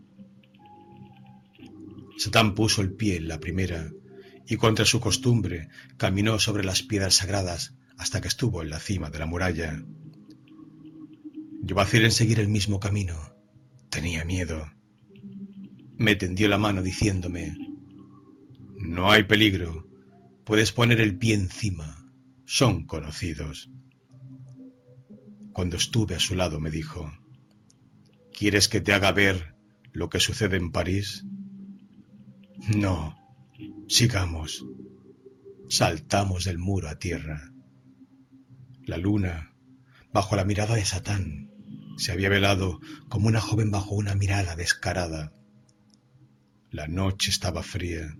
Satán 2.16 2.54
puso 2.54 2.82
el 2.82 2.92
pie 2.92 3.16
en 3.16 3.26
la 3.26 3.40
primera 3.40 3.90
y 4.46 4.56
contra 4.56 4.84
su 4.84 5.00
costumbre 5.00 5.70
caminó 5.96 6.38
sobre 6.38 6.64
las 6.64 6.84
piedras 6.84 7.16
sagradas 7.16 7.74
hasta 7.96 8.20
que 8.20 8.28
estuvo 8.28 8.62
en 8.62 8.70
la 8.70 8.78
cima 8.78 9.10
de 9.10 9.18
la 9.18 9.26
muralla. 9.26 9.82
Yo 11.62 11.74
vacilé 11.74 12.04
en 12.04 12.12
seguir 12.12 12.38
el 12.38 12.46
mismo 12.46 12.78
camino. 12.78 13.16
Tenía 13.90 14.24
miedo. 14.24 14.70
Me 15.96 16.14
tendió 16.14 16.46
la 16.46 16.58
mano 16.58 16.80
diciéndome, 16.80 17.56
no 18.76 19.10
hay 19.10 19.24
peligro, 19.24 19.88
puedes 20.44 20.70
poner 20.70 21.00
el 21.00 21.18
pie 21.18 21.34
encima, 21.34 22.08
son 22.46 22.86
conocidos. 22.86 23.68
Cuando 25.58 25.76
estuve 25.76 26.14
a 26.14 26.20
su 26.20 26.36
lado 26.36 26.60
me 26.60 26.70
dijo, 26.70 27.12
¿quieres 28.32 28.68
que 28.68 28.80
te 28.80 28.92
haga 28.92 29.10
ver 29.10 29.56
lo 29.92 30.08
que 30.08 30.20
sucede 30.20 30.56
en 30.56 30.70
París? 30.70 31.24
No, 32.76 33.18
sigamos. 33.88 34.64
Saltamos 35.68 36.44
del 36.44 36.58
muro 36.58 36.88
a 36.88 37.00
tierra. 37.00 37.52
La 38.84 38.98
luna, 38.98 39.52
bajo 40.12 40.36
la 40.36 40.44
mirada 40.44 40.76
de 40.76 40.84
Satán, 40.84 41.50
se 41.96 42.12
había 42.12 42.28
velado 42.28 42.78
como 43.08 43.26
una 43.26 43.40
joven 43.40 43.72
bajo 43.72 43.96
una 43.96 44.14
mirada 44.14 44.54
descarada. 44.54 45.32
La 46.70 46.86
noche 46.86 47.30
estaba 47.30 47.64
fría. 47.64 48.16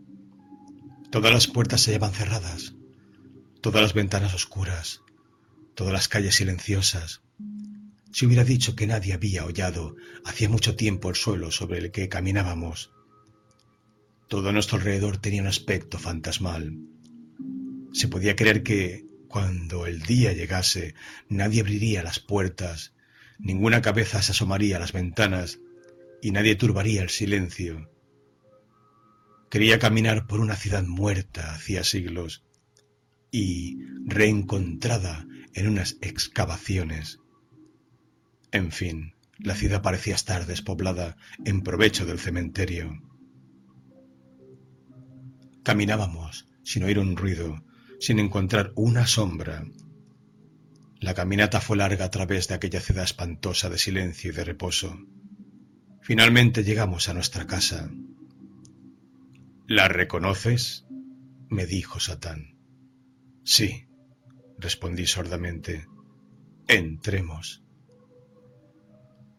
Todas 1.13 1.33
las 1.33 1.47
puertas 1.47 1.83
se 1.83 1.93
llevan 1.93 2.15
cerradas, 2.15 2.75
todas 3.61 3.81
las 3.81 3.95
ventanas 3.95 4.35
oscuras, 4.35 5.03
todas 5.77 5.93
las 5.93 6.09
calles 6.09 6.35
silenciosas. 6.35 7.23
Si 8.19 8.27
hubiera 8.27 8.43
dicho 8.43 8.75
que 8.75 8.89
nadie 8.89 9.13
había 9.15 9.45
hollado 9.45 9.95
hacía 10.25 10.49
mucho 10.49 10.75
tiempo 10.75 11.09
el 11.09 11.15
suelo 11.15 11.53
sobre 11.53 11.79
el 11.79 11.93
que 11.93 12.09
caminábamos. 12.09 12.91
Todo 14.27 14.49
a 14.49 14.53
nuestro 14.53 14.77
alrededor 14.77 15.19
tenía 15.19 15.41
un 15.41 15.47
aspecto 15.47 16.01
fantasmal. 16.01 16.81
Se 17.93 18.09
podía 18.09 18.35
creer 18.35 18.65
que, 18.65 19.07
cuando 19.29 19.87
el 19.87 20.03
día 20.03 20.33
llegase, 20.33 20.97
nadie 21.29 21.61
abriría 21.61 22.03
las 22.03 22.19
puertas, 22.19 22.93
ninguna 23.39 23.83
cabeza 23.83 24.21
se 24.21 24.33
asomaría 24.33 24.79
a 24.79 24.81
las 24.81 24.91
ventanas 24.91 25.61
y 26.21 26.33
nadie 26.33 26.57
turbaría 26.57 27.03
el 27.03 27.11
silencio. 27.11 27.89
Quería 29.49 29.79
caminar 29.79 30.27
por 30.27 30.41
una 30.41 30.57
ciudad 30.57 30.83
muerta 30.83 31.55
hacía 31.55 31.85
siglos 31.85 32.43
y 33.31 33.79
reencontrada 34.07 35.25
en 35.55 35.69
unas 35.69 35.99
excavaciones. 36.01 37.21
En 38.53 38.73
fin, 38.73 39.15
la 39.39 39.55
ciudad 39.55 39.83
parecía 39.83 40.15
estar 40.15 40.47
despoblada 40.47 41.17
en 41.45 41.63
provecho 41.63 42.07
del 42.07 42.19
cementerio. 42.19 43.03
Caminábamos 45.63 46.49
sin 46.63 46.85
oír 46.85 46.99
un 46.99 47.17
ruido, 47.17 47.63
sin 48.01 48.19
encontrar 48.19 48.73
una 48.75 49.07
sombra. 49.07 49.65
La 51.01 51.15
caminata 51.15 51.61
fue 51.61 51.77
larga 51.77 52.07
a 52.07 52.11
través 52.11 52.49
de 52.49 52.55
aquella 52.55 52.81
ciudad 52.81 53.05
espantosa 53.05 53.71
de 53.71 53.79
silencio 53.79 54.31
y 54.31 54.35
de 54.35 54.45
reposo. 54.45 54.99
Finalmente 56.03 56.65
llegamos 56.65 57.09
a 57.09 57.15
nuestra 57.15 57.47
casa. 57.47 57.91
¿La 59.67 59.89
reconoces? 59.89 60.87
me 61.51 61.67
dijo 61.67 62.01
Satán. 62.01 62.59
Sí, 63.45 63.89
respondí 64.59 65.07
sordamente. 65.07 65.87
Entremos. 66.67 67.63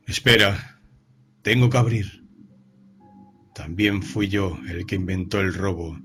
Espera, 0.10 0.82
tengo 1.42 1.70
que 1.70 1.78
abrir. 1.78 2.26
También 3.54 4.04
fui 4.04 4.28
yo 4.28 4.58
el 4.68 4.86
que 4.86 4.96
inventó 4.96 5.40
el 5.40 5.54
robo. 5.54 6.00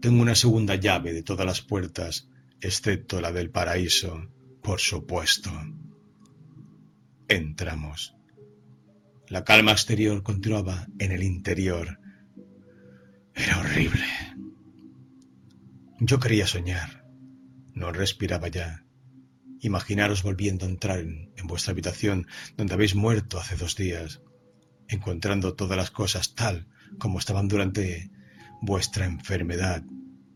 Tengo 0.00 0.20
una 0.20 0.34
segunda 0.34 0.74
llave 0.74 1.12
de 1.12 1.22
todas 1.22 1.46
las 1.46 1.62
puertas, 1.62 2.28
excepto 2.60 3.20
la 3.20 3.32
del 3.32 3.50
paraíso, 3.50 4.30
por 4.62 4.80
supuesto. 4.80 5.50
Entramos. 7.28 8.14
La 9.28 9.44
calma 9.44 9.72
exterior 9.72 10.22
continuaba 10.22 10.86
en 10.98 11.12
el 11.12 11.22
interior 11.22 11.98
era 13.36 13.60
horrible. 13.60 14.04
Yo 16.00 16.18
quería 16.18 16.46
soñar. 16.46 17.04
No 17.74 17.92
respiraba 17.92 18.48
ya. 18.48 18.85
Imaginaros 19.60 20.22
volviendo 20.22 20.66
a 20.66 20.68
entrar 20.68 20.98
en, 21.00 21.32
vuestra 21.44 21.72
habitación 21.72 22.26
donde 22.56 22.74
habéis 22.74 22.94
muerto 22.94 23.38
hace 23.38 23.56
dos 23.56 23.76
días, 23.76 24.20
encontrando 24.88 25.54
todas 25.54 25.76
las 25.76 25.90
cosas 25.90 26.34
tal 26.34 26.68
como 26.98 27.18
estaban 27.18 27.48
durante 27.48 28.10
vuestra 28.60 29.06
enfermedad, 29.06 29.82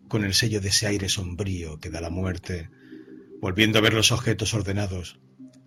con 0.08 0.24
el 0.24 0.34
sello 0.34 0.60
de 0.60 0.68
ese 0.68 0.86
aire 0.86 1.08
sombrío 1.08 1.78
que 1.78 1.90
da 1.90 2.00
la 2.00 2.10
muerte, 2.10 2.70
volviendo 3.40 3.78
a 3.78 3.82
ver 3.82 3.94
los 3.94 4.12
objetos 4.12 4.54
ordenados, 4.54 5.20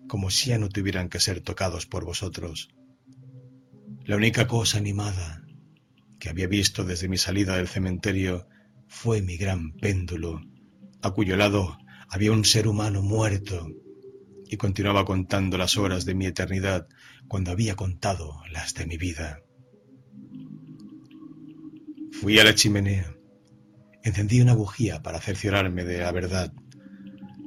como 0.08 0.30
si 0.30 0.50
ya 0.50 0.58
no 0.58 0.68
tuvieran 0.68 1.08
que 1.08 1.20
ser 1.20 1.40
tocados 1.40 1.86
por 1.86 2.04
vosotros. 2.04 2.68
La 4.04 4.16
única 4.16 4.46
cosa 4.46 4.78
animada 4.78 5.42
que 6.18 6.28
había 6.28 6.46
visto 6.46 6.84
desde 6.84 7.08
mi 7.08 7.16
salida 7.16 7.56
del 7.56 7.68
cementerio 7.68 8.46
fue 8.86 9.22
mi 9.22 9.36
gran 9.36 9.72
péndulo, 9.72 10.42
a 11.02 11.10
cuyo 11.10 11.36
lado 11.36 11.78
había 12.14 12.30
un 12.30 12.44
ser 12.44 12.68
humano 12.68 13.02
muerto, 13.02 13.66
y 14.48 14.56
continuaba 14.56 15.04
contando 15.04 15.58
las 15.58 15.76
horas 15.76 16.04
de 16.04 16.14
mi 16.14 16.26
eternidad 16.26 16.86
cuando 17.26 17.50
había 17.50 17.74
contado 17.74 18.40
las 18.52 18.72
de 18.74 18.86
mi 18.86 18.96
vida. 18.96 19.40
Fui 22.12 22.38
a 22.38 22.44
la 22.44 22.54
chimenea, 22.54 23.16
encendí 24.04 24.40
una 24.40 24.54
bujía 24.54 25.02
para 25.02 25.20
cerciorarme 25.20 25.84
de 25.84 25.98
la 25.98 26.12
verdad, 26.12 26.52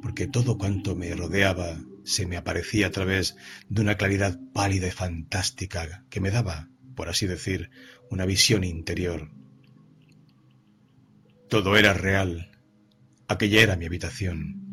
porque 0.02 0.28
todo 0.28 0.58
cuanto 0.58 0.98
me 0.98 1.16
rodeaba 1.16 1.80
se 2.04 2.26
me 2.26 2.36
aparecía 2.36 2.88
a 2.88 2.92
través 2.92 3.38
de 3.70 3.82
una 3.82 3.96
claridad 3.96 4.38
pálida 4.54 4.88
y 4.88 4.92
fantástica 4.92 6.04
que 6.10 6.20
me 6.20 6.30
daba, 6.30 6.68
por 6.94 7.08
así 7.08 7.26
decir, 7.26 7.70
una 8.10 8.26
visión 8.26 8.66
interior. 8.66 9.32
Todo 11.48 11.78
era 11.78 11.94
real. 11.94 12.57
Aquella 13.28 13.62
era 13.62 13.76
mi 13.76 13.86
habitación. 13.86 14.64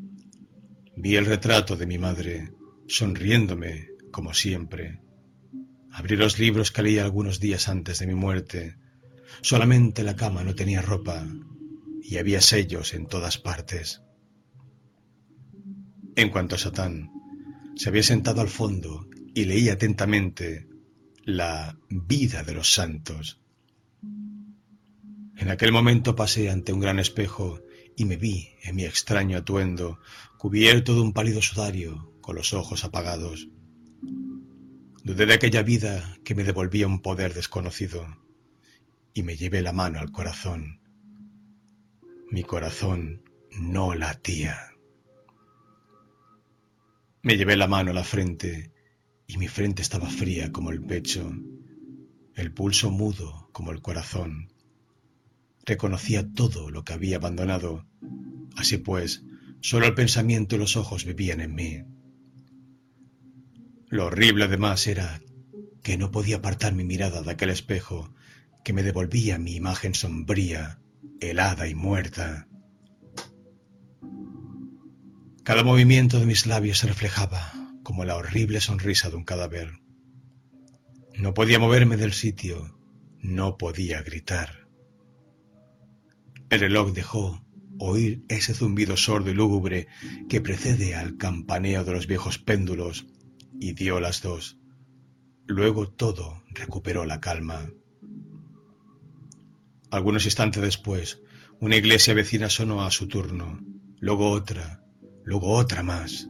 Vi 0.97 1.17
el 1.17 1.27
retrato 1.27 1.77
de 1.77 1.87
mi 1.87 1.99
madre, 1.99 2.53
sonriéndome, 2.87 3.89
como 4.13 4.33
siempre. 4.33 5.01
Abrí 5.91 6.17
los 6.17 6.39
libros 6.39 6.71
que 6.71 6.83
leí 6.83 6.99
algunos 6.99 7.41
días 7.41 7.69
antes 7.69 7.99
de 7.99 8.07
mi 8.07 8.15
muerte. 8.15 8.77
Solamente 9.43 10.05
la 10.05 10.15
cama 10.15 10.45
no 10.45 10.55
tenía 10.55 10.83
ropa 10.83 11.27
y 12.01 12.19
había 12.19 12.41
sellos 12.41 12.95
en 12.95 13.07
todas 13.07 13.39
partes. 13.39 14.03
En 16.15 16.31
cuanto 16.31 16.55
a 16.55 16.59
Satán, 16.59 17.11
se 17.75 17.89
había 17.89 18.05
sentado 18.05 18.41
al 18.41 18.49
fondo 18.49 19.09
y 19.35 19.47
leía 19.47 19.73
atentamente 19.73 20.69
la 21.25 21.77
vida 21.89 22.45
de 22.45 22.55
los 22.55 22.73
santos. 22.73 23.41
En 25.37 25.51
aquel 25.51 25.73
momento 25.73 26.15
pasé 26.15 26.51
ante 26.51 26.73
un 26.73 26.79
gran 26.79 27.01
espejo 27.01 27.64
y 27.97 28.05
me 28.05 28.17
vi 28.17 28.51
en 28.63 28.77
mi 28.77 28.85
extraño 28.85 29.39
atuendo, 29.39 29.99
cubierto 30.39 30.95
de 30.95 31.01
un 31.01 31.13
pálido 31.13 31.41
sudario, 31.43 32.13
con 32.21 32.37
los 32.37 32.53
ojos 32.55 32.85
apagados. 32.85 33.49
Dudé 35.03 35.27
de 35.27 35.35
aquella 35.35 35.63
vida 35.63 36.19
que 36.25 36.35
me 36.35 36.45
devolvía 36.45 36.87
un 36.87 37.01
poder 37.03 37.35
desconocido 37.35 38.07
y 39.13 39.23
me 39.23 39.37
llevé 39.37 39.61
la 39.61 39.73
mano 39.73 40.01
al 40.01 40.11
corazón. 40.11 40.81
Mi 42.31 42.43
corazón 42.43 43.23
no 43.53 43.95
latía. 43.95 44.73
Me 47.23 47.37
llevé 47.37 47.57
la 47.57 47.69
mano 47.69 47.91
a 47.91 47.95
la 47.95 48.05
frente 48.05 48.73
y 49.27 49.37
mi 49.37 49.49
frente 49.49 49.83
estaba 49.83 50.09
fría 50.09 50.51
como 50.51 50.71
el 50.71 50.83
pecho, 50.83 51.31
el 52.35 52.53
pulso 52.53 52.91
mudo 52.91 53.51
como 53.53 53.71
el 53.71 53.83
corazón. 53.83 54.54
Reconocía 55.67 56.31
todo 56.33 56.71
lo 56.71 56.85
que 56.85 56.93
había 56.93 57.17
abandonado. 57.17 57.87
Así 58.57 58.79
pues, 58.79 59.25
solo 59.61 59.87
el 59.87 59.95
pensamiento 59.95 60.57
y 60.57 60.59
los 60.59 60.77
ojos 60.77 61.05
vivían 61.05 61.41
en 61.41 61.55
mí. 61.55 61.85
Lo 63.89 64.07
horrible 64.07 64.45
además 64.45 64.87
era 64.87 65.21
que 65.83 65.97
no 65.97 66.11
podía 66.11 66.37
apartar 66.37 66.75
mi 66.75 66.85
mirada 66.85 67.23
de 67.23 67.31
aquel 67.31 67.51
espejo 67.51 68.15
que 68.65 68.73
me 68.73 68.83
devolvía 68.83 69.39
mi 69.39 69.55
imagen 69.55 69.95
sombría, 69.95 70.81
helada 71.21 71.69
y 71.69 71.75
muerta. 71.75 72.49
Cada 75.45 75.63
movimiento 75.63 76.19
de 76.19 76.27
mis 76.27 76.47
labios 76.47 76.79
se 76.79 76.87
reflejaba 76.87 77.53
como 77.83 78.05
la 78.05 78.17
horrible 78.17 78.61
sonrisa 78.61 79.11
de 79.11 79.17
un 79.17 79.25
cadáver. 79.25 79.81
No 81.15 81.35
podía 81.35 81.59
moverme 81.59 81.97
del 81.97 82.15
sitio, 82.15 82.79
no 83.21 83.59
podía 83.59 84.03
gritar. 84.03 84.64
El 86.55 86.61
reloj 86.61 86.93
dejó 86.93 87.45
oír 87.81 88.25
ese 88.29 88.55
zumbido 88.55 88.97
sordo 88.97 89.29
y 89.29 89.35
lúgubre 89.35 89.89
que 90.29 90.41
precede 90.41 90.95
al 90.95 91.17
campaneo 91.17 91.83
de 91.83 91.91
los 91.91 92.07
viejos 92.07 92.39
péndulos, 92.39 93.07
y 93.59 93.73
dio 93.73 93.99
las 93.99 94.23
dos. 94.23 94.57
Luego 95.49 95.89
todo 95.89 96.45
recuperó 96.51 97.07
la 97.07 97.21
calma. 97.21 97.69
Algunos 99.91 100.27
instantes 100.27 100.63
después, 100.63 101.23
una 101.59 101.75
iglesia 101.75 102.15
vecina 102.15 102.49
sonó 102.49 102.85
a 102.85 102.93
su 102.93 103.09
turno, 103.09 103.59
luego 103.99 104.31
otra, 104.31 104.85
luego 105.25 105.55
otra 105.55 105.83
más. 105.83 106.29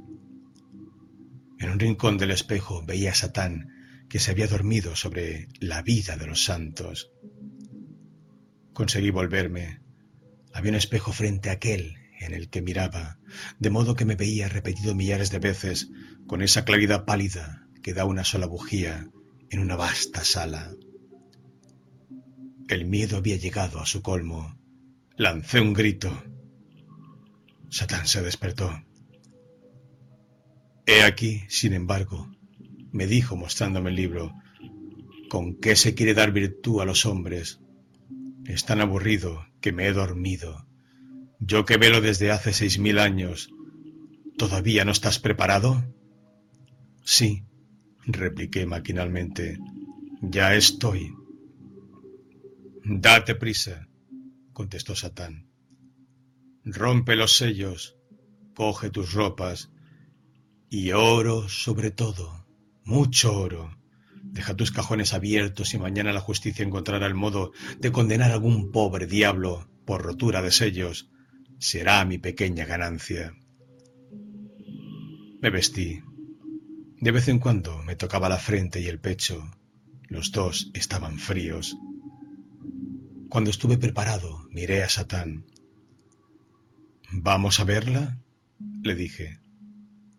En 1.58 1.68
un 1.70 1.78
rincón 1.78 2.16
del 2.16 2.30
espejo 2.30 2.82
veía 2.86 3.10
a 3.10 3.14
Satán 3.14 3.68
que 4.08 4.20
se 4.20 4.30
había 4.30 4.46
dormido 4.46 4.96
sobre 4.96 5.48
la 5.60 5.82
vida 5.82 6.16
de 6.16 6.26
los 6.26 6.44
santos. 6.44 7.10
Conseguí 8.72 9.10
volverme. 9.10 9.83
Había 10.54 10.70
un 10.70 10.76
espejo 10.76 11.12
frente 11.12 11.50
a 11.50 11.54
aquel 11.54 11.96
en 12.20 12.32
el 12.32 12.48
que 12.48 12.62
miraba, 12.62 13.18
de 13.58 13.70
modo 13.70 13.96
que 13.96 14.04
me 14.04 14.14
veía 14.14 14.48
repetido 14.48 14.94
millares 14.94 15.30
de 15.30 15.40
veces 15.40 15.90
con 16.28 16.42
esa 16.42 16.64
claridad 16.64 17.04
pálida 17.04 17.66
que 17.82 17.92
da 17.92 18.04
una 18.04 18.24
sola 18.24 18.46
bujía 18.46 19.10
en 19.50 19.58
una 19.58 19.74
vasta 19.74 20.24
sala. 20.24 20.72
El 22.68 22.86
miedo 22.86 23.16
había 23.16 23.36
llegado 23.36 23.80
a 23.80 23.86
su 23.86 24.00
colmo. 24.00 24.56
Lancé 25.16 25.60
un 25.60 25.74
grito. 25.74 26.22
Satán 27.68 28.06
se 28.06 28.22
despertó. 28.22 28.72
He 30.86 31.02
aquí, 31.02 31.42
sin 31.48 31.72
embargo, 31.72 32.30
me 32.92 33.08
dijo 33.08 33.36
mostrándome 33.36 33.90
el 33.90 33.96
libro, 33.96 34.32
¿con 35.28 35.56
qué 35.56 35.74
se 35.74 35.94
quiere 35.94 36.14
dar 36.14 36.30
virtud 36.30 36.80
a 36.80 36.84
los 36.84 37.06
hombres? 37.06 37.60
Es 38.46 38.64
tan 38.64 38.80
aburrido 38.80 39.44
que 39.64 39.72
me 39.72 39.86
he 39.86 39.94
dormido. 39.94 40.66
Yo 41.40 41.64
que 41.64 41.78
velo 41.78 42.02
desde 42.02 42.30
hace 42.30 42.52
seis 42.52 42.78
mil 42.78 42.98
años. 42.98 43.48
¿Todavía 44.36 44.84
no 44.84 44.92
estás 44.92 45.18
preparado? 45.18 45.82
Sí, 47.02 47.46
repliqué 48.04 48.66
maquinalmente. 48.66 49.58
Ya 50.20 50.54
estoy. 50.54 51.14
Date 52.84 53.36
prisa, 53.36 53.88
contestó 54.52 54.94
Satán. 54.94 55.48
Rompe 56.66 57.16
los 57.16 57.34
sellos, 57.34 57.96
coge 58.54 58.90
tus 58.90 59.14
ropas 59.14 59.70
y 60.68 60.92
oro 60.92 61.48
sobre 61.48 61.90
todo, 61.90 62.44
mucho 62.84 63.34
oro. 63.34 63.74
Deja 64.32 64.56
tus 64.56 64.72
cajones 64.72 65.12
abiertos 65.12 65.74
y 65.74 65.78
mañana 65.78 66.12
la 66.12 66.20
justicia 66.20 66.64
encontrará 66.64 67.06
el 67.06 67.14
modo 67.14 67.52
de 67.78 67.92
condenar 67.92 68.30
a 68.30 68.34
algún 68.34 68.72
pobre 68.72 69.06
diablo 69.06 69.68
por 69.84 70.02
rotura 70.02 70.42
de 70.42 70.50
sellos. 70.50 71.10
Será 71.58 72.04
mi 72.04 72.18
pequeña 72.18 72.64
ganancia. 72.64 73.34
Me 75.40 75.50
vestí. 75.50 76.02
De 77.00 77.10
vez 77.10 77.28
en 77.28 77.38
cuando 77.38 77.82
me 77.82 77.96
tocaba 77.96 78.28
la 78.28 78.38
frente 78.38 78.80
y 78.80 78.86
el 78.86 78.98
pecho. 78.98 79.50
Los 80.08 80.32
dos 80.32 80.70
estaban 80.74 81.18
fríos. 81.18 81.76
Cuando 83.28 83.50
estuve 83.50 83.78
preparado, 83.78 84.46
miré 84.50 84.82
a 84.82 84.88
Satán. 84.88 85.46
¿Vamos 87.12 87.60
a 87.60 87.64
verla? 87.64 88.18
le 88.82 88.94
dije. 88.94 89.38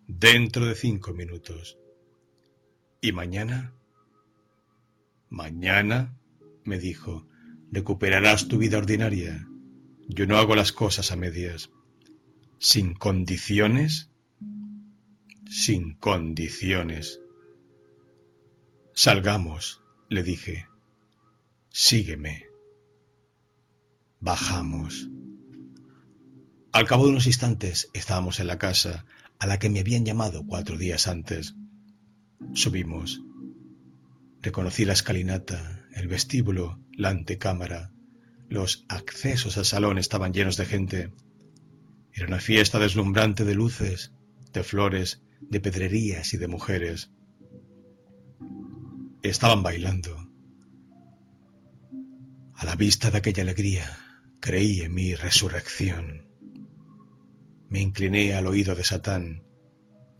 Dentro 0.07 0.65
de 0.65 0.75
cinco 0.75 1.13
minutos. 1.13 1.77
¿Y 3.01 3.11
mañana? 3.11 3.74
Mañana, 5.35 6.17
me 6.63 6.79
dijo, 6.79 7.27
recuperarás 7.69 8.47
tu 8.47 8.57
vida 8.57 8.77
ordinaria. 8.77 9.45
Yo 10.07 10.25
no 10.27 10.37
hago 10.37 10.55
las 10.55 10.71
cosas 10.71 11.11
a 11.11 11.17
medias. 11.17 11.71
¿Sin 12.57 12.93
condiciones? 12.93 14.09
Sin 15.49 15.95
condiciones. 15.95 17.19
Salgamos, 18.93 19.81
le 20.07 20.23
dije. 20.23 20.69
Sígueme. 21.67 22.45
Bajamos. 24.21 25.09
Al 26.71 26.87
cabo 26.87 27.07
de 27.07 27.11
unos 27.11 27.27
instantes 27.27 27.89
estábamos 27.93 28.39
en 28.39 28.47
la 28.47 28.57
casa 28.57 29.05
a 29.37 29.47
la 29.47 29.59
que 29.59 29.69
me 29.69 29.81
habían 29.81 30.05
llamado 30.05 30.45
cuatro 30.47 30.77
días 30.77 31.09
antes. 31.09 31.55
Subimos. 32.53 33.19
Reconocí 34.45 34.85
la 34.85 34.93
escalinata, 34.93 35.87
el 35.95 36.07
vestíbulo, 36.07 36.79
la 36.91 37.09
antecámara. 37.09 37.91
Los 38.47 38.85
accesos 38.89 39.57
al 39.57 39.65
salón 39.65 39.97
estaban 39.97 40.33
llenos 40.33 40.55
de 40.55 40.67
gente. 40.67 41.13
Era 42.13 42.27
una 42.27 42.39
fiesta 42.39 42.77
deslumbrante 42.77 43.43
de 43.43 43.55
luces, 43.55 44.13
de 44.53 44.63
flores, 44.63 45.23
de 45.41 45.59
pedrerías 45.61 46.31
y 46.35 46.37
de 46.37 46.47
mujeres. 46.47 47.09
Estaban 49.23 49.63
bailando. 49.63 50.29
A 52.53 52.65
la 52.65 52.75
vista 52.75 53.09
de 53.09 53.17
aquella 53.17 53.41
alegría, 53.41 53.97
creí 54.39 54.81
en 54.81 54.93
mi 54.93 55.15
resurrección. 55.15 56.29
Me 57.67 57.81
incliné 57.81 58.35
al 58.35 58.45
oído 58.45 58.75
de 58.75 58.83
Satán, 58.83 59.43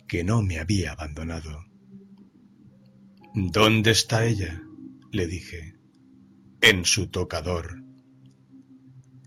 que 0.07 0.23
no 0.23 0.41
me 0.41 0.57
había 0.57 0.93
abandonado. 0.93 1.74
¿Dónde 3.38 3.92
está 3.92 4.26
ella? 4.26 4.64
le 5.12 5.28
dije. 5.28 5.76
En 6.62 6.86
su 6.86 7.08
tocador. 7.08 7.84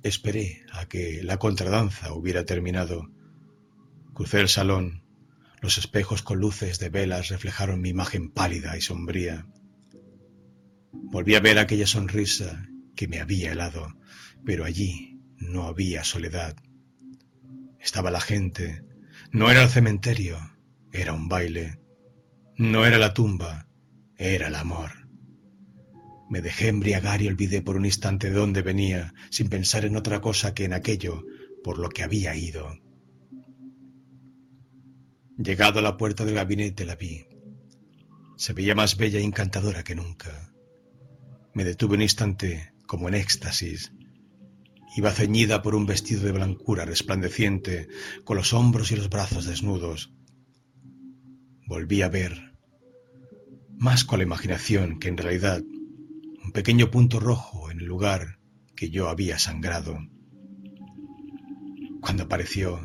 Esperé 0.02 0.64
a 0.72 0.86
que 0.86 1.22
la 1.22 1.36
contradanza 1.36 2.14
hubiera 2.14 2.46
terminado. 2.46 3.10
Crucé 4.14 4.40
el 4.40 4.48
salón. 4.48 5.04
Los 5.60 5.76
espejos 5.76 6.22
con 6.22 6.40
luces 6.40 6.78
de 6.78 6.88
velas 6.88 7.28
reflejaron 7.28 7.82
mi 7.82 7.90
imagen 7.90 8.30
pálida 8.30 8.78
y 8.78 8.80
sombría. 8.80 9.46
Volví 10.90 11.34
a 11.34 11.40
ver 11.40 11.58
aquella 11.58 11.86
sonrisa 11.86 12.66
que 12.96 13.08
me 13.08 13.20
había 13.20 13.52
helado, 13.52 13.94
pero 14.42 14.64
allí 14.64 15.20
no 15.36 15.64
había 15.64 16.02
soledad, 16.02 16.56
estaba 17.78 18.10
la 18.10 18.20
gente. 18.20 18.82
No 19.32 19.50
era 19.50 19.62
el 19.62 19.68
cementerio, 19.68 20.38
era 20.92 21.12
un 21.12 21.28
baile. 21.28 21.78
No 22.56 22.86
era 22.86 22.98
la 22.98 23.12
tumba, 23.12 23.67
era 24.18 24.48
el 24.48 24.54
amor. 24.54 24.90
Me 26.28 26.42
dejé 26.42 26.68
embriagar 26.68 27.22
y 27.22 27.28
olvidé 27.28 27.62
por 27.62 27.76
un 27.76 27.86
instante 27.86 28.28
de 28.28 28.36
dónde 28.36 28.60
venía, 28.60 29.14
sin 29.30 29.48
pensar 29.48 29.86
en 29.86 29.96
otra 29.96 30.20
cosa 30.20 30.52
que 30.52 30.64
en 30.64 30.74
aquello 30.74 31.24
por 31.64 31.78
lo 31.78 31.88
que 31.88 32.02
había 32.02 32.36
ido. 32.36 32.78
Llegado 35.38 35.78
a 35.78 35.82
la 35.82 35.96
puerta 35.96 36.24
del 36.24 36.34
gabinete 36.34 36.84
la 36.84 36.96
vi. 36.96 37.26
Se 38.36 38.52
veía 38.52 38.74
más 38.74 38.96
bella 38.96 39.18
e 39.20 39.22
encantadora 39.22 39.82
que 39.84 39.94
nunca. 39.94 40.52
Me 41.54 41.64
detuve 41.64 41.94
un 41.94 42.02
instante 42.02 42.74
como 42.86 43.08
en 43.08 43.14
éxtasis 43.14 43.92
Iba 44.96 45.12
ceñida 45.12 45.62
por 45.62 45.74
un 45.74 45.86
vestido 45.86 46.22
de 46.22 46.32
blancura 46.32 46.84
resplandeciente, 46.84 47.88
con 48.24 48.36
los 48.36 48.52
hombros 48.52 48.90
y 48.90 48.96
los 48.96 49.10
brazos 49.10 49.44
desnudos. 49.44 50.12
Volví 51.66 52.02
a 52.02 52.08
ver, 52.08 52.47
más 53.78 54.04
con 54.04 54.18
la 54.18 54.24
imaginación 54.24 54.98
que 54.98 55.08
en 55.08 55.16
realidad, 55.16 55.62
un 56.44 56.52
pequeño 56.52 56.90
punto 56.90 57.20
rojo 57.20 57.70
en 57.70 57.80
el 57.80 57.86
lugar 57.86 58.38
que 58.76 58.90
yo 58.90 59.08
había 59.08 59.38
sangrado. 59.38 59.98
Cuando 62.00 62.24
apareció, 62.24 62.80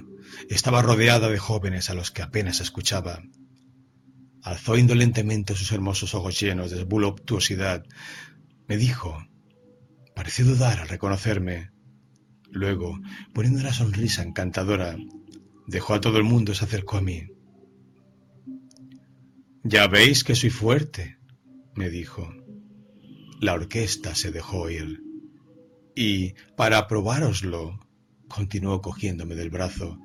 estaba 0.50 0.82
rodeada 0.82 1.30
de 1.30 1.38
jóvenes 1.38 1.90
a 1.90 1.94
los 1.94 2.12
que 2.12 2.22
apenas 2.22 2.62
escuchaba. 2.62 3.22
Alzó 4.42 4.78
indolentemente 4.78 5.56
sus 5.56 5.72
hermosos 5.72 6.16
ojos 6.16 6.40
llenos 6.40 6.72
de 6.72 6.84
voluptuosidad. 6.84 7.86
Me 8.68 8.78
dijo, 8.78 9.26
pareció 10.16 10.46
dudar 10.46 10.80
al 10.80 10.90
reconocerme, 10.90 11.74
Luego, 12.54 13.00
poniendo 13.34 13.62
una 13.62 13.74
sonrisa 13.74 14.22
encantadora, 14.22 14.96
dejó 15.66 15.96
a 15.96 16.02
todo 16.02 16.20
el 16.20 16.24
mundo 16.24 16.52
y 16.52 16.56
se 16.56 16.66
acercó 16.66 16.98
a 16.98 17.02
mí. 17.02 17.24
Ya 19.64 19.88
veis 19.88 20.26
que 20.26 20.36
soy 20.36 20.50
fuerte, 20.50 21.18
me 21.74 21.90
dijo. 21.90 22.30
La 23.40 23.54
orquesta 23.54 24.14
se 24.14 24.30
dejó 24.30 24.64
oír. 24.64 25.02
Y, 25.96 26.34
para 26.58 26.86
probároslo, 26.88 27.80
continuó 28.28 28.82
cogiéndome 28.82 29.36
del 29.36 29.50
brazo, 29.50 29.98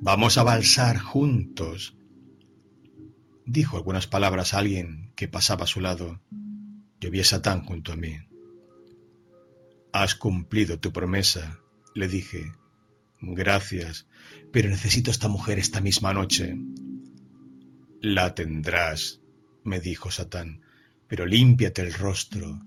vamos 0.00 0.36
a 0.36 0.42
balsar 0.42 0.98
juntos. 0.98 1.96
Dijo 3.46 3.76
algunas 3.76 4.08
palabras 4.08 4.52
a 4.52 4.58
alguien 4.58 5.12
que 5.14 5.28
pasaba 5.28 5.64
a 5.64 5.68
su 5.68 5.80
lado. 5.80 6.20
Yo 7.00 7.12
vi 7.12 7.20
a 7.20 7.24
Satán 7.24 7.64
junto 7.64 7.92
a 7.92 7.96
mí. 7.96 8.18
Has 9.92 10.16
cumplido 10.16 10.80
tu 10.80 10.92
promesa, 10.92 11.60
le 11.94 12.08
dije. 12.08 12.52
Gracias, 13.20 14.08
pero 14.52 14.68
necesito 14.68 15.10
a 15.10 15.12
esta 15.12 15.28
mujer 15.28 15.60
esta 15.60 15.80
misma 15.80 16.12
noche. 16.12 16.56
La 18.00 18.32
tendrás, 18.32 19.20
me 19.64 19.80
dijo 19.80 20.12
Satán, 20.12 20.62
pero 21.08 21.26
límpiate 21.26 21.82
el 21.82 21.92
rostro. 21.92 22.60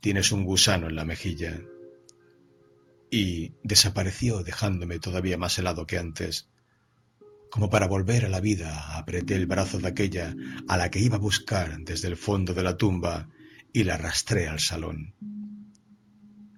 Tienes 0.00 0.32
un 0.32 0.44
gusano 0.44 0.88
en 0.88 0.96
la 0.96 1.04
mejilla. 1.04 1.60
y 3.10 3.52
desapareció 3.62 4.42
dejándome 4.42 4.98
todavía 4.98 5.36
más 5.36 5.58
helado 5.58 5.86
que 5.86 5.98
antes. 5.98 6.48
Como 7.50 7.68
para 7.68 7.86
volver 7.86 8.24
a 8.24 8.28
la 8.30 8.40
vida, 8.40 8.96
apreté 8.96 9.34
el 9.34 9.46
brazo 9.46 9.78
de 9.78 9.88
aquella 9.88 10.34
a 10.68 10.76
la 10.76 10.90
que 10.90 11.00
iba 11.00 11.16
a 11.16 11.20
buscar 11.20 11.78
desde 11.80 12.08
el 12.08 12.16
fondo 12.16 12.54
de 12.54 12.62
la 12.62 12.76
tumba 12.76 13.28
y 13.72 13.84
la 13.84 13.94
arrastré 13.94 14.48
al 14.48 14.60
salón. 14.60 15.14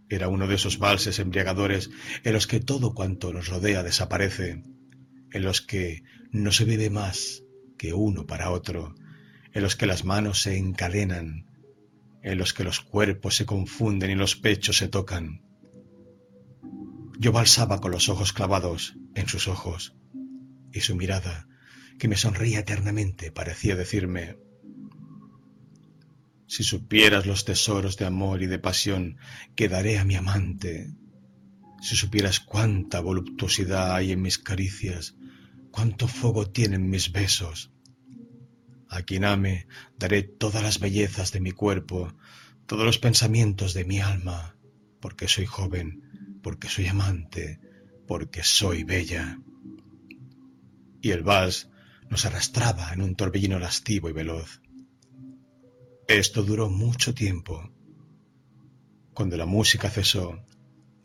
Era 0.08 0.28
uno 0.28 0.46
de 0.46 0.56
esos 0.56 0.78
valses 0.78 1.18
embriagadores 1.18 1.90
en 2.24 2.32
los 2.32 2.46
que 2.46 2.60
todo 2.60 2.94
cuanto 2.94 3.32
nos 3.32 3.48
rodea 3.48 3.82
desaparece, 3.82 4.64
en 5.32 5.42
los 5.42 5.60
que 5.60 6.02
no 6.32 6.50
se 6.50 6.64
vive 6.64 6.90
más 6.90 7.39
que 7.80 7.94
uno 7.94 8.26
para 8.26 8.50
otro, 8.50 8.94
en 9.54 9.62
los 9.62 9.74
que 9.74 9.86
las 9.86 10.04
manos 10.04 10.42
se 10.42 10.58
encadenan, 10.58 11.46
en 12.22 12.36
los 12.36 12.52
que 12.52 12.62
los 12.62 12.82
cuerpos 12.82 13.36
se 13.36 13.46
confunden 13.46 14.10
y 14.10 14.16
los 14.16 14.36
pechos 14.36 14.76
se 14.76 14.88
tocan. 14.88 15.40
Yo 17.18 17.32
balsaba 17.32 17.80
con 17.80 17.90
los 17.90 18.10
ojos 18.10 18.34
clavados 18.34 18.98
en 19.14 19.28
sus 19.28 19.48
ojos, 19.48 19.96
y 20.74 20.80
su 20.80 20.94
mirada, 20.94 21.48
que 21.98 22.06
me 22.06 22.16
sonría 22.16 22.58
eternamente, 22.58 23.32
parecía 23.32 23.76
decirme, 23.76 24.36
si 26.46 26.62
supieras 26.62 27.24
los 27.24 27.46
tesoros 27.46 27.96
de 27.96 28.04
amor 28.04 28.42
y 28.42 28.46
de 28.46 28.58
pasión 28.58 29.16
que 29.56 29.70
daré 29.70 29.98
a 29.98 30.04
mi 30.04 30.16
amante, 30.16 30.92
si 31.80 31.96
supieras 31.96 32.40
cuánta 32.40 33.00
voluptuosidad 33.00 33.94
hay 33.94 34.12
en 34.12 34.20
mis 34.20 34.36
caricias, 34.36 35.14
cuánto 35.70 36.08
fuego 36.08 36.48
tienen 36.50 36.90
mis 36.90 37.12
besos, 37.12 37.70
a 38.88 39.02
quien 39.02 39.24
ame 39.24 39.68
daré 39.96 40.22
todas 40.22 40.62
las 40.62 40.80
bellezas 40.80 41.32
de 41.32 41.40
mi 41.40 41.52
cuerpo, 41.52 42.12
todos 42.66 42.84
los 42.84 42.98
pensamientos 42.98 43.72
de 43.72 43.84
mi 43.84 44.00
alma, 44.00 44.56
porque 45.00 45.28
soy 45.28 45.46
joven, 45.46 46.38
porque 46.42 46.68
soy 46.68 46.88
amante, 46.88 47.60
porque 48.06 48.42
soy 48.42 48.84
bella. 48.84 49.40
Y 51.00 51.12
el 51.12 51.22
vals 51.22 51.70
nos 52.08 52.26
arrastraba 52.26 52.92
en 52.92 53.02
un 53.02 53.14
torbellino 53.14 53.58
lastivo 53.58 54.10
y 54.10 54.12
veloz. 54.12 54.60
Esto 56.08 56.42
duró 56.42 56.68
mucho 56.68 57.14
tiempo. 57.14 57.72
Cuando 59.14 59.36
la 59.36 59.46
música 59.46 59.88
cesó, 59.88 60.44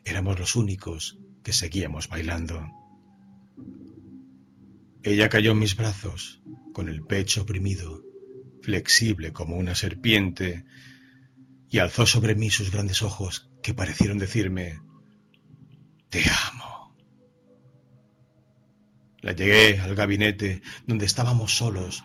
éramos 0.03 0.39
los 0.39 0.55
únicos 0.55 1.19
que 1.43 1.53
seguíamos 1.53 2.09
bailando. 2.09 2.67
Ella 5.05 5.29
cayó 5.29 5.51
en 5.51 5.59
mis 5.59 5.75
brazos, 5.75 6.41
con 6.73 6.89
el 6.89 7.03
pecho 7.03 7.43
oprimido, 7.43 8.01
flexible 8.63 9.33
como 9.33 9.55
una 9.55 9.75
serpiente, 9.75 10.65
y 11.69 11.77
alzó 11.77 12.07
sobre 12.07 12.33
mí 12.33 12.49
sus 12.49 12.71
grandes 12.71 13.03
ojos 13.03 13.51
que 13.61 13.75
parecieron 13.75 14.17
decirme, 14.17 14.81
Te 16.09 16.23
amo. 16.49 16.95
La 19.21 19.33
llegué 19.33 19.79
al 19.79 19.93
gabinete 19.93 20.63
donde 20.87 21.05
estábamos 21.05 21.55
solos. 21.55 22.03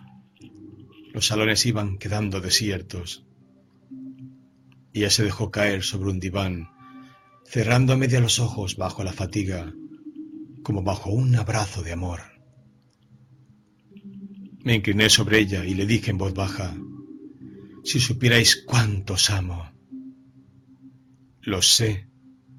Los 1.14 1.26
salones 1.26 1.64
iban 1.64 1.96
quedando 1.96 2.42
desiertos. 2.42 3.24
Ella 4.92 5.09
se 5.09 5.24
dejó 5.24 5.51
caer 5.51 5.84
sobre 5.84 6.11
un 6.11 6.20
diván, 6.20 6.68
cerrando 7.46 7.94
a 7.94 7.96
media 7.96 8.20
los 8.20 8.40
ojos 8.40 8.76
bajo 8.76 9.05
la 9.05 9.14
fatiga, 9.14 9.72
como 10.62 10.82
bajo 10.82 11.09
un 11.09 11.34
abrazo 11.34 11.82
de 11.82 11.92
amor. 11.92 12.30
Me 14.62 14.74
incliné 14.74 15.08
sobre 15.08 15.38
ella 15.38 15.64
y 15.64 15.74
le 15.74 15.86
dije 15.86 16.11
en 16.11 16.18
voz 16.18 16.34
baja, 16.34 16.76
si 17.82 17.98
supierais 17.98 18.62
cuánto 18.66 19.14
os 19.14 19.30
amo. 19.30 19.70
Lo 21.40 21.62
sé, 21.62 22.08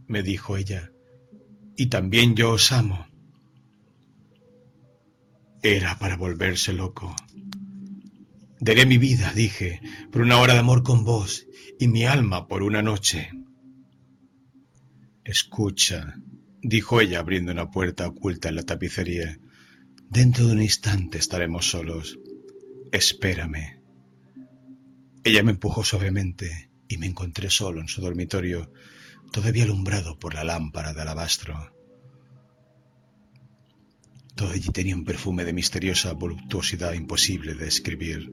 me 0.08 0.24
dijo 0.24 0.58
ella, 0.58 0.92
y 1.78 1.88
también 1.88 2.36
yo 2.36 2.52
os 2.52 2.72
amo. 2.72 3.08
Era 5.62 6.00
para 6.00 6.18
volverse 6.18 6.74
loco. 6.74 7.16
Daré 8.60 8.86
mi 8.86 8.98
vida, 8.98 9.32
dije, 9.34 9.82
por 10.12 10.22
una 10.22 10.40
hora 10.40 10.54
de 10.54 10.60
amor 10.60 10.84
con 10.84 11.04
vos 11.04 11.48
y 11.80 11.88
mi 11.88 12.06
alma 12.06 12.48
por 12.48 12.64
una 12.64 12.82
noche. 12.82 13.30
Escucha, 15.24 16.16
dijo 16.62 17.00
ella 17.00 17.20
abriendo 17.20 17.52
una 17.52 17.70
puerta 17.70 18.08
oculta 18.08 18.50
en 18.50 18.56
la 18.56 18.64
tapicería. 18.64 19.40
Dentro 20.12 20.46
de 20.46 20.52
un 20.52 20.62
instante 20.62 21.20
estaremos 21.20 21.70
solos. 21.70 22.20
Espérame. 22.92 23.80
Ella 25.24 25.42
me 25.42 25.52
empujó 25.52 25.86
suavemente 25.86 26.70
y 26.90 26.98
me 26.98 27.06
encontré 27.06 27.50
solo 27.50 27.80
en 27.80 27.88
su 27.88 28.02
dormitorio, 28.02 28.74
todavía 29.32 29.64
alumbrado 29.64 30.20
por 30.20 30.34
la 30.34 30.44
lámpara 30.44 30.94
de 30.94 31.02
alabastro. 31.02 31.74
Todo 34.36 34.50
allí 34.50 34.68
tenía 34.72 34.98
un 34.98 35.06
perfume 35.06 35.46
de 35.46 35.54
misteriosa 35.54 36.12
voluptuosidad 36.12 36.92
imposible 36.92 37.56
de 37.56 37.64
describir. 37.64 38.30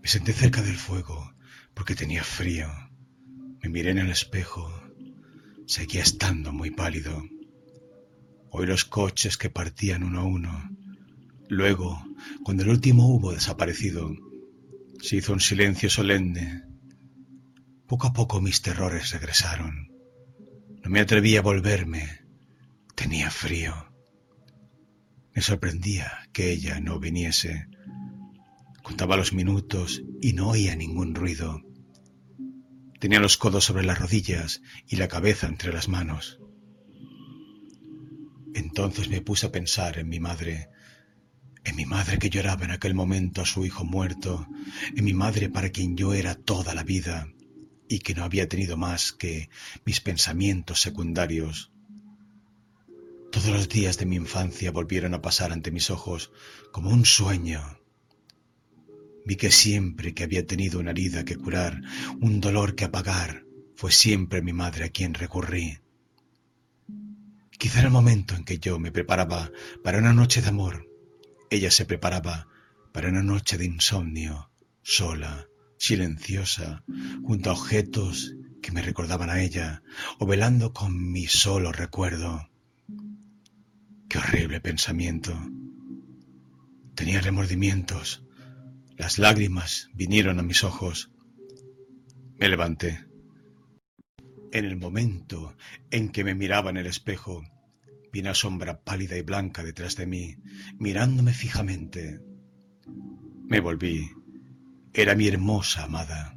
Me 0.00 0.08
senté 0.08 0.32
cerca 0.32 0.62
del 0.62 0.76
fuego 0.76 1.34
porque 1.74 1.96
tenía 1.96 2.22
frío. 2.22 2.68
Me 3.64 3.68
miré 3.68 3.90
en 3.90 3.98
el 3.98 4.10
espejo. 4.10 4.72
Seguía 5.66 6.02
estando 6.02 6.52
muy 6.52 6.70
pálido. 6.70 7.33
Oí 8.56 8.66
los 8.66 8.84
coches 8.84 9.36
que 9.36 9.50
partían 9.50 10.04
uno 10.04 10.20
a 10.20 10.24
uno. 10.24 10.70
Luego, 11.48 12.06
cuando 12.44 12.62
el 12.62 12.68
último 12.68 13.08
hubo 13.08 13.32
desaparecido, 13.32 14.14
se 15.00 15.16
hizo 15.16 15.32
un 15.32 15.40
silencio 15.40 15.90
solemne. 15.90 16.62
Poco 17.88 18.06
a 18.06 18.12
poco 18.12 18.40
mis 18.40 18.62
terrores 18.62 19.10
regresaron. 19.10 19.90
No 20.84 20.88
me 20.88 21.00
atreví 21.00 21.36
a 21.36 21.42
volverme. 21.42 22.20
Tenía 22.94 23.28
frío. 23.28 23.74
Me 25.34 25.42
sorprendía 25.42 26.12
que 26.32 26.52
ella 26.52 26.78
no 26.78 27.00
viniese. 27.00 27.66
Contaba 28.84 29.16
los 29.16 29.32
minutos 29.32 30.04
y 30.22 30.32
no 30.32 30.50
oía 30.50 30.76
ningún 30.76 31.16
ruido. 31.16 31.60
Tenía 33.00 33.18
los 33.18 33.36
codos 33.36 33.64
sobre 33.64 33.84
las 33.84 33.98
rodillas 33.98 34.62
y 34.86 34.94
la 34.94 35.08
cabeza 35.08 35.48
entre 35.48 35.72
las 35.72 35.88
manos. 35.88 36.38
Entonces 38.54 39.08
me 39.08 39.20
puse 39.20 39.46
a 39.46 39.52
pensar 39.52 39.98
en 39.98 40.08
mi 40.08 40.20
madre, 40.20 40.68
en 41.64 41.76
mi 41.76 41.86
madre 41.86 42.18
que 42.18 42.30
lloraba 42.30 42.64
en 42.64 42.70
aquel 42.70 42.94
momento 42.94 43.42
a 43.42 43.46
su 43.46 43.64
hijo 43.64 43.84
muerto, 43.84 44.46
en 44.96 45.04
mi 45.04 45.12
madre 45.12 45.48
para 45.48 45.70
quien 45.70 45.96
yo 45.96 46.14
era 46.14 46.34
toda 46.34 46.74
la 46.74 46.84
vida 46.84 47.28
y 47.88 47.98
que 47.98 48.14
no 48.14 48.24
había 48.24 48.48
tenido 48.48 48.76
más 48.76 49.12
que 49.12 49.50
mis 49.84 50.00
pensamientos 50.00 50.80
secundarios. 50.80 51.72
Todos 53.30 53.48
los 53.48 53.68
días 53.68 53.98
de 53.98 54.06
mi 54.06 54.16
infancia 54.16 54.70
volvieron 54.70 55.14
a 55.14 55.20
pasar 55.20 55.52
ante 55.52 55.72
mis 55.72 55.90
ojos 55.90 56.30
como 56.70 56.90
un 56.90 57.04
sueño. 57.04 57.80
Vi 59.26 59.36
que 59.36 59.50
siempre 59.50 60.14
que 60.14 60.22
había 60.22 60.46
tenido 60.46 60.78
una 60.78 60.92
herida 60.92 61.24
que 61.24 61.36
curar, 61.36 61.80
un 62.20 62.40
dolor 62.40 62.76
que 62.76 62.84
apagar, 62.84 63.44
fue 63.74 63.90
siempre 63.90 64.42
mi 64.42 64.52
madre 64.52 64.84
a 64.84 64.90
quien 64.90 65.14
recurrí. 65.14 65.78
Quizá 67.58 67.80
en 67.80 67.86
el 67.86 67.90
momento 67.92 68.34
en 68.34 68.44
que 68.44 68.58
yo 68.58 68.78
me 68.78 68.92
preparaba 68.92 69.50
para 69.82 69.98
una 69.98 70.12
noche 70.12 70.42
de 70.42 70.48
amor, 70.48 70.88
ella 71.50 71.70
se 71.70 71.84
preparaba 71.84 72.48
para 72.92 73.08
una 73.08 73.22
noche 73.22 73.58
de 73.58 73.64
insomnio, 73.64 74.50
sola, 74.82 75.46
silenciosa, 75.78 76.84
junto 77.22 77.50
a 77.50 77.54
objetos 77.54 78.34
que 78.62 78.72
me 78.72 78.82
recordaban 78.82 79.30
a 79.30 79.42
ella, 79.42 79.82
o 80.18 80.26
velando 80.26 80.72
con 80.72 81.12
mi 81.12 81.26
solo 81.26 81.72
recuerdo. 81.72 82.48
Qué 84.08 84.18
horrible 84.18 84.60
pensamiento. 84.60 85.32
Tenía 86.94 87.20
remordimientos. 87.20 88.24
Las 88.96 89.18
lágrimas 89.18 89.90
vinieron 89.92 90.38
a 90.38 90.42
mis 90.42 90.64
ojos. 90.64 91.10
Me 92.38 92.48
levanté. 92.48 93.04
En 94.54 94.66
el 94.66 94.76
momento 94.76 95.56
en 95.90 96.10
que 96.10 96.22
me 96.22 96.36
miraba 96.36 96.70
en 96.70 96.76
el 96.76 96.86
espejo, 96.86 97.42
vi 98.12 98.20
una 98.20 98.34
sombra 98.34 98.84
pálida 98.84 99.16
y 99.16 99.22
blanca 99.22 99.64
detrás 99.64 99.96
de 99.96 100.06
mí, 100.06 100.36
mirándome 100.78 101.32
fijamente. 101.32 102.20
Me 103.48 103.58
volví. 103.58 104.12
Era 104.92 105.16
mi 105.16 105.26
hermosa 105.26 105.82
amada. 105.82 106.36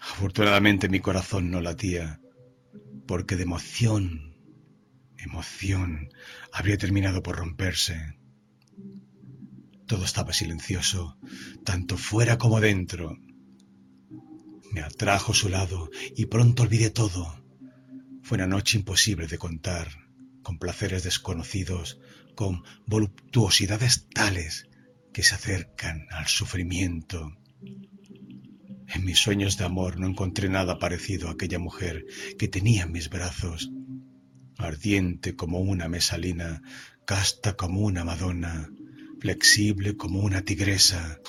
Afortunadamente 0.00 0.88
mi 0.88 0.98
corazón 0.98 1.52
no 1.52 1.60
latía, 1.60 2.20
porque 3.06 3.36
de 3.36 3.44
emoción, 3.44 4.34
emoción, 5.16 6.08
habría 6.52 6.76
terminado 6.76 7.22
por 7.22 7.36
romperse. 7.36 8.18
Todo 9.86 10.04
estaba 10.04 10.32
silencioso, 10.32 11.16
tanto 11.64 11.96
fuera 11.96 12.36
como 12.36 12.60
dentro, 12.60 13.16
me 14.70 14.82
atrajo 14.82 15.34
su 15.34 15.48
lado 15.48 15.90
y 16.16 16.26
pronto 16.26 16.62
olvidé 16.62 16.90
todo. 16.90 17.42
Fue 18.22 18.36
una 18.36 18.46
noche 18.46 18.78
imposible 18.78 19.26
de 19.26 19.38
contar, 19.38 19.88
con 20.42 20.58
placeres 20.58 21.02
desconocidos, 21.02 22.00
con 22.34 22.62
voluptuosidades 22.86 24.08
tales 24.08 24.68
que 25.12 25.22
se 25.22 25.34
acercan 25.34 26.06
al 26.10 26.26
sufrimiento. 26.26 27.36
En 28.88 29.04
mis 29.04 29.18
sueños 29.18 29.56
de 29.56 29.64
amor 29.64 29.98
no 29.98 30.06
encontré 30.06 30.48
nada 30.48 30.78
parecido 30.78 31.28
a 31.28 31.32
aquella 31.32 31.58
mujer 31.58 32.04
que 32.38 32.48
tenía 32.48 32.84
en 32.84 32.92
mis 32.92 33.08
brazos, 33.08 33.70
ardiente 34.58 35.36
como 35.36 35.60
una 35.60 35.88
mesalina, 35.88 36.62
casta 37.04 37.54
como 37.56 37.80
una 37.80 38.04
madonna, 38.04 38.70
flexible 39.20 39.96
como 39.96 40.20
una 40.20 40.42
tigresa, 40.42 41.20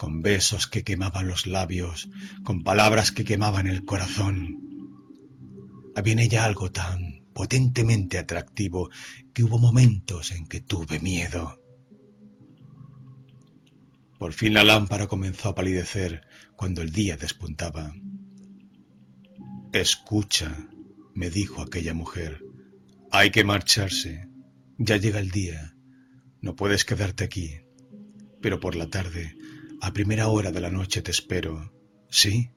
con 0.00 0.22
besos 0.22 0.66
que 0.66 0.82
quemaban 0.82 1.28
los 1.28 1.46
labios, 1.46 2.08
con 2.42 2.62
palabras 2.62 3.12
que 3.12 3.22
quemaban 3.22 3.66
el 3.66 3.84
corazón. 3.84 4.32
Había 5.94 6.14
en 6.14 6.20
ella 6.20 6.46
algo 6.46 6.72
tan 6.72 7.26
potentemente 7.34 8.16
atractivo 8.16 8.88
que 9.34 9.44
hubo 9.44 9.58
momentos 9.58 10.32
en 10.32 10.46
que 10.46 10.62
tuve 10.62 11.00
miedo. 11.00 11.60
Por 14.18 14.32
fin 14.32 14.54
la 14.54 14.64
lámpara 14.64 15.06
comenzó 15.06 15.50
a 15.50 15.54
palidecer 15.54 16.22
cuando 16.56 16.80
el 16.80 16.92
día 16.92 17.18
despuntaba. 17.18 17.92
Escucha, 19.70 20.66
me 21.12 21.28
dijo 21.28 21.60
aquella 21.60 21.92
mujer, 21.92 22.42
hay 23.10 23.30
que 23.30 23.44
marcharse. 23.44 24.30
Ya 24.78 24.96
llega 24.96 25.18
el 25.18 25.30
día. 25.30 25.74
No 26.40 26.56
puedes 26.56 26.86
quedarte 26.86 27.22
aquí. 27.22 27.60
Pero 28.40 28.60
por 28.60 28.76
la 28.76 28.88
tarde 28.88 29.36
a 29.80 29.92
primera 29.92 30.28
hora 30.28 30.52
de 30.52 30.60
la 30.60 30.70
noche 30.70 31.02
te 31.02 31.10
espero, 31.10 31.72
¿sí? 32.08 32.50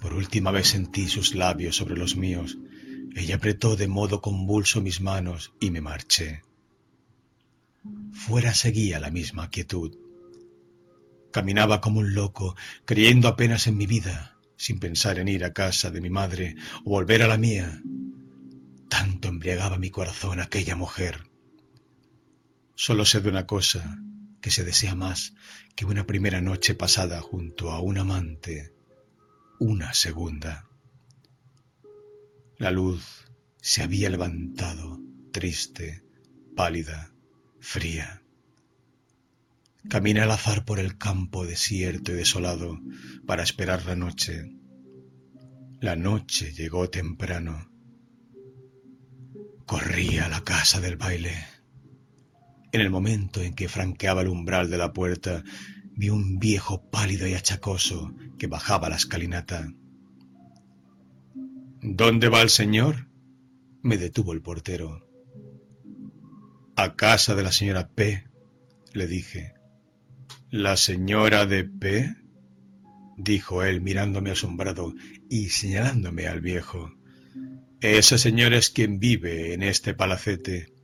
Por 0.00 0.12
última 0.12 0.50
vez 0.50 0.68
sentí 0.68 1.08
sus 1.08 1.34
labios 1.34 1.76
sobre 1.76 1.96
los 1.96 2.16
míos. 2.16 2.58
Ella 3.16 3.36
apretó 3.36 3.74
de 3.74 3.88
modo 3.88 4.20
convulso 4.20 4.82
mis 4.82 5.00
manos 5.00 5.54
y 5.60 5.70
me 5.70 5.80
marché. 5.80 6.42
Fuera 8.12 8.54
seguía 8.54 9.00
la 9.00 9.10
misma 9.10 9.48
quietud. 9.48 9.96
Caminaba 11.32 11.80
como 11.80 12.00
un 12.00 12.14
loco, 12.14 12.54
creyendo 12.84 13.28
apenas 13.28 13.66
en 13.66 13.76
mi 13.76 13.86
vida, 13.86 14.38
sin 14.56 14.78
pensar 14.78 15.18
en 15.18 15.28
ir 15.28 15.44
a 15.44 15.52
casa 15.52 15.90
de 15.90 16.00
mi 16.00 16.10
madre 16.10 16.56
o 16.84 16.90
volver 16.90 17.22
a 17.22 17.28
la 17.28 17.38
mía. 17.38 17.80
Tanto 18.88 19.28
embriagaba 19.28 19.78
mi 19.78 19.90
corazón 19.90 20.38
aquella 20.38 20.76
mujer. 20.76 21.30
Solo 22.74 23.04
sé 23.04 23.20
de 23.20 23.30
una 23.30 23.46
cosa, 23.46 23.98
que 24.44 24.50
se 24.50 24.62
desea 24.62 24.94
más 24.94 25.32
que 25.74 25.86
una 25.86 26.06
primera 26.06 26.42
noche 26.42 26.74
pasada 26.74 27.22
junto 27.22 27.70
a 27.70 27.80
un 27.80 27.96
amante, 27.96 28.74
una 29.58 29.94
segunda. 29.94 30.68
La 32.58 32.70
luz 32.70 33.24
se 33.62 33.82
había 33.82 34.10
levantado, 34.10 35.00
triste, 35.32 36.04
pálida, 36.54 37.14
fría. 37.58 38.22
Caminé 39.88 40.20
al 40.20 40.30
azar 40.30 40.66
por 40.66 40.78
el 40.78 40.98
campo 40.98 41.46
desierto 41.46 42.12
y 42.12 42.16
desolado 42.16 42.78
para 43.26 43.44
esperar 43.44 43.86
la 43.86 43.96
noche. 43.96 44.52
La 45.80 45.96
noche 45.96 46.52
llegó 46.52 46.90
temprano. 46.90 47.70
Corrí 49.64 50.18
a 50.18 50.28
la 50.28 50.44
casa 50.44 50.82
del 50.82 50.98
baile. 50.98 51.53
En 52.74 52.80
el 52.80 52.90
momento 52.90 53.40
en 53.40 53.54
que 53.54 53.68
franqueaba 53.68 54.22
el 54.22 54.26
umbral 54.26 54.68
de 54.68 54.78
la 54.78 54.92
puerta, 54.92 55.44
vi 55.92 56.08
un 56.10 56.40
viejo 56.40 56.90
pálido 56.90 57.24
y 57.28 57.34
achacoso 57.34 58.12
que 58.36 58.48
bajaba 58.48 58.88
la 58.88 58.96
escalinata. 58.96 59.72
¿Dónde 61.80 62.28
va 62.28 62.42
el 62.42 62.50
señor? 62.50 63.06
me 63.80 63.96
detuvo 63.96 64.32
el 64.32 64.42
portero. 64.42 65.06
A 66.74 66.96
casa 66.96 67.36
de 67.36 67.44
la 67.44 67.52
señora 67.52 67.90
P, 67.90 68.24
le 68.92 69.06
dije. 69.06 69.54
¿La 70.50 70.76
señora 70.76 71.46
de 71.46 71.62
P? 71.62 72.12
dijo 73.16 73.62
él 73.62 73.82
mirándome 73.82 74.32
asombrado 74.32 74.94
y 75.30 75.50
señalándome 75.50 76.26
al 76.26 76.40
viejo. 76.40 76.92
Esa 77.80 78.18
señora 78.18 78.56
es 78.56 78.70
quien 78.70 78.98
vive 78.98 79.54
en 79.54 79.62
este 79.62 79.94
palacete. 79.94 80.74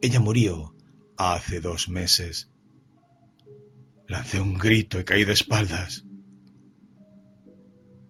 Ella 0.00 0.20
murió 0.20 0.75
hace 1.16 1.60
dos 1.60 1.88
meses. 1.88 2.50
Lancé 4.08 4.40
un 4.40 4.54
grito 4.54 5.00
y 5.00 5.04
caí 5.04 5.24
de 5.24 5.32
espaldas. 5.32 6.04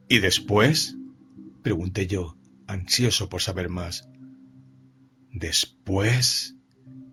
¿Y 0.08 0.18
después? 0.18 0.96
pregunté 1.62 2.06
yo, 2.06 2.36
ansioso 2.66 3.28
por 3.28 3.42
saber 3.42 3.68
más. 3.68 4.08
Después, 5.32 6.54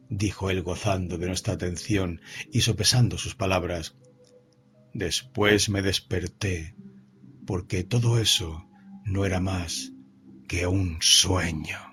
dijo 0.10 0.50
él 0.50 0.62
gozando 0.62 1.18
de 1.18 1.28
nuestra 1.28 1.56
atención 1.56 2.22
y 2.52 2.62
sopesando 2.62 3.18
sus 3.18 3.36
palabras. 3.36 3.96
Después 4.94 5.70
me 5.70 5.82
desperté, 5.82 6.76
porque 7.48 7.84
todo 7.84 8.20
eso 8.20 8.70
no 9.06 9.26
era 9.26 9.40
más 9.40 9.92
que 10.48 10.68
un 10.68 11.02
sueño. 11.02 11.93